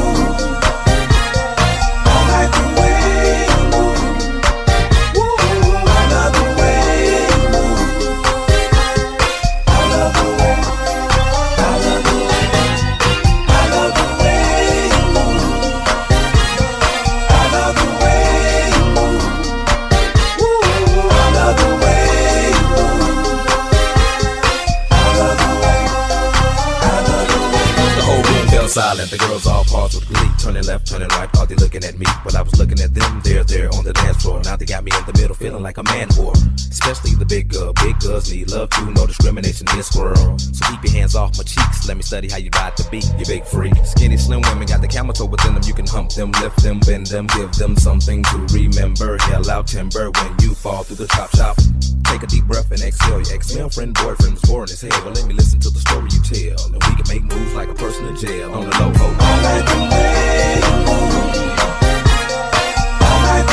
silent. 28.75 29.09
The 29.09 29.17
girls 29.17 29.47
all 29.47 29.63
paused 29.63 30.05
with. 30.09 30.14
Turning 30.45 30.63
left, 30.65 30.85
turning 30.85 31.07
right. 31.07 31.27
Thought 31.31 31.49
they 31.49 31.55
looking 31.55 31.83
at 31.83 31.97
me. 31.97 32.05
But 32.23 32.35
I 32.35 32.43
was 32.43 32.53
looking 32.59 32.79
at 32.79 32.93
them. 32.93 33.19
They're 33.23 33.43
there 33.43 33.67
on 33.73 33.83
the 33.83 33.93
dance 33.93 34.21
floor. 34.21 34.39
Now 34.43 34.55
they 34.55 34.65
got 34.65 34.83
me 34.83 34.91
in 34.93 35.03
the 35.09 35.19
middle, 35.19 35.35
feeling 35.35 35.63
like 35.63 35.79
a 35.79 35.83
man 35.83 36.07
whore. 36.09 36.37
Especially 36.69 37.15
the 37.15 37.25
big 37.25 37.49
girl. 37.49 37.73
Big 37.81 37.97
girls 37.97 38.31
need 38.31 38.51
love 38.51 38.69
too. 38.69 38.91
No 38.91 39.07
discrimination 39.07 39.65
in 39.73 39.81
squirrel. 39.81 40.37
So 40.37 40.69
keep 40.69 40.83
your 40.83 40.93
hands 40.93 41.15
off 41.15 41.35
my 41.35 41.43
cheeks. 41.43 41.87
Let 41.87 41.97
me 41.97 42.03
study 42.03 42.29
how 42.29 42.37
you 42.37 42.51
ride 42.53 42.77
the 42.77 42.85
beat. 42.91 43.09
You 43.17 43.25
big 43.25 43.43
freak. 43.43 43.73
Skinny, 43.85 44.17
slim 44.17 44.41
women 44.41 44.67
got 44.67 44.81
the 44.81 44.87
camel 44.87 45.13
toe 45.13 45.25
within 45.25 45.55
them. 45.55 45.63
You 45.65 45.73
can 45.73 45.87
hump 45.87 46.13
them, 46.13 46.29
lift 46.33 46.61
them, 46.61 46.79
bend 46.79 47.07
them, 47.07 47.25
give 47.33 47.51
them 47.53 47.75
something 47.75 48.21
to 48.21 48.37
remember. 48.53 49.17
Hell 49.25 49.49
out 49.49 49.65
timber 49.65 50.11
when 50.11 50.29
you 50.45 50.53
fall 50.53 50.83
through 50.83 50.97
the 50.97 51.07
chop 51.07 51.35
shop. 51.35 51.57
Take 52.05 52.21
a 52.21 52.27
deep 52.27 52.45
breath 52.45 52.69
and 52.69 52.81
exhale. 52.81 53.17
Your 53.17 53.33
ex-male 53.33 53.69
friend, 53.69 53.95
boyfriend 53.95 54.37
was 54.37 54.45
boring 54.45 54.69
as 54.69 54.79
hell. 54.79 55.01
But 55.03 55.15
let 55.17 55.25
me 55.25 55.33
listen 55.33 55.59
to 55.61 55.71
the 55.71 55.81
story 55.81 56.13
you 56.13 56.21
tell. 56.21 56.69
And 56.69 56.77
we 56.85 56.93
can 57.01 57.07
make 57.09 57.23
moves 57.25 57.53
like 57.55 57.69
a 57.69 57.73
person 57.73 58.05
in 58.05 58.15
jail. 58.15 58.53
On 58.53 58.69
the 58.69 58.77
low, 58.77 58.93
like 59.41 59.65
the 59.65 60.34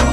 you 0.05 0.12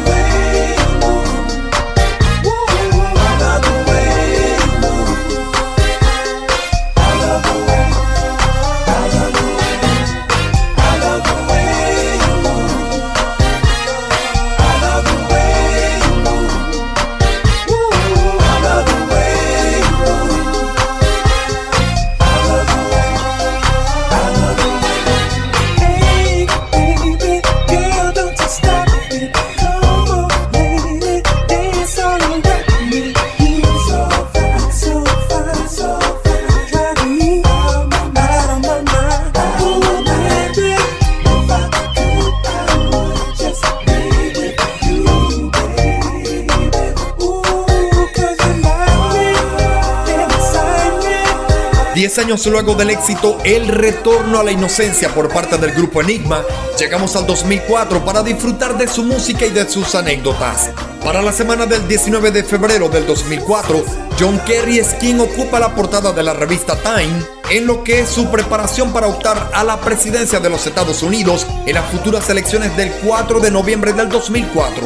años 52.29 52.45
luego 52.45 52.75
del 52.75 52.91
éxito 52.91 53.39
El 53.43 53.67
Retorno 53.67 54.39
a 54.39 54.43
la 54.43 54.51
Inocencia 54.51 55.09
por 55.09 55.29
parte 55.29 55.57
del 55.57 55.71
grupo 55.71 55.99
Enigma, 55.99 56.43
llegamos 56.77 57.15
al 57.15 57.25
2004 57.25 58.05
para 58.05 58.21
disfrutar 58.21 58.77
de 58.77 58.87
su 58.87 59.01
música 59.01 59.47
y 59.47 59.49
de 59.49 59.67
sus 59.67 59.95
anécdotas. 59.95 60.69
Para 61.03 61.23
la 61.23 61.31
semana 61.31 61.65
del 61.65 61.87
19 61.87 62.29
de 62.29 62.43
febrero 62.43 62.87
del 62.87 63.07
2004, 63.07 63.83
John 64.19 64.39
Kerry 64.45 64.77
es 64.77 64.89
quien 64.99 65.19
ocupa 65.19 65.59
la 65.59 65.73
portada 65.73 66.11
de 66.11 66.21
la 66.21 66.35
revista 66.35 66.75
Time 66.75 67.19
en 67.49 67.65
lo 67.65 67.83
que 67.83 68.01
es 68.01 68.09
su 68.09 68.29
preparación 68.29 68.93
para 68.93 69.07
optar 69.07 69.49
a 69.51 69.63
la 69.63 69.81
presidencia 69.81 70.39
de 70.39 70.51
los 70.51 70.67
Estados 70.67 71.01
Unidos 71.01 71.47
en 71.65 71.73
las 71.73 71.89
futuras 71.89 72.29
elecciones 72.29 72.77
del 72.77 72.91
4 73.03 73.39
de 73.39 73.49
noviembre 73.49 73.91
del 73.93 74.07
2004. 74.07 74.83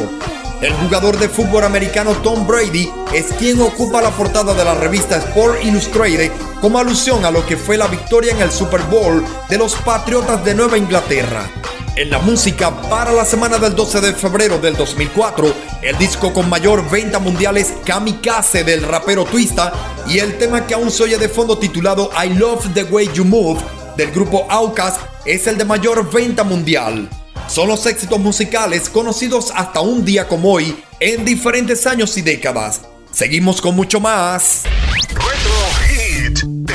El 0.62 0.72
jugador 0.72 1.18
de 1.18 1.28
fútbol 1.28 1.64
americano 1.64 2.12
Tom 2.22 2.46
Brady 2.46 2.90
es 3.12 3.26
quien 3.38 3.60
ocupa 3.60 4.00
la 4.00 4.08
portada 4.12 4.54
de 4.54 4.64
la 4.64 4.74
revista 4.76 5.18
Sport 5.18 5.62
Illustrated 5.62 6.30
como 6.64 6.78
alusión 6.78 7.26
a 7.26 7.30
lo 7.30 7.44
que 7.44 7.58
fue 7.58 7.76
la 7.76 7.88
victoria 7.88 8.32
en 8.32 8.40
el 8.40 8.50
Super 8.50 8.80
Bowl 8.84 9.22
de 9.50 9.58
los 9.58 9.74
Patriotas 9.74 10.42
de 10.46 10.54
Nueva 10.54 10.78
Inglaterra. 10.78 11.46
En 11.94 12.08
la 12.08 12.20
música, 12.20 12.74
para 12.88 13.12
la 13.12 13.26
semana 13.26 13.58
del 13.58 13.76
12 13.76 14.00
de 14.00 14.14
febrero 14.14 14.56
del 14.58 14.74
2004, 14.74 15.54
el 15.82 15.98
disco 15.98 16.32
con 16.32 16.48
mayor 16.48 16.88
venta 16.88 17.18
mundial 17.18 17.58
es 17.58 17.74
Kamikaze 17.84 18.64
del 18.64 18.82
rapero 18.82 19.26
Twista 19.26 19.74
y 20.08 20.20
el 20.20 20.38
tema 20.38 20.66
que 20.66 20.72
aún 20.72 20.90
se 20.90 21.02
oye 21.02 21.18
de 21.18 21.28
fondo 21.28 21.58
titulado 21.58 22.10
I 22.24 22.30
Love 22.30 22.72
the 22.72 22.84
Way 22.84 23.10
You 23.12 23.26
Move 23.26 23.60
del 23.98 24.10
grupo 24.10 24.46
Outkast 24.48 25.02
es 25.26 25.46
el 25.46 25.58
de 25.58 25.66
mayor 25.66 26.10
venta 26.10 26.44
mundial. 26.44 27.10
Son 27.46 27.68
los 27.68 27.84
éxitos 27.84 28.18
musicales 28.18 28.88
conocidos 28.88 29.52
hasta 29.54 29.80
un 29.80 30.02
día 30.02 30.26
como 30.26 30.50
hoy 30.50 30.82
en 30.98 31.26
diferentes 31.26 31.86
años 31.86 32.16
y 32.16 32.22
décadas. 32.22 32.80
Seguimos 33.12 33.60
con 33.60 33.76
mucho 33.76 34.00
más. 34.00 34.62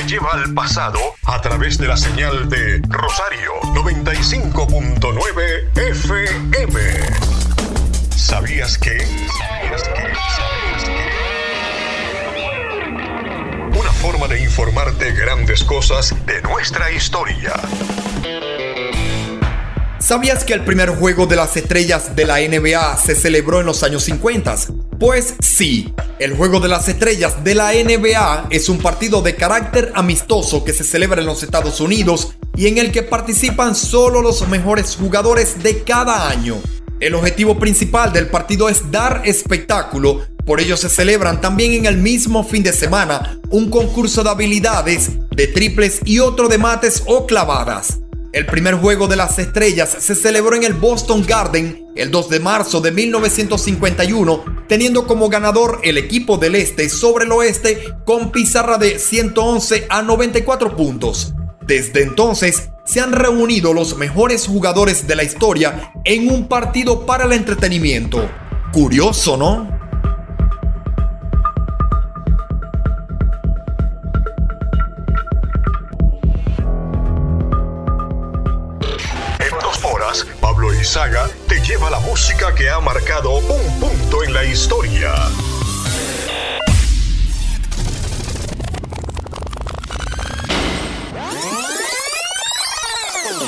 Lleva 0.10 0.32
al 0.32 0.54
pasado 0.56 0.98
a 1.26 1.40
través 1.40 1.78
de 1.78 1.88
la 1.88 1.96
señal 1.96 2.50
de 2.50 2.82
Rosario 2.90 3.52
95.9 3.76 5.78
FM. 5.78 6.80
¿Sabías 8.16 8.80
que? 8.80 9.06
¿Sabías 9.06 9.84
que? 9.84 10.14
Una 13.78 13.92
forma 13.92 14.28
de 14.28 14.42
informarte 14.42 15.12
grandes 15.12 15.64
cosas 15.64 16.16
de 16.26 16.42
nuestra 16.42 16.92
historia. 16.92 17.54
¿Sabías 20.10 20.44
que 20.44 20.54
el 20.54 20.66
primer 20.66 20.90
juego 20.90 21.28
de 21.28 21.36
las 21.36 21.56
estrellas 21.56 22.16
de 22.16 22.26
la 22.26 22.40
NBA 22.40 22.98
se 22.98 23.14
celebró 23.14 23.60
en 23.60 23.68
los 23.68 23.84
años 23.84 24.06
50? 24.06 24.56
Pues 25.00 25.36
sí, 25.40 25.94
el 26.18 26.36
juego 26.36 26.60
de 26.60 26.68
las 26.68 26.88
estrellas 26.88 27.44
de 27.44 27.54
la 27.54 27.74
NBA 27.74 28.48
es 28.50 28.70
un 28.70 28.80
partido 28.80 29.22
de 29.22 29.36
carácter 29.36 29.92
amistoso 29.94 30.64
que 30.64 30.74
se 30.74 30.84
celebra 30.84 31.22
en 31.22 31.28
los 31.28 31.44
Estados 31.44 31.80
Unidos 31.80 32.34
y 32.58 32.66
en 32.66 32.80
el 32.80 32.92
que 32.92 33.04
participan 33.04 33.76
solo 33.76 34.24
los 34.24 34.48
mejores 34.48 34.96
jugadores 34.96 35.62
de 35.62 35.84
cada 35.84 36.28
año. 36.28 36.56
El 37.00 37.14
objetivo 37.14 37.60
principal 37.60 38.12
del 38.12 38.30
partido 38.30 38.68
es 38.68 38.90
dar 38.90 39.22
espectáculo, 39.26 40.26
por 40.44 40.60
ello 40.60 40.76
se 40.76 40.90
celebran 40.90 41.40
también 41.40 41.74
en 41.74 41.86
el 41.86 41.98
mismo 41.98 42.44
fin 42.44 42.64
de 42.64 42.74
semana 42.74 43.38
un 43.52 43.70
concurso 43.70 44.24
de 44.24 44.32
habilidades, 44.32 45.12
de 45.30 45.46
triples 45.46 46.00
y 46.04 46.18
otro 46.18 46.48
de 46.48 46.58
mates 46.58 47.04
o 47.06 47.28
clavadas. 47.28 48.00
El 48.32 48.46
primer 48.46 48.76
juego 48.76 49.08
de 49.08 49.16
las 49.16 49.40
estrellas 49.40 49.90
se 50.00 50.14
celebró 50.14 50.56
en 50.56 50.64
el 50.64 50.74
Boston 50.74 51.26
Garden 51.26 51.88
el 51.96 52.12
2 52.12 52.30
de 52.30 52.40
marzo 52.40 52.80
de 52.80 52.92
1951, 52.92 54.66
teniendo 54.68 55.08
como 55.08 55.30
ganador 55.30 55.80
el 55.84 55.98
equipo 55.98 56.38
del 56.38 56.54
este 56.54 56.90
sobre 56.90 57.26
el 57.26 57.32
oeste 57.32 57.96
con 58.06 58.32
pizarra 58.32 58.78
de 58.78 59.00
111 59.00 59.88
a 59.90 60.04
94 60.04 60.76
puntos. 60.76 61.34
Desde 61.66 62.04
entonces 62.04 62.70
se 62.86 63.02
han 63.02 63.14
reunido 63.14 63.74
los 63.74 63.98
mejores 63.98 64.46
jugadores 64.46 65.08
de 65.08 65.16
la 65.16 65.24
historia 65.24 65.92
en 66.06 66.30
un 66.30 66.48
partido 66.48 67.08
para 67.08 67.26
el 67.26 67.34
entretenimiento. 67.34 68.30
Curioso, 68.72 69.38
¿no? 69.38 69.79
Izaga 80.80 81.30
te 81.48 81.60
lleva 81.60 81.90
la 81.90 82.00
música 82.00 82.56
que 82.56 82.70
ha 82.70 82.80
marcado 82.80 83.40
un 83.40 83.80
punto 83.82 84.24
en 84.24 84.34
la 84.34 84.46
historia. 84.46 85.14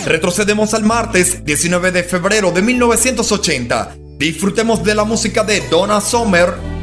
Retrocedemos 0.06 0.74
al 0.74 0.84
martes 0.84 1.46
19 1.46 1.92
de 1.94 2.04
febrero 2.04 2.52
de 2.52 2.62
1980. 2.64 3.96
Disfrutemos 4.18 4.84
de 4.84 4.96
la 4.96 5.06
música 5.06 5.46
de 5.46 5.62
Donna 5.70 6.02
Summer. 6.02 6.81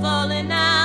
falling 0.00 0.50
out. 0.50 0.79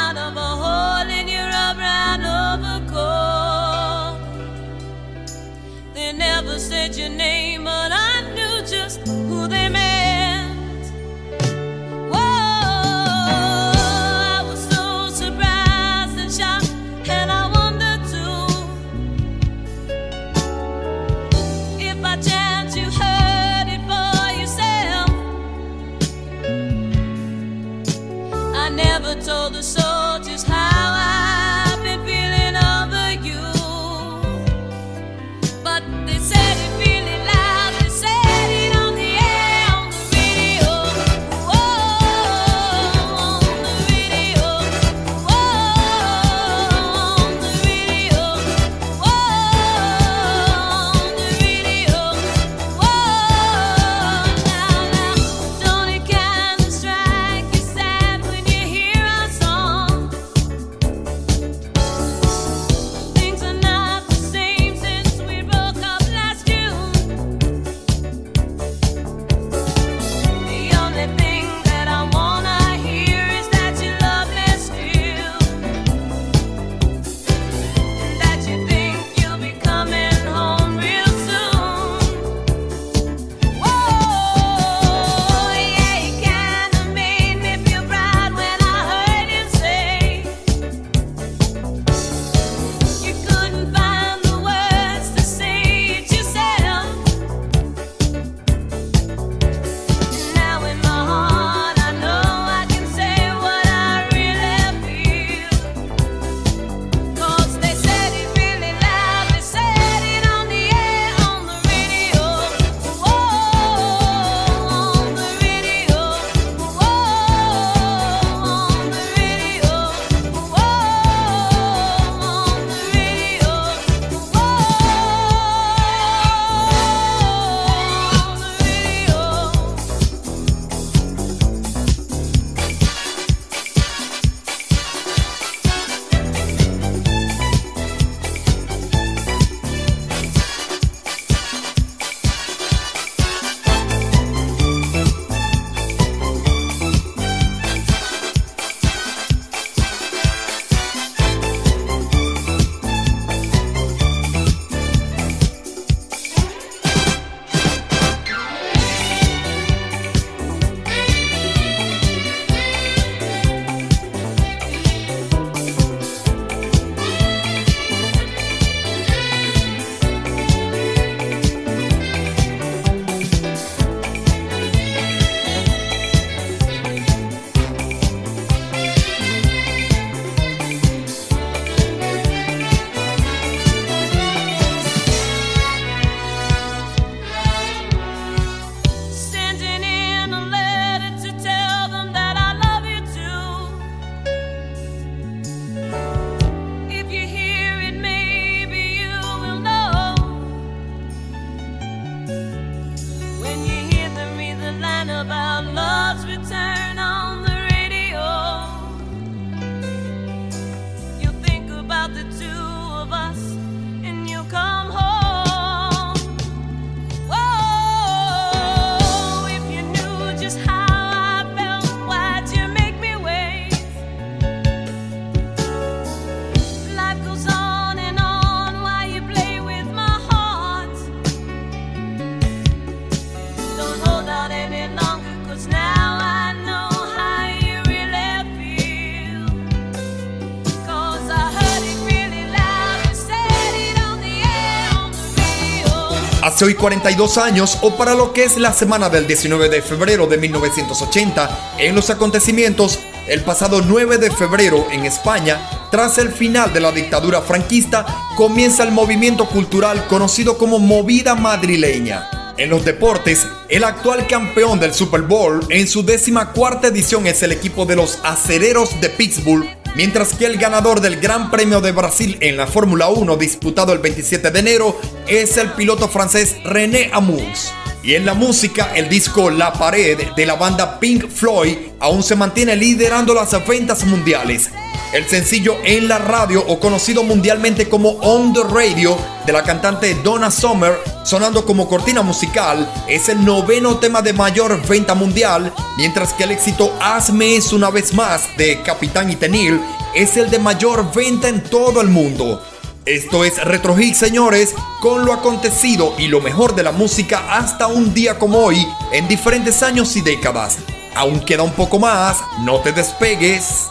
Hace 246.56 246.64
hoy 246.64 246.76
42 246.76 247.38
años, 247.38 247.80
o 247.82 247.98
para 247.98 248.15
lo 248.15 248.32
que 248.32 248.45
es 248.45 248.56
la 248.56 248.72
semana 248.72 249.10
del 249.10 249.27
19 249.27 249.68
de 249.68 249.82
febrero 249.82 250.26
de 250.26 250.38
1980, 250.38 251.73
en 251.80 251.94
los 251.94 252.10
acontecimientos, 252.10 252.98
el 253.27 253.41
pasado 253.44 253.82
9 253.82 254.18
de 254.19 254.32
febrero 254.32 254.88
en 254.90 255.06
España, 255.06 255.60
tras 255.91 256.18
el 256.18 256.32
final 256.32 256.72
de 256.72 256.80
la 256.80 256.94
dictadura 256.94 257.41
franquista, 257.41 258.06
comienza 258.38 258.84
el 258.84 258.94
movimiento 258.94 259.49
cultural 259.49 260.07
conocido 260.07 260.57
como 260.57 260.80
Movida 260.80 261.36
Madrileña. 261.36 262.53
En 262.56 262.69
los 262.69 262.86
deportes, 262.86 263.45
el 263.68 263.84
actual 263.84 264.26
campeón 264.26 264.80
del 264.80 264.94
Super 264.94 265.23
Bowl 265.23 265.60
en 265.72 265.90
su 265.90 266.03
décima 266.06 266.53
cuarta 266.53 266.88
edición 266.88 267.27
es 267.27 267.44
el 267.44 267.52
equipo 267.52 267.86
de 267.86 267.98
los 267.98 268.19
Acereros 268.23 269.02
de 269.02 269.10
Pittsburgh, 269.10 269.68
mientras 269.95 270.34
que 270.34 270.45
el 270.45 270.57
ganador 270.57 271.02
del 271.02 271.19
Gran 271.19 271.52
Premio 271.52 271.82
de 271.82 271.91
Brasil 271.91 272.38
en 272.40 272.56
la 272.56 272.65
Fórmula 272.65 273.10
1 273.10 273.36
disputado 273.36 273.91
el 273.91 273.99
27 273.99 274.52
de 274.52 274.60
enero 274.60 274.98
es 275.27 275.57
el 275.57 275.72
piloto 275.72 276.07
francés 276.07 276.56
René 276.64 277.10
Amours. 277.14 277.73
Y 278.03 278.14
en 278.14 278.26
la 278.26 278.35
música, 278.35 278.91
el 278.95 279.10
disco 279.10 279.49
La 279.49 279.73
Pared 279.73 280.34
de 280.35 280.45
la 280.45 280.56
banda 280.56 280.99
Pink 280.99 281.27
Floyd 281.27 281.77
aún 281.99 282.22
se 282.22 282.35
mantiene 282.35 282.76
liderando 282.76 283.34
las 283.34 283.52
ventas 283.68 284.03
mundiales. 284.06 284.69
El 285.11 285.26
sencillo 285.27 285.77
En 285.84 286.07
la 286.07 286.18
Radio 286.18 286.64
o 286.68 286.80
conocido 286.80 287.23
mundialmente 287.23 287.88
como 287.88 288.10
On 288.22 288.53
the 288.53 288.61
Radio 288.64 289.18
de 289.45 289.53
la 289.53 289.64
cantante 289.64 290.14
Donna 290.23 290.52
Summer, 290.52 290.99
sonando 291.23 291.65
como 291.65 291.88
cortina 291.88 292.22
musical, 292.22 292.91
es 293.07 293.30
el 293.30 293.43
noveno 293.43 293.97
tema 293.97 294.22
de 294.22 294.34
mayor 294.34 294.85
venta 294.88 295.15
mundial, 295.15 295.73
mientras 295.97 296.34
que 296.34 296.43
el 296.43 296.52
éxito 296.52 296.93
Hazme 296.99 297.56
es 297.56 297.72
una 297.73 297.89
vez 297.89 298.14
más 298.14 298.56
de 298.57 298.81
Capitán 298.81 299.31
y 299.31 299.35
Tenil 299.35 299.80
es 300.15 300.38
el 300.38 300.49
de 300.49 300.60
mayor 300.60 301.14
venta 301.14 301.49
en 301.49 301.61
todo 301.61 301.99
el 301.99 302.07
mundo. 302.07 302.64
Esto 303.06 303.45
es 303.45 303.64
Retro 303.64 303.95
Hit, 303.95 304.15
señores, 304.15 304.73
con 304.99 305.26
lo 305.26 305.34
acontecido 305.34 306.15
y 306.18 306.27
lo 306.27 306.41
mejor 306.41 306.73
de 306.73 306.82
la 306.82 306.91
música 306.91 307.56
hasta 307.56 307.86
un 307.86 308.15
día 308.15 308.40
como 308.40 308.57
hoy, 308.57 308.88
en 309.11 309.27
diferentes 309.27 309.84
años 309.84 310.15
y 310.15 310.22
décadas. 310.22 310.80
Aún 311.14 311.40
queda 311.41 311.61
un 311.61 311.73
poco 311.73 311.99
más, 311.99 312.38
no 312.61 312.80
te 312.80 312.91
despegues. 312.94 313.86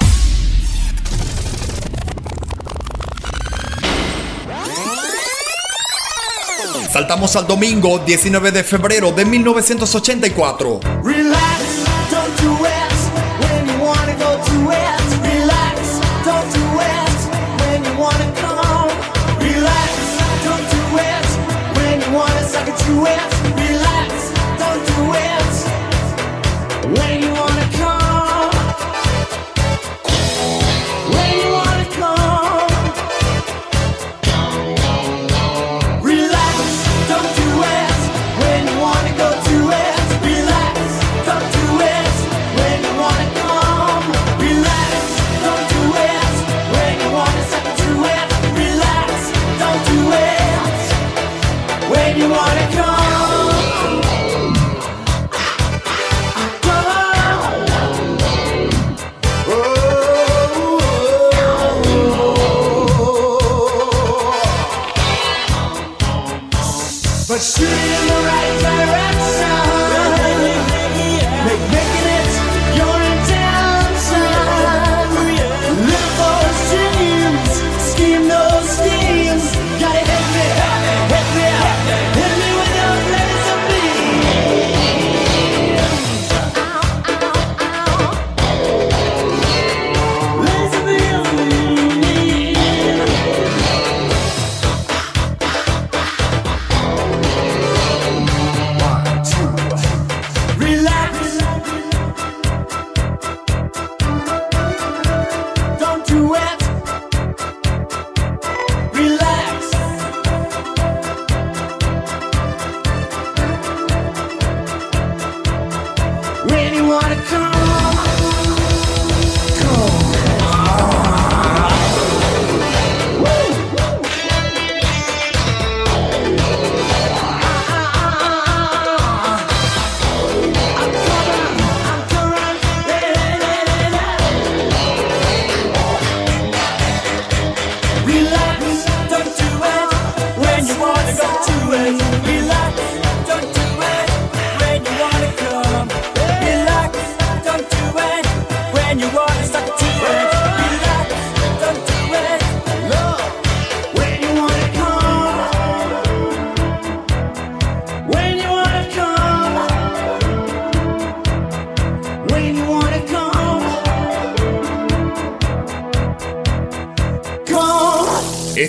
Saltamos 6.91 7.37
al 7.37 7.47
domingo 7.47 8.01
19 8.01 8.51
de 8.51 8.65
febrero 8.65 9.13
de 9.13 9.25
1984. 9.25 10.81
Relax, 11.05 11.54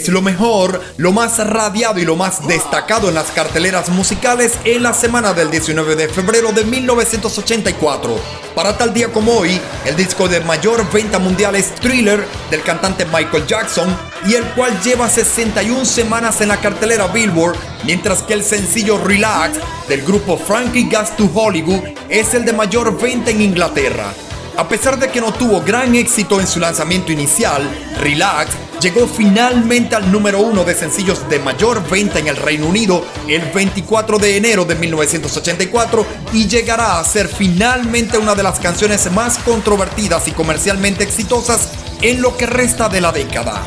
Lo 0.08 0.22
mejor, 0.22 0.82
lo 0.98 1.12
más 1.12 1.38
radiado 1.40 2.00
y 2.00 2.06
lo 2.06 2.16
más 2.16 2.48
destacado 2.48 3.10
en 3.10 3.16
las 3.16 3.32
carteleras 3.32 3.90
musicales 3.90 4.54
en 4.64 4.84
la 4.84 4.94
semana 4.94 5.34
del 5.34 5.50
19 5.50 5.96
de 5.96 6.08
febrero 6.08 6.52
de 6.52 6.64
1984. 6.64 8.16
Para 8.54 8.78
tal 8.78 8.94
día 8.94 9.12
como 9.12 9.34
hoy, 9.34 9.60
el 9.86 9.96
disco 9.96 10.28
de 10.28 10.42
mayor 10.42 10.90
venta 10.92 11.18
mundial 11.18 11.56
es 11.56 11.74
Thriller 11.76 12.24
del 12.52 12.62
cantante 12.62 13.06
Michael 13.06 13.48
Jackson 13.48 13.98
y 14.28 14.36
el 14.36 14.44
cual 14.54 14.80
lleva 14.82 15.10
61 15.10 15.86
semanas 15.86 16.40
en 16.42 16.50
la 16.50 16.58
cartelera 16.58 17.08
Billboard, 17.08 17.58
mientras 17.84 18.22
que 18.22 18.34
el 18.34 18.44
sencillo 18.44 18.98
Relax 18.98 19.58
del 19.88 20.04
grupo 20.04 20.38
Frankie 20.38 20.88
Gas 20.90 21.18
to 21.18 21.30
Hollywood 21.34 21.82
es 22.10 22.34
el 22.34 22.46
de 22.46 22.54
mayor 22.54 22.98
venta 23.00 23.32
en 23.32 23.42
Inglaterra. 23.42 24.14
A 24.58 24.70
pesar 24.70 24.98
de 24.98 25.10
que 25.10 25.20
no 25.20 25.34
tuvo 25.34 25.62
gran 25.62 25.96
éxito 25.96 26.40
en 26.40 26.48
su 26.48 26.62
lanzamiento 26.62 27.12
inicial, 27.12 27.70
Relax 28.00 28.52
llegó 28.86 29.08
finalmente 29.08 29.96
al 29.96 30.12
número 30.12 30.42
uno 30.42 30.64
de 30.64 30.76
sencillos 30.76 31.28
de 31.28 31.40
mayor 31.40 31.90
venta 31.90 32.20
en 32.20 32.28
el 32.28 32.36
Reino 32.36 32.68
Unido 32.68 33.04
el 33.28 33.42
24 33.52 34.20
de 34.20 34.38
enero 34.38 34.64
de 34.64 34.76
1984 34.76 36.06
y 36.34 36.48
llegará 36.48 37.00
a 37.00 37.04
ser 37.04 37.28
finalmente 37.28 38.20
una 38.20 38.36
de 38.36 38.44
las 38.44 38.60
canciones 38.60 39.12
más 39.12 39.40
controvertidas 39.40 40.28
y 40.28 40.34
comercialmente 40.34 41.04
exitosas 41.04 41.72
en 42.04 42.22
lo 42.22 42.38
que 42.38 42.46
resta 42.46 42.88
de 42.88 43.02
la 43.02 43.12
década. 43.12 43.66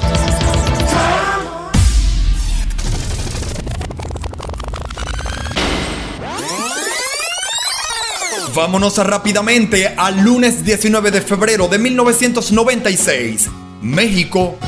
Vámonos 8.54 8.98
rápidamente 8.98 9.94
al 9.96 10.20
lunes 10.20 10.64
19 10.64 11.10
de 11.10 11.22
febrero 11.22 11.66
de 11.66 11.78
1996. 11.78 13.48
México, 13.80 14.58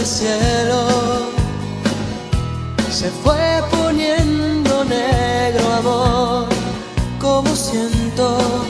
el 0.00 0.06
cielo. 0.06 1.30
Se 2.90 3.10
fue 3.22 3.62
poniendo 3.70 4.84
negro 4.84 5.72
amor, 5.74 6.48
como 7.20 7.54
siento 7.54 8.69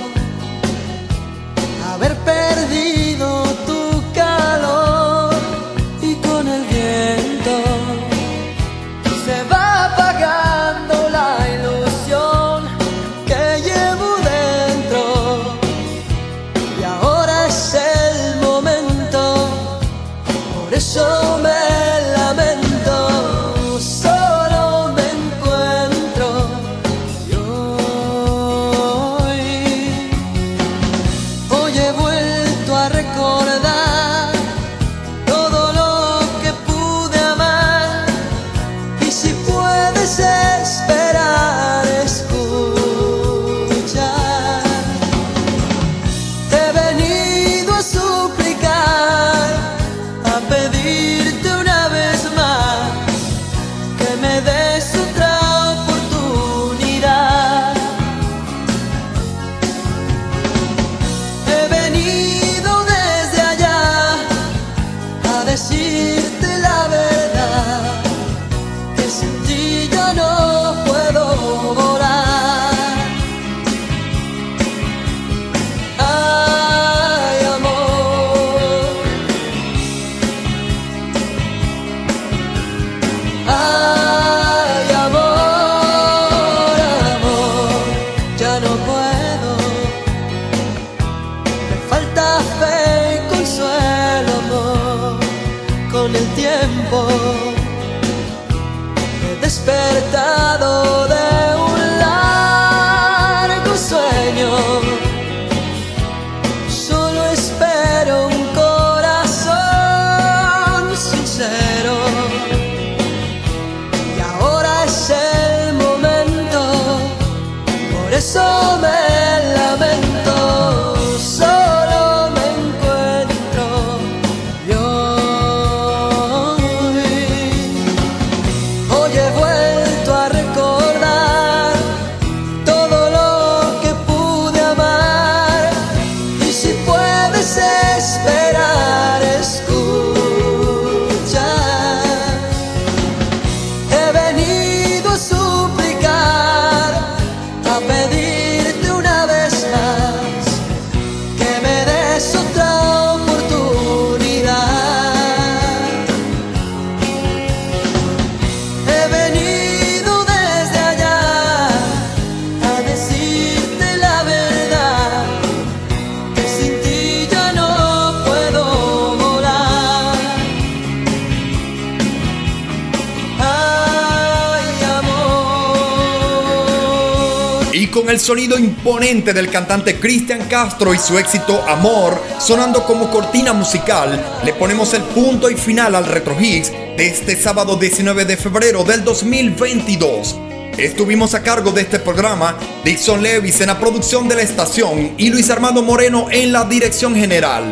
sonido 178.30 178.56
imponente 178.56 179.32
del 179.32 179.50
cantante 179.50 179.98
Cristian 179.98 180.46
Castro 180.48 180.94
y 180.94 180.98
su 180.98 181.18
éxito 181.18 181.64
Amor 181.66 182.22
sonando 182.38 182.84
como 182.84 183.10
cortina 183.10 183.52
musical, 183.52 184.24
le 184.44 184.54
ponemos 184.54 184.94
el 184.94 185.02
punto 185.02 185.50
y 185.50 185.56
final 185.56 185.96
al 185.96 186.06
Retro 186.06 186.40
Hits 186.40 186.70
de 186.70 187.08
este 187.08 187.34
sábado 187.34 187.74
19 187.74 188.24
de 188.26 188.36
febrero 188.36 188.84
del 188.84 189.02
2022. 189.02 190.38
Estuvimos 190.78 191.34
a 191.34 191.42
cargo 191.42 191.72
de 191.72 191.80
este 191.80 191.98
programa 191.98 192.56
Dixon 192.84 193.20
Levis 193.20 193.62
en 193.62 193.66
la 193.66 193.80
producción 193.80 194.28
de 194.28 194.36
la 194.36 194.42
estación 194.42 195.14
y 195.18 195.30
Luis 195.30 195.50
Armando 195.50 195.82
Moreno 195.82 196.28
en 196.30 196.52
la 196.52 196.64
dirección 196.66 197.16
general. 197.16 197.64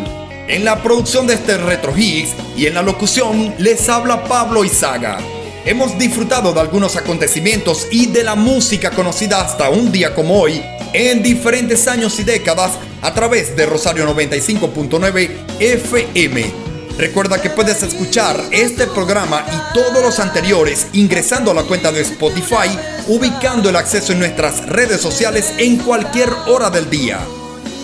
En 0.49 0.65
la 0.65 0.83
producción 0.83 1.29
de 1.29 1.35
este 1.35 1.57
Retro 1.57 1.97
Hits 1.97 2.35
y 2.57 2.67
en 2.67 2.75
la 2.75 2.83
locución 2.83 3.55
les 3.59 3.89
habla 3.89 4.25
Pablo 4.25 4.65
Izaga. 4.65 5.38
Hemos 5.69 5.99
disfrutado 5.99 6.55
de 6.55 6.61
algunos 6.61 6.97
acontecimientos 6.97 7.89
y 7.91 8.07
de 8.07 8.25
la 8.25 8.35
música 8.35 8.91
conocida 8.91 9.43
hasta 9.43 9.69
un 9.69 9.93
día 9.93 10.15
como 10.15 10.41
hoy 10.41 10.63
en 10.95 11.23
diferentes 11.23 11.87
años 11.89 12.19
y 12.19 12.25
décadas 12.25 12.73
a 13.03 13.13
través 13.13 13.55
de 13.55 13.67
Rosario 13.67 14.09
95.9 14.09 15.31
FM. 15.61 16.51
Recuerda 16.97 17.43
que 17.43 17.51
puedes 17.51 17.83
escuchar 17.83 18.43
este 18.51 18.87
programa 18.87 19.45
y 19.47 19.75
todos 19.75 20.03
los 20.03 20.19
anteriores 20.21 20.87
ingresando 20.95 21.51
a 21.51 21.55
la 21.55 21.65
cuenta 21.65 21.93
de 21.93 22.01
Spotify, 22.01 22.71
ubicando 23.07 23.69
el 23.69 23.77
acceso 23.77 24.15
en 24.15 24.21
nuestras 24.21 24.65
redes 24.65 25.03
sociales 25.03 25.53
en 25.59 25.77
cualquier 25.77 26.31
hora 26.47 26.71
del 26.71 26.89
día. 26.89 27.21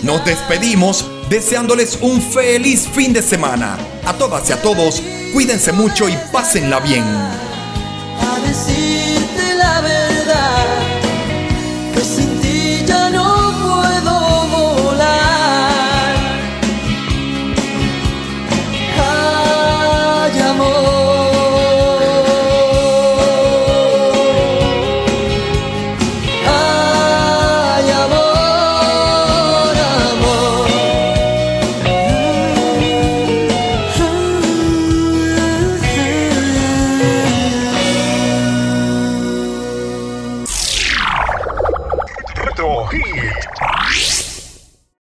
Nos 0.01 0.25
despedimos 0.25 1.05
deseándoles 1.29 1.99
un 2.01 2.19
feliz 2.19 2.87
fin 2.95 3.13
de 3.13 3.21
semana. 3.21 3.77
A 4.07 4.13
todas 4.13 4.49
y 4.49 4.53
a 4.53 4.61
todos, 4.63 5.03
cuídense 5.33 5.71
mucho 5.71 6.09
y 6.09 6.17
pásenla 6.31 6.79
bien. 6.79 7.44